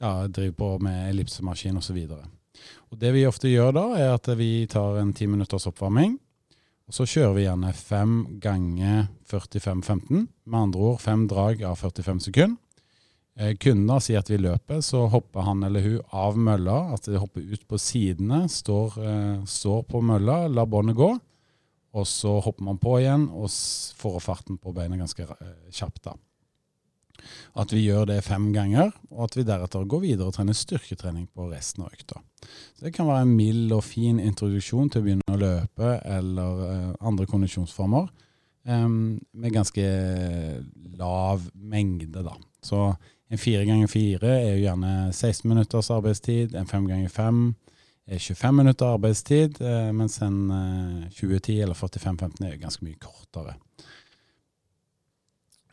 ja, 0.00 0.12
drive 0.24 0.54
på 0.56 0.70
med 0.86 1.10
ellipsemaskin 1.10 1.76
osv. 1.76 1.98
Det 2.96 3.12
vi 3.12 3.26
ofte 3.28 3.52
gjør 3.52 3.74
da, 3.76 3.84
er 3.98 4.14
at 4.14 4.30
vi 4.38 4.64
tar 4.70 4.96
en 5.02 5.12
ti 5.12 5.28
minutters 5.28 5.68
oppvarming. 5.68 6.16
Og 6.88 6.96
så 6.96 7.04
kjører 7.04 7.34
vi 7.36 7.44
gjerne 7.44 7.74
fem 7.76 8.14
ganger 8.40 9.10
45-15. 9.28 10.24
Med 10.48 10.60
andre 10.62 10.86
ord 10.94 11.02
fem 11.04 11.26
drag 11.28 11.60
av 11.68 11.76
45 11.82 12.24
sekunder. 12.30 12.56
Eh, 13.38 13.54
kunder 13.54 14.00
sier 14.02 14.18
at 14.18 14.30
vi 14.32 14.40
løper, 14.40 14.80
så 14.82 15.04
hopper 15.12 15.44
han 15.46 15.62
eller 15.62 15.84
hun 15.84 15.98
av 16.10 16.38
mølla. 16.42 16.78
At 16.96 17.06
de 17.06 17.20
hopper 17.22 17.44
ut 17.46 17.66
på 17.70 17.78
sidene, 17.78 18.46
står, 18.50 18.98
eh, 18.98 19.44
står 19.46 19.84
på 19.86 20.02
mølla, 20.02 20.48
lar 20.50 20.66
båndet 20.66 20.96
gå. 20.98 21.12
Og 21.94 22.06
så 22.06 22.40
hopper 22.42 22.64
man 22.66 22.80
på 22.82 22.98
igjen 22.98 23.28
og 23.30 23.48
får 23.48 24.18
farten 24.20 24.58
på 24.58 24.74
beina 24.74 24.98
ganske 24.98 25.22
eh, 25.22 25.70
kjapt. 25.70 26.02
da. 26.02 26.16
At 27.54 27.70
vi 27.72 27.84
gjør 27.86 28.06
det 28.06 28.24
fem 28.24 28.52
ganger, 28.52 28.92
og 29.10 29.24
at 29.28 29.36
vi 29.36 29.44
deretter 29.46 29.86
går 29.86 30.00
videre 30.02 30.28
og 30.28 30.34
trener 30.34 30.54
styrketrening 30.54 31.28
på 31.34 31.46
resten 31.50 31.84
av 31.84 31.94
økta. 31.94 32.20
Så 32.74 32.86
Det 32.86 32.94
kan 32.94 33.06
være 33.06 33.22
en 33.22 33.36
mild 33.36 33.72
og 33.72 33.84
fin 33.84 34.18
introduksjon 34.18 34.90
til 34.90 35.00
å 35.00 35.04
begynne 35.04 35.34
å 35.34 35.38
løpe 35.38 36.00
eller 36.04 36.94
andre 37.00 37.26
kondisjonsformer 37.26 38.06
um, 38.64 39.18
med 39.32 39.52
ganske 39.52 39.84
lav 40.96 41.50
mengde. 41.54 42.22
da. 42.22 42.36
Så 42.62 42.94
en 43.28 43.40
fire 43.40 43.64
ganger 43.68 43.90
fire 43.92 44.30
er 44.40 44.54
jo 44.54 44.62
gjerne 44.62 44.92
16 45.12 45.48
minutters 45.48 45.90
arbeidstid. 45.92 46.54
En 46.56 46.68
fem 46.68 46.86
ganger 46.88 47.12
fem 47.12 47.42
er 48.08 48.20
25 48.22 48.56
minutter 48.56 48.94
arbeidstid, 48.94 49.60
eh, 49.60 49.90
mens 49.92 50.16
en 50.24 50.38
2010 51.12 51.58
eh, 51.58 51.64
eller 51.66 51.76
45-15 51.76 52.46
er 52.46 52.54
jo 52.54 52.62
ganske 52.62 52.86
mye 52.86 53.00
kortere. 53.02 53.58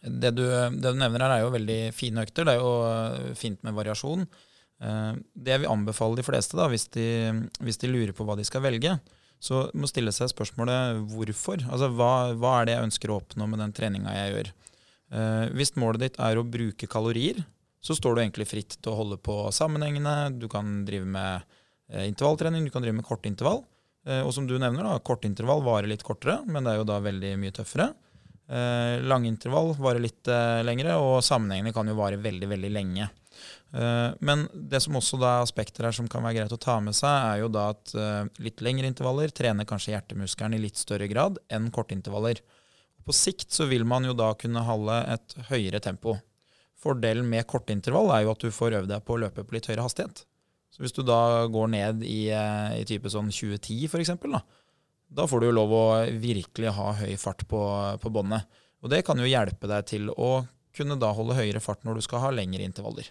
Det 0.05 0.35
du, 0.35 0.43
det 0.45 0.83
du, 0.83 0.99
nevner 0.99 1.23
her, 1.23 1.37
er 1.37 1.45
jo 1.45 1.53
veldig 1.55 1.79
fine 1.95 2.25
økter. 2.27 2.45
Det 2.45 2.57
er 2.57 2.59
jo 2.59 2.73
eh, 2.89 3.31
fint 3.39 3.63
med 3.63 3.77
variasjon. 3.77 4.27
Det 4.75 5.53
jeg 5.53 5.61
vil 5.63 5.71
anbefale 5.71 6.19
de 6.19 6.23
fleste, 6.27 6.57
da, 6.59 6.65
hvis 6.67 6.89
de, 6.91 7.07
hvis 7.63 7.79
de 7.79 7.87
lurer 7.87 8.11
på 8.13 8.25
hva 8.27 8.35
de 8.35 8.43
skal 8.45 8.59
velge, 8.65 8.91
så 9.39 9.61
må 9.71 9.87
stille 9.87 10.11
seg 10.11 10.27
spørsmålet 10.33 10.99
hvorfor. 11.13 11.63
Altså, 11.71 11.87
hva, 11.95 12.35
hva 12.35 12.57
er 12.59 12.67
det 12.67 12.75
jeg 12.75 12.87
ønsker 12.89 13.13
å 13.13 13.21
oppnå 13.21 13.47
med 13.47 13.63
den 13.63 13.73
treninga 13.77 14.17
jeg 14.17 14.33
gjør? 14.33 14.51
Eh, 15.13 15.45
hvis 15.57 15.75
målet 15.79 16.05
ditt 16.05 16.17
er 16.21 16.39
å 16.39 16.47
bruke 16.47 16.89
kalorier, 16.89 17.43
så 17.85 17.93
står 17.97 18.15
du 18.15 18.23
egentlig 18.23 18.47
fritt 18.49 18.77
til 18.79 18.93
å 18.93 18.97
holde 18.97 19.19
på 19.21 19.43
sammenhengende. 19.53 20.33
Du 20.41 20.47
kan 20.51 20.81
drive 20.87 21.05
med 21.05 21.45
eh, 21.91 22.07
intervalltrening, 22.09 22.65
du 22.65 22.73
kan 22.73 22.85
drive 22.85 22.97
med 22.97 23.05
kortintervall. 23.05 23.61
Eh, 24.07 24.21
og 24.25 24.33
som 24.33 24.47
du 24.49 24.57
nevner, 24.57 24.85
da, 24.85 24.97
kortintervall 25.05 25.61
varer 25.65 25.91
litt 25.91 26.05
kortere, 26.05 26.39
men 26.49 26.65
det 26.65 26.73
er 26.73 26.81
jo 26.81 26.89
da 26.89 27.01
veldig 27.03 27.35
mye 27.41 27.53
tøffere. 27.55 27.91
Eh, 28.45 29.01
Langintervall 29.05 29.73
varer 29.81 30.03
litt 30.03 30.29
eh, 30.29 30.63
lengre, 30.65 30.97
og 31.01 31.21
sammenhengene 31.25 31.73
kan 31.75 31.89
jo 31.89 31.97
vare 31.97 32.21
veldig, 32.21 32.49
veldig 32.51 32.73
lenge. 32.73 33.09
Eh, 33.75 34.09
men 34.25 34.45
det 34.53 34.81
som 34.85 34.97
også 34.97 35.19
da 35.21 35.37
er 35.37 35.45
aspekter 35.45 35.87
her 35.87 35.95
som 35.95 36.09
kan 36.11 36.23
være 36.25 36.39
greit 36.39 36.53
å 36.55 36.61
ta 36.61 36.77
med 36.83 36.95
seg, 36.97 37.09
er 37.11 37.41
jo 37.41 37.49
da 37.53 37.69
at 37.73 37.95
eh, 37.97 38.27
litt 38.45 38.61
lengre 38.65 38.89
intervaller 38.89 39.33
trener 39.35 39.67
kanskje 39.67 39.95
hjertemuskelen 39.95 40.57
i 40.57 40.61
litt 40.67 40.79
større 40.79 41.09
grad 41.11 41.41
enn 41.53 41.71
kortintervaller. 41.75 42.41
På 43.05 43.13
sikt 43.13 43.53
så 43.53 43.67
vil 43.69 43.85
man 43.85 44.07
jo 44.07 44.15
da 44.17 44.31
kunne 44.39 44.63
holde 44.65 44.97
et 45.13 45.35
høyere 45.51 45.81
tempo. 45.83 46.17
Fordelen 46.81 47.27
med 47.29 47.45
kortintervall 47.49 48.11
er 48.13 48.25
jo 48.25 48.33
at 48.33 48.45
du 48.45 48.53
får 48.53 48.79
øvd 48.79 48.91
deg 48.91 49.05
på 49.05 49.15
å 49.15 49.21
løpe 49.21 49.45
på 49.45 49.55
litt 49.55 49.69
høyere 49.69 49.85
hastighet. 49.85 50.23
Så 50.73 50.83
hvis 50.83 50.95
du 50.95 51.03
da 51.07 51.45
går 51.47 51.69
ned 51.71 52.01
i, 52.03 52.27
eh, 52.33 52.81
i 52.81 52.85
type 52.87 53.09
sånn 53.11 53.29
2010 53.31 53.85
f.eks., 53.87 54.11
da, 54.25 54.41
da 55.21 55.27
får 55.29 55.41
du 55.41 55.47
jo 55.47 55.55
lov 55.55 55.73
å 55.73 55.85
virkelig 56.19 56.73
ha 56.75 56.91
høy 56.99 57.13
fart 57.21 57.45
på, 57.47 57.61
på 58.01 58.11
båndet. 58.11 58.49
Og 58.83 58.91
det 58.91 59.05
kan 59.07 59.21
jo 59.21 59.29
hjelpe 59.29 59.69
deg 59.71 59.87
til 59.87 60.09
å 60.11 60.43
kunne 60.75 60.97
da 60.99 61.13
holde 61.15 61.37
høyere 61.37 61.61
fart 61.63 61.85
når 61.87 62.01
du 62.01 62.05
skal 62.05 62.25
ha 62.25 62.33
lengre 62.35 62.65
intervaller. 62.65 63.07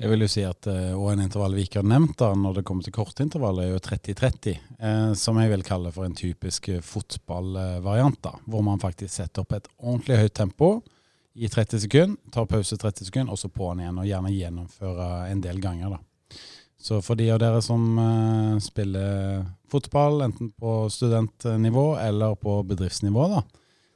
Jeg 0.00 0.10
vil 0.10 0.24
jo 0.24 0.28
si 0.30 0.42
at 0.46 0.66
uh, 0.70 0.94
og 0.96 1.12
en 1.12 1.22
intervall 1.22 1.54
vi 1.56 1.66
ikke 1.66 1.82
har 1.82 1.88
nevnt 1.88 2.16
da, 2.18 2.32
når 2.34 2.58
det 2.58 2.64
kommer 2.66 2.86
til 2.86 2.94
kortintervall, 2.96 3.60
er 3.62 3.72
jo 3.74 3.82
30-30. 3.82 4.56
Eh, 4.82 5.12
som 5.18 5.38
jeg 5.38 5.52
vil 5.52 5.62
kalle 5.66 5.92
for 5.94 6.08
en 6.08 6.16
typisk 6.16 6.70
eh, 6.72 6.80
fotballvariant. 6.82 8.18
da, 8.24 8.32
Hvor 8.50 8.64
man 8.66 8.82
faktisk 8.82 9.14
setter 9.14 9.44
opp 9.44 9.54
et 9.54 9.68
ordentlig 9.78 10.18
høyt 10.24 10.34
tempo 10.40 10.70
i 11.34 11.48
30 11.48 11.84
sekunder, 11.84 12.32
tar 12.34 12.48
pause 12.50 12.76
30 12.76 13.08
sekunder, 13.08 13.32
og 13.32 13.38
så 13.38 13.52
på'n 13.52 13.84
igjen. 13.84 14.00
Og 14.00 14.08
gjerne 14.08 14.34
gjennomfører 14.34 15.30
en 15.30 15.44
del 15.44 15.62
ganger. 15.62 15.94
da. 15.94 16.00
Så 16.82 16.98
for 16.98 17.14
de 17.14 17.28
av 17.30 17.38
dere 17.38 17.62
som 17.62 17.84
eh, 18.02 18.58
spiller 18.64 19.44
fotball, 19.70 20.24
enten 20.26 20.50
på 20.50 20.88
studentnivå 20.90 21.92
eller 22.02 22.34
på 22.42 22.58
bedriftsnivå, 22.66 23.28
da, 23.36 23.44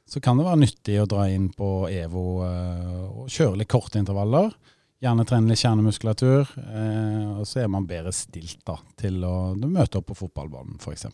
så 0.07 0.23
kan 0.23 0.39
det 0.39 0.47
være 0.47 0.61
nyttig 0.61 1.01
å 1.01 1.09
dra 1.09 1.27
inn 1.27 1.49
på 1.51 1.89
EVO 1.91 2.25
eh, 2.47 3.05
og 3.11 3.27
kjøre 3.27 3.59
litt 3.59 3.73
korte 3.75 3.99
intervaller 3.99 4.53
Gjerne 4.97 5.27
trene 5.29 5.51
litt 5.51 5.61
kjernemuskulatur, 5.61 6.47
eh, 6.57 7.25
og 7.37 7.43
så 7.45 7.61
er 7.61 7.67
man 7.69 7.85
bedre 7.85 8.09
stilt 8.15 8.63
da, 8.65 8.79
til 8.97 9.21
å 9.27 9.53
møte 9.59 9.99
opp 9.99 10.07
på 10.09 10.17
fotballbanen 10.23 10.79
f.eks. 10.81 11.05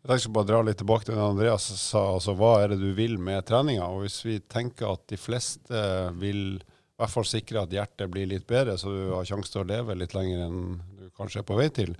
Jeg 0.00 0.22
skal 0.22 0.32
bare 0.32 0.48
dra 0.48 0.62
litt 0.64 0.78
tilbake 0.80 1.04
til 1.04 1.18
det 1.18 1.26
Andreas 1.26 1.66
sa. 1.76 2.06
altså 2.14 2.32
Hva 2.38 2.54
er 2.62 2.72
det 2.72 2.78
du 2.80 2.94
vil 2.96 3.18
med 3.20 3.44
treninga? 3.44 3.84
Og 3.84 4.06
Hvis 4.06 4.22
vi 4.24 4.38
tenker 4.40 4.94
at 4.94 5.04
de 5.12 5.18
fleste 5.20 5.82
vil 6.16 6.56
i 6.56 7.02
hvert 7.02 7.12
fall 7.12 7.28
sikre 7.28 7.66
at 7.66 7.74
hjertet 7.76 8.08
blir 8.12 8.30
litt 8.30 8.46
bedre, 8.48 8.78
så 8.80 8.88
du 8.88 9.12
har 9.12 9.28
sjanse 9.28 9.52
til 9.52 9.60
å 9.60 9.68
leve 9.68 9.98
litt 10.00 10.16
lenger 10.16 10.46
enn 10.46 10.80
du 10.96 11.12
kanskje 11.20 11.42
er 11.42 11.48
på 11.48 11.60
vei 11.60 11.68
til, 11.76 11.92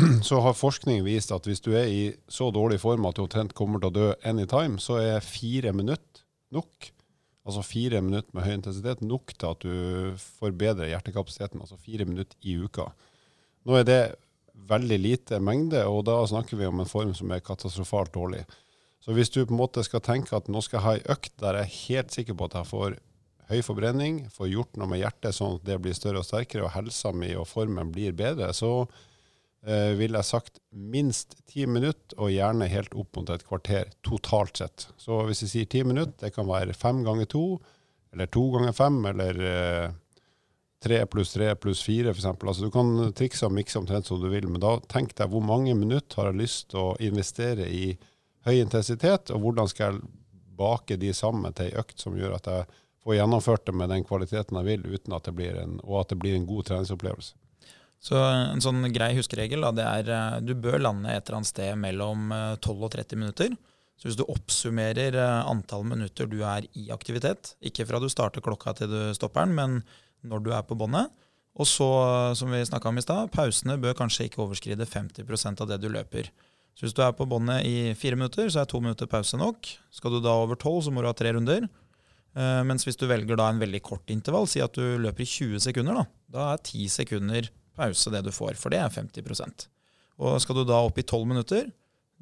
så 0.28 0.40
har 0.40 0.56
forskning 0.56 1.04
vist 1.04 1.36
at 1.36 1.44
hvis 1.44 1.60
du 1.64 1.74
er 1.76 1.92
i 1.92 2.02
så 2.32 2.48
dårlig 2.52 2.80
form 2.80 3.04
at 3.10 3.20
du 3.20 3.26
omtrent 3.26 3.52
kommer 3.56 3.82
til 3.82 3.92
å 3.92 3.98
dø 3.98 4.10
anytime, 4.24 4.80
så 4.80 5.02
er 5.04 5.24
fire 5.24 5.76
minutter 5.76 6.24
nok 6.54 6.93
altså 7.44 7.62
fire 7.66 8.00
minutter 8.04 8.32
med 8.34 8.46
høy 8.46 8.56
intensitet, 8.56 9.04
nok 9.04 9.34
til 9.36 9.50
at 9.50 9.64
du 9.64 10.26
forbedrer 10.40 10.90
hjertekapasiteten. 10.92 11.60
Altså 11.60 11.78
fire 11.80 12.06
minutter 12.08 12.36
i 12.42 12.56
uka. 12.56 12.88
Nå 13.64 13.80
er 13.80 13.88
det 13.88 14.02
veldig 14.68 14.98
lite 15.00 15.40
mengde, 15.42 15.82
og 15.86 16.04
da 16.08 16.18
snakker 16.28 16.58
vi 16.58 16.68
om 16.68 16.80
en 16.80 16.88
form 16.88 17.12
som 17.16 17.32
er 17.34 17.44
katastrofalt 17.44 18.14
dårlig. 18.14 18.44
Så 19.04 19.12
hvis 19.12 19.28
du 19.28 19.42
på 19.42 19.52
en 19.52 19.60
måte 19.60 19.84
skal 19.84 20.00
tenke 20.00 20.32
at 20.36 20.46
nå 20.48 20.62
skal 20.64 20.78
jeg 20.78 20.84
ha 20.84 20.92
ei 20.96 21.08
økt 21.12 21.34
der 21.42 21.58
jeg 21.58 21.66
er 21.66 21.74
helt 21.78 22.14
sikker 22.14 22.36
på 22.38 22.46
at 22.48 22.54
jeg 22.56 22.70
får 22.70 22.94
høy 23.50 23.58
forbrenning, 23.66 24.22
får 24.32 24.48
gjort 24.48 24.78
noe 24.80 24.88
med 24.88 25.02
hjertet 25.02 25.36
sånn 25.36 25.58
at 25.58 25.66
det 25.68 25.76
blir 25.84 25.96
større 25.96 26.22
og 26.22 26.28
sterkere, 26.28 26.64
og 26.64 26.72
helsa 26.72 27.12
mi 27.12 27.34
og 27.36 27.48
formen 27.50 27.92
blir 27.92 28.16
bedre, 28.16 28.48
så 28.56 28.86
eh, 29.66 29.92
ville 29.98 30.20
jeg 30.20 30.30
sagt 30.30 30.60
minst 30.70 31.36
ti 31.50 31.66
minutter, 31.66 32.16
og 32.18 32.32
gjerne 32.32 32.70
helt 32.70 32.94
opp 32.98 33.18
mot 33.18 33.32
et 33.34 33.44
kvarter 33.46 33.90
totalt 34.06 34.60
sett. 34.62 34.88
Så 35.00 35.22
hvis 35.28 35.44
jeg 35.44 35.52
sier 35.52 35.70
ti 35.70 35.84
minutter, 35.86 36.16
det 36.22 36.34
kan 36.36 36.48
være 36.48 36.76
fem 36.76 37.02
ganger 37.06 37.28
to, 37.30 37.44
eller 38.14 38.30
to 38.30 38.46
ganger 38.54 38.76
fem, 38.76 38.98
eller 39.10 39.44
eh, 39.50 39.86
tre 40.84 41.00
pluss 41.10 41.32
tre 41.34 41.54
pluss 41.56 41.82
fire, 41.82 42.12
f.eks. 42.12 42.26
Altså, 42.34 42.66
du 42.66 42.72
kan 42.74 43.12
trikse 43.16 43.46
og 43.48 43.54
mikse 43.56 43.80
omtrent 43.80 44.08
som 44.08 44.20
du 44.20 44.28
vil, 44.32 44.48
men 44.50 44.62
da 44.62 44.76
tenk 44.90 45.16
deg 45.16 45.32
hvor 45.32 45.44
mange 45.44 45.74
minutter 45.78 46.20
har 46.20 46.32
jeg 46.32 46.42
lyst 46.42 46.70
til 46.74 46.82
å 46.82 46.98
investere 47.02 47.68
i 47.70 47.94
høy 48.44 48.58
intensitet, 48.60 49.32
og 49.32 49.40
hvordan 49.40 49.70
skal 49.70 49.94
jeg 49.94 50.04
bake 50.54 50.98
de 51.00 51.12
sammen 51.16 51.54
til 51.56 51.70
ei 51.70 51.78
økt 51.80 52.02
som 52.02 52.16
gjør 52.18 52.36
at 52.36 52.50
jeg 52.50 52.66
får 53.04 53.16
gjennomført 53.18 53.64
det 53.66 53.74
med 53.76 53.90
den 53.92 54.04
kvaliteten 54.06 54.60
jeg 54.60 54.68
vil, 54.68 54.84
uten 54.94 55.16
at 55.16 55.26
det 55.28 55.34
blir 55.36 55.56
en, 55.60 55.78
og 55.84 56.02
at 56.02 56.12
det 56.12 56.20
blir 56.20 56.36
en 56.36 56.46
god 56.48 56.68
treningsopplevelse. 56.70 57.34
Så 58.04 58.20
En 58.20 58.60
sånn 58.60 58.84
grei 58.92 59.14
huskeregel 59.16 59.64
da, 59.64 59.72
det 59.72 59.84
er 59.88 60.10
eh, 60.12 60.40
du 60.44 60.52
bør 60.58 60.82
lande 60.82 61.12
et 61.12 61.24
eller 61.24 61.40
annet 61.40 61.52
sted 61.52 61.78
mellom 61.80 62.28
12 62.60 62.68
eh, 62.74 62.84
og 62.84 62.92
30 62.92 63.20
minutter. 63.20 63.54
Så 63.96 64.08
hvis 64.08 64.18
du 64.18 64.24
oppsummerer 64.26 65.16
eh, 65.16 65.48
antall 65.48 65.86
minutter 65.88 66.28
du 66.28 66.42
er 66.44 66.66
i 66.76 66.90
aktivitet, 66.92 67.54
ikke 67.64 67.86
fra 67.88 68.00
du 68.02 68.10
starter 68.12 68.44
klokka 68.44 68.74
til 68.76 68.92
du 68.92 68.98
stopper 69.16 69.46
den, 69.46 69.56
men 69.56 69.78
når 70.28 70.44
du 70.44 70.50
er 70.52 70.66
på 70.68 70.76
båndet, 70.76 71.12
og 71.54 71.68
så, 71.70 71.86
som 72.34 72.50
vi 72.50 72.64
snakka 72.66 72.90
om 72.90 72.98
i 72.98 73.04
stad, 73.04 73.30
pausene 73.32 73.78
bør 73.80 73.94
kanskje 73.96 74.26
ikke 74.26 74.42
overskride 74.42 74.88
50% 74.90 75.62
av 75.62 75.70
det 75.70 75.78
du 75.80 75.86
løper. 75.92 76.28
Så 76.74 76.84
hvis 76.84 76.96
du 76.96 77.00
er 77.06 77.14
på 77.14 77.28
båndet 77.30 77.62
i 77.68 77.92
fire 77.94 78.18
minutter, 78.18 78.48
så 78.50 78.64
er 78.64 78.68
to 78.68 78.80
minutter 78.82 79.06
pause 79.08 79.38
nok. 79.38 79.70
Skal 79.94 80.16
du 80.16 80.18
da 80.24 80.32
over 80.42 80.58
tolv, 80.58 80.80
så 80.82 80.90
må 80.90 81.04
du 81.04 81.06
ha 81.06 81.14
tre 81.14 81.30
runder. 81.36 81.68
Mens 82.66 82.82
hvis 82.82 82.98
du 82.98 83.06
velger 83.06 83.38
da 83.38 83.46
en 83.46 83.62
veldig 83.62 83.78
kort 83.86 84.10
intervall, 84.10 84.48
si 84.50 84.58
at 84.64 84.74
du 84.74 84.98
løper 84.98 85.22
i 85.22 85.30
20 85.30 85.62
sekunder, 85.68 86.00
da, 86.00 86.04
da 86.34 86.48
er 86.56 86.64
10 86.66 86.90
sekunder 86.96 87.52
pause 87.76 88.12
det 88.14 88.24
du 88.26 88.32
får, 88.34 88.58
for 88.60 88.74
det 88.74 88.80
er 88.82 88.92
50% 88.92 89.66
Og 90.22 90.36
skal 90.42 90.60
du 90.60 90.64
da 90.68 90.82
opp 90.84 90.98
i 91.00 91.06
12 91.06 91.24
minutter, 91.30 91.70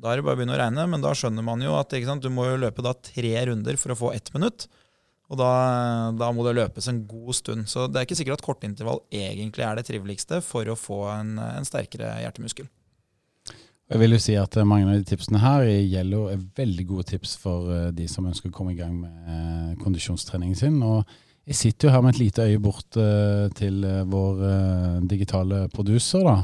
da 0.02 0.12
er 0.12 0.18
det 0.18 0.26
bare 0.26 0.36
å 0.36 0.40
begynne 0.40 0.56
å 0.56 0.60
regne, 0.60 0.86
men 0.90 1.04
da 1.04 1.12
skjønner 1.14 1.44
man 1.46 1.62
jo 1.62 1.76
at 1.78 1.92
du 1.92 2.30
må 2.32 2.48
jo 2.48 2.60
løpe 2.62 2.84
da 2.84 2.94
tre 2.96 3.34
runder 3.46 3.76
for 3.78 3.92
å 3.92 3.98
få 3.98 4.12
ett 4.16 4.32
minutt. 4.34 4.66
Og 5.32 5.38
da, 5.40 5.52
da, 6.12 6.28
må 6.34 6.44
det 6.44 6.56
løpes 6.58 6.88
en 6.90 7.04
god 7.08 7.32
stund. 7.38 7.68
Så 7.70 7.86
det 7.88 8.00
er 8.00 8.04
ikke 8.04 8.18
sikkert 8.18 8.40
at 8.40 8.44
kortintervall 8.44 9.00
egentlig 9.08 9.64
er 9.64 9.78
det 9.78 9.86
triveligste 9.88 10.42
for 10.44 10.68
å 10.68 10.76
få 10.76 11.06
en, 11.14 11.38
en 11.40 11.68
sterkere 11.68 12.10
hjertemuskel. 12.20 12.68
Jeg 13.92 14.00
vil 14.00 14.14
jo 14.16 14.20
si 14.24 14.34
at 14.40 14.56
mange 14.64 14.88
av 14.88 14.96
de 14.96 15.08
tipsene 15.08 15.40
her 15.42 15.66
gjelder 15.68 16.34
er 16.34 16.44
veldig 16.56 16.84
gode 16.88 17.06
tips 17.10 17.34
for 17.40 17.68
eh, 17.74 17.90
de 17.96 18.06
som 18.08 18.28
ønsker 18.28 18.48
å 18.48 18.54
komme 18.54 18.72
i 18.72 18.78
gang 18.78 18.94
med 18.96 19.26
eh, 19.28 19.72
kondisjonstreningen 19.82 20.56
sin. 20.56 20.78
Og 20.84 21.08
jeg 21.48 21.58
sitter 21.58 21.88
jo 21.88 21.92
her 21.94 22.04
med 22.04 22.14
et 22.14 22.22
lite 22.22 22.46
øye 22.46 22.60
bort 22.62 22.98
uh, 23.00 23.48
til 23.58 23.82
vår 24.08 24.44
digitale 25.10 25.66
producer, 25.74 26.22
da. 26.26 26.38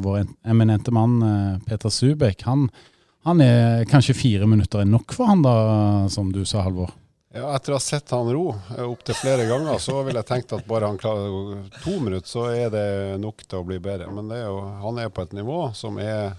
Vår 0.00 0.22
eminente 0.48 0.92
mann 0.94 1.18
Peter 1.66 1.92
Subek. 1.92 2.46
Han, 2.46 2.68
han 3.26 3.42
er 3.44 3.84
kanskje 3.90 4.16
fire 4.16 4.46
minutter 4.48 4.80
er 4.80 4.88
nok 4.88 5.12
for 5.12 5.28
han 5.28 5.42
da, 5.44 5.54
som 6.08 6.30
du 6.32 6.44
sa, 6.48 6.62
Halvor? 6.64 6.94
Ja, 7.30 7.52
Etter 7.54 7.74
å 7.74 7.78
ha 7.78 7.82
sett 7.82 8.10
han 8.10 8.26
ro 8.34 8.48
opptil 8.88 9.14
flere 9.14 9.44
ganger, 9.46 9.76
så 9.78 10.00
vil 10.02 10.16
jeg 10.18 10.26
tenkt 10.26 10.54
at 10.56 10.64
bare 10.66 10.88
han 10.90 10.98
klarer 10.98 11.60
to 11.78 11.92
minutter, 12.02 12.26
så 12.26 12.48
er 12.50 12.72
det 12.74 12.86
nok 13.22 13.44
til 13.44 13.60
å 13.60 13.66
bli 13.68 13.78
bedre. 13.82 14.08
Men 14.14 14.32
er 14.34 14.48
jo, 14.48 14.56
han 14.82 14.98
er 14.98 15.12
på 15.14 15.22
et 15.22 15.36
nivå 15.38 15.60
som 15.78 16.00
er 16.02 16.32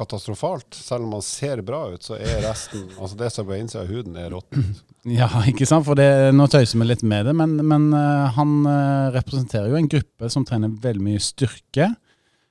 katastrofalt. 0.00 0.74
Selv 0.74 1.06
om 1.06 1.14
man 1.18 1.24
ser 1.24 1.62
bra 1.66 1.84
ut, 1.92 2.04
så 2.04 2.18
er 2.18 2.40
resten 2.44 2.88
Altså 3.00 3.18
det 3.20 3.30
som 3.32 3.44
er 3.44 3.50
på 3.50 3.58
innsida 3.60 3.84
av 3.84 3.92
huden, 3.92 4.16
er 4.20 4.32
råttent. 4.34 4.86
Ja, 5.08 5.30
ikke 5.48 5.64
sant. 5.64 5.86
For 5.86 5.96
det, 5.96 6.10
nå 6.36 6.44
tøyser 6.52 6.76
vi 6.76 6.84
litt 6.90 7.02
med 7.08 7.24
det, 7.30 7.32
men, 7.32 7.54
men 7.64 7.86
uh, 7.96 8.26
han 8.36 8.50
uh, 8.68 9.08
representerer 9.14 9.70
jo 9.72 9.78
en 9.78 9.88
gruppe 9.88 10.28
som 10.28 10.44
trener 10.44 10.74
veldig 10.82 11.06
mye 11.06 11.22
styrke. 11.24 11.86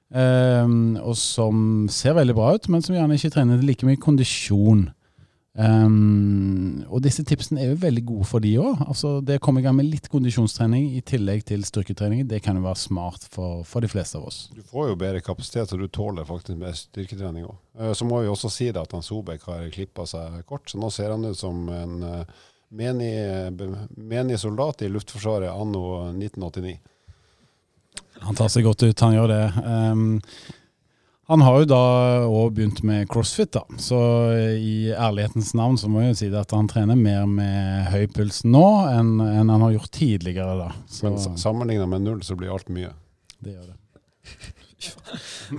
Uh, 0.09 0.65
og 1.03 1.13
som 1.13 1.85
ser 1.93 2.17
veldig 2.17 2.33
bra 2.33 2.55
ut, 2.57 2.65
men 2.73 2.81
som 2.81 2.97
gjerne 2.97 3.19
ikke 3.19 3.35
trener 3.35 3.61
like 3.61 3.85
mye 3.85 4.01
kondisjon. 4.01 4.87
Um, 5.59 6.85
og 6.87 7.01
disse 7.03 7.25
tipsene 7.27 7.59
er 7.59 7.71
jo 7.73 7.79
veldig 7.81 8.03
gode 8.07 8.27
for 8.29 8.43
de 8.43 8.53
òg. 8.61 8.83
Altså, 8.85 9.17
det 9.25 9.39
å 9.39 9.43
komme 9.43 9.59
i 9.59 9.65
gang 9.65 9.75
med 9.75 9.89
litt 9.89 10.07
kondisjonstrening 10.11 10.93
i 10.95 11.01
tillegg 11.03 11.43
til 11.49 11.65
styrketrening, 11.67 12.23
det 12.29 12.39
kan 12.45 12.55
jo 12.55 12.63
være 12.63 12.79
smart 12.79 13.25
for, 13.33 13.65
for 13.67 13.83
de 13.83 13.89
fleste 13.91 14.19
av 14.21 14.29
oss. 14.29 14.37
Du 14.55 14.61
får 14.63 14.93
jo 14.93 14.99
bedre 15.01 15.23
kapasitet, 15.25 15.73
og 15.75 15.83
du 15.83 15.89
tåler 15.91 16.27
faktisk 16.29 16.61
mer 16.61 16.77
styrketrening 16.79 17.49
òg. 17.49 17.57
Uh, 17.79 17.91
så 17.91 18.07
må 18.07 18.21
vi 18.23 18.31
også 18.31 18.51
si 18.53 18.69
det 18.71 18.79
at 18.79 18.95
han 18.95 19.03
Sobek 19.03 19.43
har 19.49 19.67
klippa 19.75 20.07
seg 20.07 20.39
kort, 20.47 20.69
så 20.71 20.79
nå 20.79 20.91
ser 20.95 21.11
han 21.15 21.27
ut 21.27 21.39
som 21.39 21.67
en 21.73 21.97
menig, 22.69 23.11
menig 23.97 24.39
soldat 24.39 24.85
i 24.85 24.91
Luftforsvaret 24.93 25.51
anno 25.51 25.83
1989. 26.13 26.77
Han 28.23 28.35
tar 28.35 28.51
seg 28.51 28.67
godt 28.67 28.83
ut, 28.83 29.03
han 29.03 29.15
gjør 29.15 29.31
det. 29.31 29.43
Um, 29.63 30.21
han 31.29 31.43
har 31.45 31.59
jo 31.61 31.67
da 31.69 31.81
òg 32.25 32.55
begynt 32.57 32.79
med 32.87 33.09
crossfit, 33.11 33.51
da. 33.53 33.61
Så 33.77 33.97
i 34.57 34.89
ærlighetens 34.89 35.51
navn 35.57 35.77
så 35.77 35.89
må 35.91 36.01
jeg 36.01 36.13
jo 36.13 36.19
si 36.23 36.29
det 36.33 36.39
at 36.41 36.55
han 36.57 36.69
trener 36.71 36.97
mer 36.97 37.27
med 37.29 37.89
høy 37.93 38.07
puls 38.15 38.41
nå 38.47 38.65
enn, 38.89 39.11
enn 39.21 39.51
han 39.53 39.65
har 39.67 39.75
gjort 39.75 39.91
tidligere, 39.93 40.55
da. 40.57 40.71
Så, 40.89 41.11
Men 41.11 41.37
sammenligna 41.37 41.85
med 41.91 42.07
null 42.07 42.23
så 42.25 42.37
blir 42.39 42.55
alt 42.55 42.71
mye. 42.73 42.95
Det 43.37 43.53
gjør 43.53 43.67
det. 43.69 43.77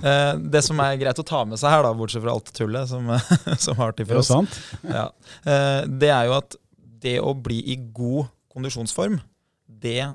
Eh, 0.01 0.33
det 0.49 0.63
som 0.65 0.79
er 0.81 0.95
greit 0.97 1.19
å 1.21 1.25
ta 1.27 1.43
med 1.45 1.59
seg 1.61 1.69
her, 1.69 1.83
da, 1.85 1.91
bortsett 1.93 2.23
fra 2.23 2.31
alt 2.33 2.47
tullet 2.57 2.89
som, 2.89 3.05
som 3.65 3.77
har 3.77 3.91
til 3.93 4.07
for 4.09 4.21
oss, 4.21 4.31
ja, 4.97 5.03
eh, 5.45 5.81
det 5.85 6.09
er 6.09 6.29
jo 6.29 6.37
at 6.39 6.55
det 7.03 7.17
å 7.21 7.35
bli 7.37 7.59
i 7.69 7.75
god 7.93 8.31
kondisjonsform, 8.49 9.19
det 9.67 10.07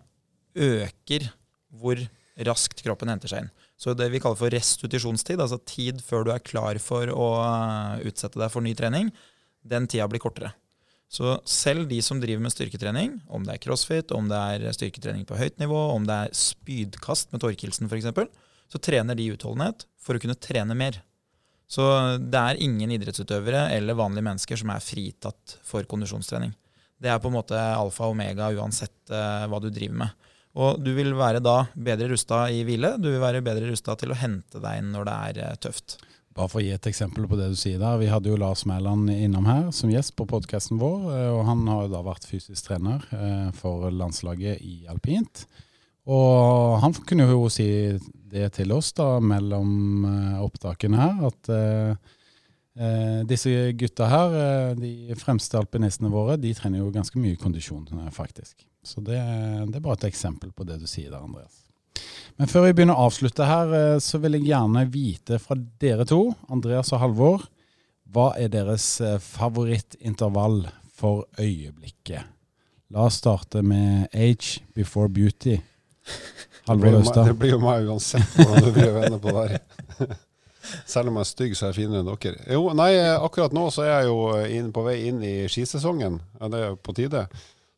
øker 0.56 1.28
hvor 1.76 2.02
raskt 2.48 2.82
kroppen 2.82 3.12
henter 3.12 3.30
seg 3.30 3.44
inn. 3.44 3.52
Så 3.76 3.92
det 3.92 4.08
vi 4.12 4.20
kaller 4.22 4.38
for 4.40 4.52
restitusjonstid, 4.52 5.40
altså 5.42 5.58
tid 5.68 6.00
før 6.04 6.24
du 6.24 6.30
er 6.32 6.44
klar 6.44 6.78
for 6.80 7.10
å 7.12 7.26
eh, 7.44 8.06
utsette 8.08 8.40
deg 8.40 8.52
for 8.52 8.64
ny 8.64 8.72
trening, 8.76 9.10
den 9.66 9.88
tida 9.90 10.06
blir 10.08 10.22
kortere. 10.22 10.54
Så 11.12 11.36
selv 11.46 11.86
de 11.90 12.00
som 12.02 12.18
driver 12.22 12.42
med 12.42 12.54
styrketrening, 12.54 13.18
om 13.30 13.44
det 13.46 13.54
er 13.54 13.62
crossfit, 13.62 14.14
om 14.16 14.30
det 14.30 14.38
er 14.38 14.74
styrketrening 14.74 15.26
på 15.28 15.38
høyt 15.38 15.60
nivå, 15.62 15.78
om 15.94 16.06
det 16.08 16.16
er 16.24 16.34
spydkast 16.34 17.34
med 17.34 17.44
Torkelsen 17.44 17.90
f.eks., 17.90 18.32
så 18.66 18.80
trener 18.82 19.14
de 19.14 19.28
utholdenhet 19.30 19.84
for 20.02 20.16
å 20.16 20.22
kunne 20.22 20.38
trene 20.40 20.74
mer. 20.74 20.98
Så 21.70 21.84
det 22.18 22.40
er 22.40 22.62
ingen 22.62 22.90
idrettsutøvere 22.94 23.68
eller 23.74 23.98
vanlige 23.98 24.26
mennesker 24.26 24.58
som 24.58 24.72
er 24.74 24.82
fritatt 24.82 25.56
for 25.66 25.86
kondisjonstrening. 25.86 26.54
Det 27.02 27.10
er 27.12 27.20
på 27.20 27.30
en 27.30 27.36
måte 27.36 27.58
alfa 27.58 28.08
og 28.08 28.16
omega 28.16 28.48
uansett 28.56 29.12
uh, 29.12 29.44
hva 29.50 29.60
du 29.62 29.68
driver 29.68 30.00
med. 30.06 30.25
Og 30.56 30.80
du 30.80 30.94
vil 30.96 31.12
være 31.18 31.42
da 31.44 31.66
bedre 31.76 32.08
rusta 32.14 32.46
i 32.48 32.62
hvile. 32.64 32.94
Du 32.96 33.10
vil 33.10 33.20
være 33.20 33.44
bedre 33.44 33.68
rusta 33.68 33.96
til 34.00 34.14
å 34.14 34.18
hente 34.18 34.62
deg 34.62 34.80
inn 34.80 34.92
når 34.94 35.08
det 35.08 35.16
er 35.30 35.40
eh, 35.44 35.58
tøft. 35.66 35.98
Bare 36.36 36.52
for 36.52 36.60
å 36.60 36.66
gi 36.66 36.74
et 36.74 36.86
eksempel 36.90 37.24
på 37.28 37.36
det 37.38 37.48
du 37.48 37.56
sier 37.56 37.80
der. 37.80 37.96
Vi 37.96 38.10
hadde 38.12 38.28
jo 38.28 38.36
Lars 38.36 38.66
Mæland 38.68 39.08
innom 39.08 39.46
her 39.48 39.70
som 39.72 39.92
gjest 39.92 40.12
på 40.18 40.26
podkasten 40.28 40.76
vår. 40.80 41.06
Eh, 41.14 41.30
og 41.32 41.46
han 41.48 41.62
har 41.70 41.86
jo 41.86 41.92
da 41.94 42.02
vært 42.04 42.28
fysisk 42.28 42.68
trener 42.68 43.06
eh, 43.16 43.46
for 43.56 43.88
landslaget 43.88 44.60
i 44.60 44.82
alpint. 44.92 45.46
Og 46.12 46.76
han 46.82 46.92
kunne 47.08 47.24
jo 47.30 47.48
si 47.50 47.66
det 48.30 48.50
til 48.58 48.74
oss 48.76 48.92
da 48.94 49.16
mellom 49.18 50.04
opptakene 50.44 51.00
her, 51.00 51.24
at 51.26 51.50
eh, 51.50 53.24
disse 53.26 53.72
gutta 53.80 54.06
her, 54.12 54.36
de 54.78 55.16
fremste 55.18 55.58
alpinistene 55.58 56.12
våre, 56.12 56.36
de 56.38 56.52
trener 56.54 56.84
jo 56.84 56.92
ganske 56.94 57.18
mye 57.18 57.40
kondisjon, 57.40 57.88
faktisk. 58.14 58.60
Så 58.86 59.02
det, 59.02 59.18
det, 59.18 59.78
er 59.78 59.84
bare 59.84 59.98
et 59.98 60.08
eksempel 60.12 60.52
på 60.54 60.66
det 60.68 60.78
du 60.78 60.86
sier 60.86 61.10
der, 61.10 61.24
Andreas. 61.24 61.64
Men 62.36 62.50
før 62.50 62.66
vi 62.66 62.74
begynner 62.76 62.98
å 62.98 63.08
avslutte 63.08 63.48
her, 63.48 63.72
eh, 63.74 63.98
så 64.04 64.20
vil 64.22 64.38
jeg 64.38 64.50
gjerne 64.50 64.84
vite 64.92 65.40
fra 65.42 65.56
dere 65.82 66.06
to, 66.08 66.28
Andreas 66.52 66.92
og 66.94 67.02
Halvor, 67.02 67.46
hva 68.14 68.30
er 68.38 68.52
deres 68.52 68.86
eh, 69.02 69.16
favorittintervall 69.22 70.60
for 70.96 71.24
øyeblikket? 71.40 72.28
La 72.94 73.08
oss 73.08 73.18
starte 73.18 73.64
med 73.66 74.06
Age 74.14 74.62
before 74.76 75.10
beauty. 75.10 75.56
Halvor 76.68 77.00
Østad. 77.00 77.32
Det 77.32 77.34
blir 77.40 77.56
jo 77.56 77.62
meg 77.62 77.88
uansett 77.90 78.38
hvordan 78.38 78.62
du 78.62 78.70
blir 78.76 78.94
venner 78.94 79.18
på 79.22 79.34
der. 79.34 79.58
Selv 80.86 81.10
om 81.10 81.18
jeg 81.18 81.26
er 81.26 81.30
stygg, 81.30 81.56
så 81.56 81.66
er 81.66 81.74
jeg 81.74 81.80
finere 81.80 82.02
enn 82.02 82.08
dere. 82.10 82.46
Jo, 82.54 82.70
nei, 82.74 82.90
akkurat 83.14 83.54
nå 83.54 83.68
så 83.74 83.84
er 83.86 83.92
jeg 83.92 84.08
jo 84.08 84.16
inn, 84.58 84.72
på 84.74 84.82
vei 84.86 84.96
inn 85.10 85.20
i 85.22 85.34
skisesongen. 85.50 86.18
Ja, 86.40 86.50
det 86.50 86.62
er 86.62 86.72
jo 86.72 86.78
på 86.82 86.94
tide. 86.96 87.26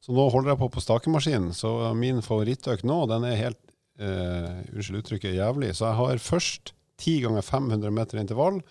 Så 0.09 0.15
nå 0.17 0.25
holder 0.33 0.55
jeg 0.55 0.61
på 0.63 0.71
på 0.73 0.81
stakemaskinen. 0.81 1.51
Så 1.53 1.69
min 1.93 2.23
favorittøkt 2.25 2.87
nå, 2.89 3.03
den 3.11 3.27
er 3.29 3.35
helt 3.37 3.59
uh, 4.01 4.55
Unnskyld 4.73 5.03
uttrykket, 5.03 5.35
jævlig. 5.37 5.75
Så 5.77 5.85
jeg 5.85 5.99
har 5.99 6.23
først 6.25 6.73
10 7.05 7.19
ganger 7.27 7.45
500 7.45 7.93
meter 7.93 8.23
intervall 8.23 8.63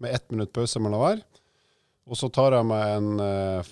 med 0.00 0.16
ett 0.16 0.32
minutt 0.32 0.54
pause 0.56 0.80
mellom 0.80 1.04
hver. 1.04 1.20
Og 2.08 2.16
så 2.16 2.30
tar 2.32 2.56
jeg 2.56 2.70
meg 2.70 2.94
en 2.94 3.20
uh, 3.20 3.70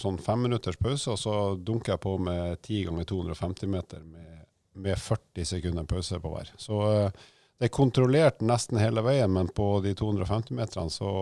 sånn 0.00 0.16
femminutters 0.24 0.80
pause, 0.80 1.12
og 1.12 1.20
så 1.20 1.36
dunker 1.60 1.98
jeg 1.98 2.04
på 2.06 2.16
med 2.30 2.56
10 2.62 2.80
ganger 2.88 3.12
250 3.12 3.72
meter 3.76 4.08
med, 4.08 4.48
med 4.88 4.96
40 5.04 5.52
sekunder 5.52 5.84
pause 5.92 6.16
på 6.16 6.32
hver. 6.32 6.56
Så 6.56 6.80
uh, 6.80 7.24
det 7.60 7.68
er 7.68 7.76
kontrollert 7.76 8.40
nesten 8.40 8.80
hele 8.80 9.04
veien, 9.04 9.36
men 9.36 9.52
på 9.52 9.68
de 9.84 9.92
250 10.00 10.56
meterne 10.56 10.88
så 10.88 11.12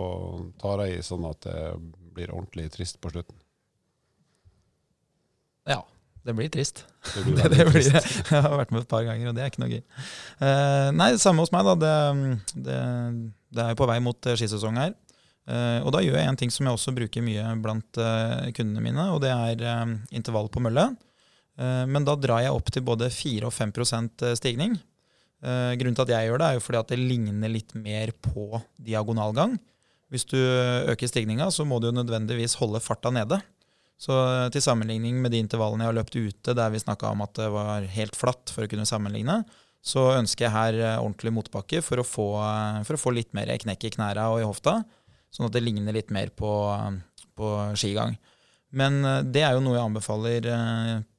tar 0.63 0.87
jeg 0.87 1.01
i 1.01 1.07
sånn 1.11 1.27
at 1.27 1.43
det 1.51 1.57
blir 2.15 2.31
ordentlig 2.31 2.71
trist 2.71 3.03
på 3.03 3.11
slutten. 3.11 3.42
Ja. 5.69 5.81
Det 6.23 6.33
blir 6.33 6.49
trist. 6.49 6.85
Det 7.03 7.23
blir, 7.25 7.35
det, 7.43 7.57
det 7.57 7.65
blir 7.67 7.83
Jeg 7.83 8.41
har 8.45 8.53
vært 8.55 8.71
med 8.71 8.85
et 8.85 8.91
par 8.91 9.03
ganger, 9.03 9.29
og 9.29 9.35
det 9.35 9.43
er 9.43 9.51
ikke 9.51 9.63
noe 9.63 9.73
gøy. 9.73 9.81
Uh, 10.39 10.89
nei, 10.95 11.09
samme 11.19 11.43
hos 11.43 11.51
meg, 11.51 11.67
da. 11.67 11.73
Det, 11.83 12.59
det, 12.67 12.77
det 13.53 13.63
er 13.63 13.73
jo 13.73 13.79
på 13.81 13.87
vei 13.89 13.99
mot 14.03 14.29
eh, 14.29 14.37
skisesong 14.39 14.79
her. 14.79 14.93
Uh, 15.43 15.83
og 15.83 15.91
da 15.91 15.99
gjør 15.99 16.15
jeg 16.15 16.31
en 16.31 16.39
ting 16.39 16.53
som 16.53 16.69
jeg 16.69 16.77
også 16.77 16.93
bruker 16.95 17.25
mye 17.25 17.49
blant 17.63 17.99
uh, 17.99 18.47
kundene 18.55 18.85
mine, 18.85 19.09
og 19.11 19.19
det 19.25 19.33
er 19.33 19.97
intervall 20.15 20.47
på 20.51 20.63
mølle. 20.63 20.93
men 21.53 22.01
da 22.01 22.15
drar 22.17 22.41
jeg 22.41 22.55
opp 22.55 22.71
til 22.73 22.81
både 22.81 23.11
4 23.13 23.45
og 23.45 23.53
5% 23.53 24.23
stigning. 24.39 24.71
grunnen 25.43 25.95
til 25.95 26.01
at 26.07 26.09
jeg 26.09 26.25
gjør 26.25 26.39
det, 26.41 26.47
er 26.47 26.55
jo 26.57 26.63
fordi 26.65 26.79
at 26.79 26.89
det 26.89 26.97
ligner 26.97 27.51
litt 27.51 27.75
mer 27.75 28.09
på 28.25 28.57
diagonalgang. 28.81 29.59
Hvis 30.09 30.25
du 30.25 30.39
øker 30.39 31.07
stigninga, 31.07 31.51
så 31.51 31.61
må 31.65 31.77
du 31.77 31.91
nødvendigvis 31.91 32.55
holde 32.57 32.81
farta 32.81 33.11
nede. 33.13 33.37
Så 34.01 34.13
eh, 34.13 34.47
til 34.53 34.63
sammenligning 34.63 35.19
med 35.23 35.33
de 35.33 35.41
intervallene 35.43 35.85
jeg 35.85 35.91
har 35.91 35.99
løpt 35.99 36.17
ute, 36.17 36.55
der 36.57 36.73
vi 36.73 36.81
snakka 36.81 37.13
om 37.13 37.23
at 37.25 37.35
det 37.39 37.49
var 37.53 37.87
helt 37.95 38.17
flatt 38.17 38.51
for 38.53 38.65
å 38.65 38.71
kunne 38.71 38.87
sammenligne, 38.89 39.41
så 39.83 40.13
ønsker 40.17 40.47
jeg 40.47 40.55
her 40.55 40.79
eh, 40.81 40.99
ordentlig 40.99 41.33
motbakke 41.35 41.83
for 41.85 42.01
å 42.01 42.07
få, 42.07 42.27
eh, 42.41 42.83
for 42.87 42.97
å 42.97 43.03
få 43.05 43.15
litt 43.15 43.33
mer 43.37 43.51
knekk 43.63 43.89
i 43.89 43.95
knæra 43.97 44.29
og 44.33 44.41
i 44.41 44.47
hofta. 44.47 44.81
sånn 45.33 45.47
at 45.47 45.55
det 45.55 45.63
ligner 45.63 45.95
litt 45.95 46.11
mer 46.13 46.29
på, 46.29 46.51
på 47.33 47.49
skigang. 47.79 48.17
Men 48.73 49.01
det 49.33 49.41
er 49.45 49.53
jo 49.53 49.63
noe 49.65 49.75
jeg 49.77 49.85
anbefaler 49.85 50.47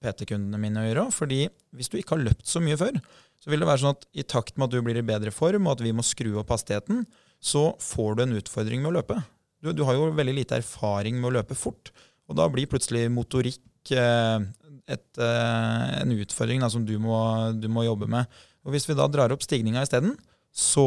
PT-kundene 0.02 0.58
mine 0.58 0.80
å 0.82 0.86
gjøre. 0.86 1.04
fordi 1.14 1.48
hvis 1.74 1.90
du 1.90 1.98
ikke 1.98 2.16
har 2.16 2.24
løpt 2.28 2.46
så 2.46 2.62
mye 2.62 2.78
før, 2.78 2.98
så 3.42 3.50
vil 3.50 3.62
det 3.62 3.68
være 3.68 3.82
sånn 3.82 3.94
at 3.94 4.06
i 4.14 4.22
takt 4.22 4.56
med 4.56 4.66
at 4.66 4.74
du 4.74 4.86
blir 4.86 4.98
i 4.98 5.06
bedre 5.06 5.30
form, 5.34 5.66
og 5.66 5.76
at 5.76 5.84
vi 5.84 5.92
må 5.94 6.02
skru 6.06 6.32
opp 6.38 6.50
hastigheten, 6.54 7.04
så 7.42 7.74
får 7.82 8.16
du 8.16 8.22
en 8.24 8.36
utfordring 8.38 8.82
med 8.82 8.92
å 8.92 8.96
løpe. 9.00 9.18
Du, 9.62 9.72
du 9.74 9.82
har 9.86 9.98
jo 9.98 10.10
veldig 10.14 10.36
lite 10.38 10.58
erfaring 10.62 11.18
med 11.18 11.30
å 11.30 11.34
løpe 11.40 11.58
fort, 11.58 11.90
og 12.28 12.38
da 12.38 12.48
blir 12.52 12.68
plutselig 12.70 13.06
motorikk 13.12 13.94
eh, 13.94 14.44
et, 14.84 15.20
en 15.20 16.12
utfordring 16.12 16.60
da, 16.64 16.68
som 16.72 16.84
du 16.84 16.96
må, 17.00 17.16
du 17.56 17.70
må, 17.72 17.86
jobbe 17.86 18.08
med. 18.10 18.28
Og 18.64 18.74
Hvis 18.74 18.88
vi 18.88 18.96
da 18.96 19.08
drar 19.08 19.32
opp 19.32 19.44
stigninga 19.44 19.84
isteden, 19.84 20.16
så 20.54 20.86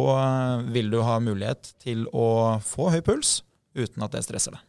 vil 0.72 0.92
du 0.94 1.02
ha 1.04 1.18
mulighet 1.20 1.74
til 1.82 2.06
å 2.16 2.58
få 2.64 2.92
høy 2.94 3.02
puls 3.06 3.42
uten 3.78 4.06
at 4.06 4.14
det 4.14 4.24
stresser 4.26 4.56
deg. 4.56 4.64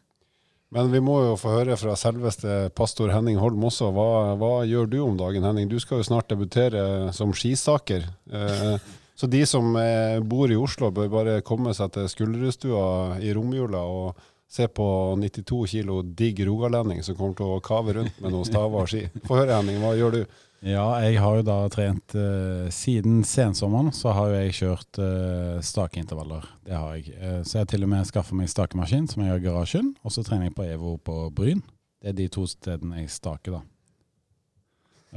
Men 0.75 0.91
vi 0.93 1.01
må 1.01 1.16
jo 1.25 1.37
få 1.41 1.55
høre 1.55 1.79
fra 1.81 1.95
selveste 1.97 2.69
pastor 2.77 3.09
Henning 3.14 3.39
Holm 3.41 3.62
også. 3.71 3.89
Hva, 3.97 4.35
hva, 4.37 4.53
gjør 4.69 4.89
du 4.91 4.99
om 5.01 5.16
dagen, 5.16 5.47
Henning? 5.47 5.69
Du 5.71 5.79
skal 5.81 6.03
jo 6.03 6.09
snart 6.11 6.29
debutere 6.29 7.12
som 7.16 7.33
skisaker. 7.33 8.05
Eh, 8.29 8.75
så 9.16 9.29
de 9.33 9.41
som 9.49 9.73
eh, 9.81 10.19
bor 10.21 10.53
i 10.53 10.59
Oslo, 10.61 10.91
bør 10.93 11.09
bare 11.14 11.39
komme 11.47 11.73
seg 11.77 11.95
til 11.97 12.11
Skulderudstua 12.12 13.16
i 13.25 13.33
romjula 13.37 13.81
og 13.81 14.21
se 14.49 14.68
på 14.68 14.88
92 15.20 15.66
kilo 15.66 16.01
digg 16.03 16.40
rogalending 16.49 17.03
som 17.05 17.16
kommer 17.18 17.36
til 17.36 17.53
å 17.53 17.62
kave 17.64 17.99
rundt 17.99 18.20
med 18.22 18.32
noen 18.32 18.49
staver 18.49 18.84
og 18.84 18.90
ski. 18.90 19.05
Få 19.28 19.42
høre, 19.42 19.59
Henning. 19.59 19.80
Hva 19.82 19.94
gjør 19.99 20.18
du? 20.18 20.22
Ja, 20.66 20.86
jeg 21.05 21.20
har 21.22 21.36
jo 21.38 21.42
da 21.46 21.59
trent 21.70 22.16
eh, 22.18 22.66
Siden 22.74 23.20
sensommeren 23.22 23.92
så 23.94 24.11
har 24.16 24.32
jo 24.32 24.38
jeg 24.40 24.57
kjørt 24.59 24.99
eh, 25.05 25.59
stakeintervaller. 25.62 26.49
Det 26.66 26.74
har 26.74 26.96
jeg. 26.96 27.12
Eh, 27.14 27.40
så 27.46 27.59
jeg 27.59 27.66
har 27.66 27.70
til 27.70 27.86
og 27.86 27.92
med 27.92 28.09
skaffa 28.09 28.38
meg 28.38 28.51
stakemaskin 28.51 29.07
som 29.11 29.22
jeg 29.22 29.36
har 29.36 29.42
i 29.42 29.44
garasjen. 29.44 29.92
Og 30.03 30.14
så 30.14 30.24
trener 30.26 30.49
jeg 30.49 30.57
på 30.59 30.66
EVO 30.66 30.96
på 31.07 31.18
Bryn. 31.36 31.62
Det 32.03 32.11
er 32.11 32.18
de 32.18 32.30
to 32.32 32.46
stedene 32.51 33.05
jeg 33.05 33.12
staker, 33.14 33.61
da. 33.61 33.62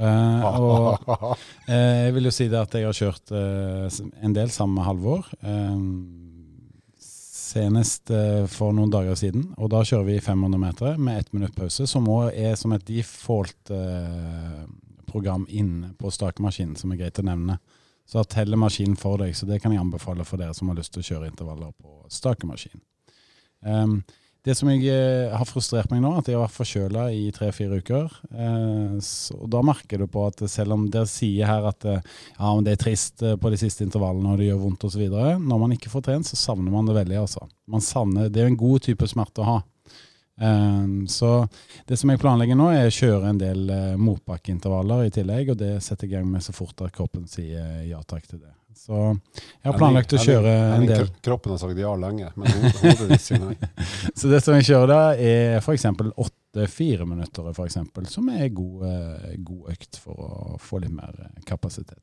Eh, 0.02 0.46
og 0.62 1.34
jeg 1.72 2.14
vil 2.14 2.30
jo 2.30 2.34
si 2.36 2.46
det 2.52 2.62
at 2.62 2.78
jeg 2.78 2.86
har 2.86 3.00
kjørt 3.00 3.34
en 3.34 4.36
del 4.36 4.54
sammen 4.54 4.78
med 4.78 4.86
Halvor. 4.86 5.26
Senest 7.52 8.10
for 8.52 8.74
noen 8.74 8.90
dager 8.92 9.18
siden. 9.18 9.50
Og 9.60 9.70
da 9.72 9.82
kjører 9.84 10.08
vi 10.08 10.20
500 10.24 10.60
meter 10.60 10.96
med 10.98 11.20
ett 11.20 11.32
minutt 11.36 11.54
pause, 11.56 11.86
som 11.90 12.08
òg 12.10 12.32
er 12.32 12.56
som 12.58 12.72
et 12.74 12.86
default 12.88 13.72
program 15.12 15.46
inne 15.48 15.92
på 16.00 16.10
stakemaskinen 16.10 16.78
som 16.80 16.92
er 16.92 17.02
greit 17.04 17.20
å 17.20 17.26
nevne. 17.26 17.58
Så 18.08 18.24
teller 18.28 18.60
maskinen 18.60 18.96
for 18.98 19.20
deg, 19.20 19.36
så 19.36 19.46
det 19.48 19.60
kan 19.62 19.72
jeg 19.74 19.82
anbefale 19.82 20.24
for 20.28 20.40
dere 20.40 20.56
som 20.56 20.70
har 20.70 20.78
lyst 20.80 20.94
til 20.94 21.04
å 21.04 21.08
kjøre 21.10 21.30
intervaller 21.30 21.70
på 21.78 22.10
stakemaskin. 22.12 22.80
Um, 23.62 24.00
det 24.42 24.56
som 24.58 24.66
jeg 24.72 24.88
eh, 24.90 25.30
har 25.30 25.46
frustrert 25.46 25.90
meg 25.92 26.00
nå, 26.02 26.10
at 26.18 26.26
jeg 26.26 26.34
har 26.34 26.42
vært 26.42 26.56
forkjøla 26.56 27.04
i 27.14 27.28
tre-fire 27.34 27.78
uker. 27.78 28.14
Eh, 28.34 28.94
så, 29.04 29.36
Da 29.50 29.60
merker 29.62 30.02
du 30.02 30.08
på 30.10 30.24
at 30.26 30.42
selv 30.50 30.74
om 30.74 30.88
dere 30.90 31.06
sier 31.10 31.46
her 31.46 31.68
at 31.70 31.86
eh, 31.86 32.00
ja, 32.34 32.54
det 32.66 32.74
er 32.74 32.80
trist 32.82 33.22
på 33.22 33.52
de 33.52 33.60
siste 33.60 33.86
intervallene 33.86 34.32
og 34.32 34.40
det 34.40 34.48
gjør 34.48 34.64
vondt 34.64 34.86
osv., 34.88 35.04
når 35.12 35.60
man 35.62 35.76
ikke 35.76 35.92
får 35.92 36.06
trent, 36.08 36.26
så 36.26 36.38
savner 36.40 36.74
man 36.74 36.90
det 36.90 36.96
veldig. 36.98 37.20
altså. 37.22 37.46
Savner, 37.78 38.32
Det 38.32 38.42
er 38.42 38.50
en 38.50 38.58
god 38.58 38.82
type 38.88 39.06
smerte 39.10 39.44
å 39.44 39.50
ha. 39.50 39.60
Så 41.12 41.28
det 41.86 41.98
som 42.00 42.10
jeg 42.10 42.18
planlegger 42.18 42.56
nå, 42.58 42.70
er 42.74 42.88
å 42.88 42.94
kjøre 42.96 43.28
en 43.30 43.38
del 43.38 43.68
motbakkeintervaller 44.00 45.04
i 45.06 45.12
tillegg, 45.14 45.52
og 45.52 45.60
det 45.60 45.76
setter 45.84 46.08
jeg 46.08 46.16
i 46.16 46.16
gang 46.16 46.26
med 46.32 46.42
så 46.42 46.56
fort 46.56 46.82
at 46.82 46.96
kroppen 46.96 47.28
sier 47.30 47.84
ja 47.86 48.00
takk 48.02 48.26
til 48.26 48.40
det. 48.40 48.50
Så 48.74 48.98
jeg 48.98 49.68
har 49.68 49.76
planlagt 49.78 50.14
å 50.16 50.20
kjøre 50.20 50.52
en 50.76 50.86
del. 50.88 51.08
Kroppen 51.24 51.54
har 51.54 51.60
sagt 51.60 51.80
ja 51.80 51.92
lenge, 51.98 52.30
men 52.38 52.70
hodet 52.80 53.18
sier 53.22 53.42
nei. 53.42 53.56
så 54.18 54.30
det 54.32 54.40
som 54.44 54.56
jeg 54.58 54.68
kjører 54.70 54.90
da, 54.92 55.00
er 55.16 55.58
f.eks. 55.60 55.86
åtte 56.24 56.68
fireminuttere, 56.72 57.52
f.eks., 57.54 57.78
som 58.12 58.30
er 58.32 58.48
god, 58.54 58.86
uh, 58.86 59.28
god 59.44 59.74
økt 59.76 60.00
for 60.02 60.24
å 60.26 60.60
få 60.62 60.82
litt 60.82 60.94
mer 60.94 61.14
eh, 61.26 61.42
kapasitet. 61.48 62.00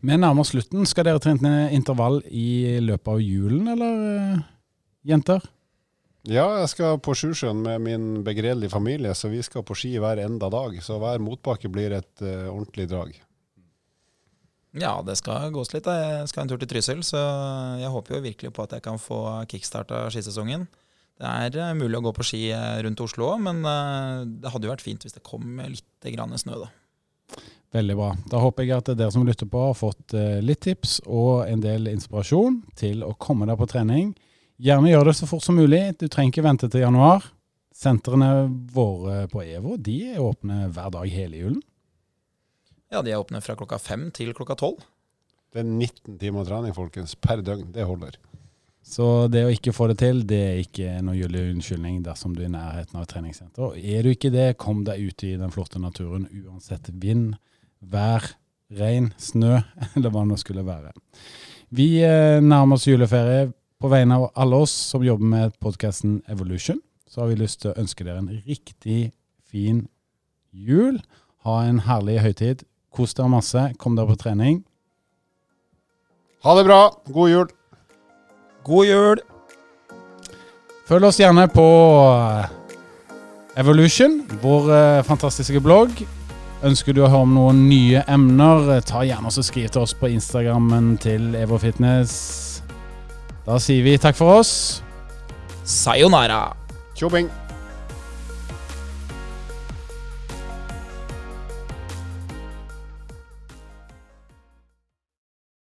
Vi 0.00 0.16
nærmer 0.16 0.44
oss 0.44 0.54
slutten. 0.54 0.86
Skal 0.88 1.06
dere 1.08 1.20
trene 1.22 1.70
intervall 1.76 2.22
i 2.26 2.78
løpet 2.80 3.14
av 3.14 3.24
julen, 3.24 3.66
eller 3.74 4.04
uh, 4.04 4.44
jenter? 5.06 5.44
Ja, 6.28 6.44
jeg 6.60 6.68
skal 6.68 6.98
på 7.00 7.14
Sjusjøen 7.16 7.62
med 7.64 7.80
min 7.80 8.08
begredelige 8.24 8.72
familie, 8.72 9.14
så 9.16 9.30
vi 9.32 9.40
skal 9.44 9.64
på 9.64 9.76
ski 9.78 9.94
hver 10.00 10.20
enda 10.20 10.50
dag. 10.52 10.76
Så 10.84 10.98
hver 11.00 11.22
motbakke 11.22 11.70
blir 11.72 11.96
et 11.96 12.24
uh, 12.24 12.50
ordentlig 12.52 12.88
drag. 12.90 13.14
Ja, 14.78 15.00
det 15.02 15.16
skal 15.18 15.50
gås 15.54 15.72
litt. 15.74 15.88
Jeg 15.88 16.28
skal 16.30 16.44
en 16.44 16.50
tur 16.52 16.60
til 16.60 16.70
Trysil, 16.70 17.00
så 17.06 17.18
jeg 17.80 17.90
håper 17.90 18.16
jo 18.16 18.26
virkelig 18.28 18.52
på 18.54 18.66
at 18.66 18.76
jeg 18.76 18.84
kan 18.84 19.00
få 19.02 19.18
kickstarta 19.50 20.04
skisesongen. 20.14 20.68
Det 21.20 21.28
er 21.28 21.56
uh, 21.58 21.76
mulig 21.76 21.98
å 21.98 22.04
gå 22.06 22.12
på 22.16 22.24
ski 22.24 22.46
eh, 22.54 22.78
rundt 22.86 23.02
Oslo 23.04 23.26
òg, 23.34 23.42
men 23.44 23.58
uh, 23.66 24.22
det 24.24 24.52
hadde 24.54 24.68
jo 24.68 24.72
vært 24.72 24.84
fint 24.84 25.02
hvis 25.04 25.16
det 25.18 25.24
kom 25.26 25.58
litt 25.60 26.12
grann 26.14 26.32
snø, 26.38 26.62
da. 26.62 26.70
Veldig 27.76 27.96
bra. 27.98 28.08
Da 28.30 28.40
håper 28.42 28.64
jeg 28.64 28.78
at 28.78 28.88
dere 28.94 29.12
som 29.14 29.26
lytter 29.26 29.50
på, 29.50 29.60
har 29.68 29.76
fått 29.78 30.14
litt 30.42 30.58
tips 30.64 30.96
og 31.06 31.44
en 31.46 31.60
del 31.62 31.86
inspirasjon 31.92 32.56
til 32.74 33.04
å 33.06 33.12
komme 33.14 33.46
deg 33.46 33.60
på 33.60 33.68
trening. 33.70 34.08
Gjerne 34.58 34.90
gjør 34.90 35.06
det 35.06 35.14
så 35.20 35.28
fort 35.30 35.44
som 35.44 35.54
mulig. 35.54 35.84
Du 36.00 36.08
trenger 36.10 36.34
ikke 36.34 36.44
vente 36.48 36.66
til 36.72 36.82
januar. 36.82 37.28
Sentrene 37.70 38.48
våre 38.74 39.28
på 39.30 39.44
EVO 39.44 39.76
de 39.78 40.00
er 40.16 40.24
åpne 40.24 40.66
hver 40.74 40.90
dag 40.96 41.06
hele 41.14 41.44
julen. 41.44 41.62
Ja, 42.90 43.04
de 43.06 43.12
er 43.12 43.22
åpne 43.22 43.38
fra 43.44 43.54
klokka 43.54 43.78
fem 43.78 44.08
til 44.14 44.32
klokka 44.34 44.56
tolv. 44.58 44.82
Det 45.50 45.62
er 45.62 45.66
19 45.66 46.18
timer 46.18 46.46
trening, 46.46 46.74
folkens, 46.74 47.14
per 47.18 47.42
døgn. 47.46 47.70
Det 47.74 47.86
holder. 47.86 48.16
Så 48.86 49.28
det 49.30 49.44
å 49.46 49.52
ikke 49.52 49.74
få 49.76 49.86
det 49.90 50.00
til, 50.00 50.22
det 50.26 50.40
er 50.40 50.58
ikke 50.62 50.96
noe 51.04 51.18
gyldig 51.18 51.42
unnskyldning 51.52 52.00
dersom 52.06 52.34
du 52.34 52.42
er 52.42 52.48
i 52.48 52.54
nærheten 52.54 52.98
av 52.98 53.04
et 53.04 53.12
treningssenter. 53.12 53.76
Er 53.78 54.02
du 54.02 54.10
ikke 54.10 54.32
det, 54.34 54.56
kom 54.62 54.82
deg 54.86 55.04
ut 55.04 55.24
i 55.26 55.36
den 55.38 55.52
flotte 55.54 55.82
naturen 55.82 56.26
uansett 56.32 56.90
vind, 57.02 57.36
vær, 57.78 58.26
regn, 58.74 59.12
snø 59.20 59.60
eller 59.94 60.10
hva 60.10 60.24
det 60.24 60.30
nå 60.32 60.38
skulle 60.40 60.66
være. 60.66 60.90
Vi 61.70 61.88
eh, 62.02 62.42
nærmer 62.42 62.78
oss 62.78 62.88
juleferie. 62.90 63.50
På 63.80 63.88
vegne 63.88 64.18
av 64.18 64.26
alle 64.36 64.58
oss 64.60 64.74
som 64.90 65.04
jobber 65.06 65.24
med 65.24 65.54
podkasten 65.62 66.18
Evolution, 66.28 66.82
så 67.08 67.22
har 67.22 67.30
vi 67.30 67.38
lyst 67.40 67.62
til 67.62 67.70
å 67.70 67.78
ønske 67.80 68.04
dere 68.04 68.20
en 68.20 68.42
riktig 68.44 69.14
fin 69.48 69.86
jul. 70.52 70.98
Ha 71.46 71.54
en 71.64 71.80
herlig 71.86 72.18
høytid. 72.20 72.66
Kos 72.90 73.14
deg 73.14 73.30
masse. 73.30 73.70
Kom 73.78 73.96
deg 73.98 74.10
på 74.10 74.18
trening. 74.18 74.60
Ha 76.44 76.54
det 76.56 76.64
bra. 76.66 76.80
God 77.12 77.30
jul. 77.30 77.50
God 78.64 78.86
jul. 78.88 79.20
Følg 80.90 81.06
oss 81.06 81.20
gjerne 81.20 81.44
på 81.52 81.66
eh, 82.10 82.48
Evolution, 83.60 84.16
vår 84.42 84.70
eh, 84.74 85.02
fantastiske 85.06 85.62
blogg. 85.62 86.02
Ønsker 86.66 86.96
du 86.96 87.04
å 87.04 87.08
høre 87.08 87.28
om 87.28 87.36
noen 87.36 87.60
nye 87.70 88.02
emner, 88.10 88.66
eh, 88.74 88.82
ta 88.84 89.04
gjerne 89.06 89.30
og 89.30 89.46
skriv 89.46 89.70
til 89.70 89.84
oss 89.84 89.94
på 89.94 90.10
Instagrammen 90.10 90.96
til 91.00 91.36
EvoFitness. 91.38 92.14
Da 93.46 93.60
sier 93.62 93.86
vi 93.86 93.94
takk 94.02 94.18
for 94.18 94.40
oss. 94.40 94.82
Sayonara. 95.62 96.48
Tjobing. 96.98 97.30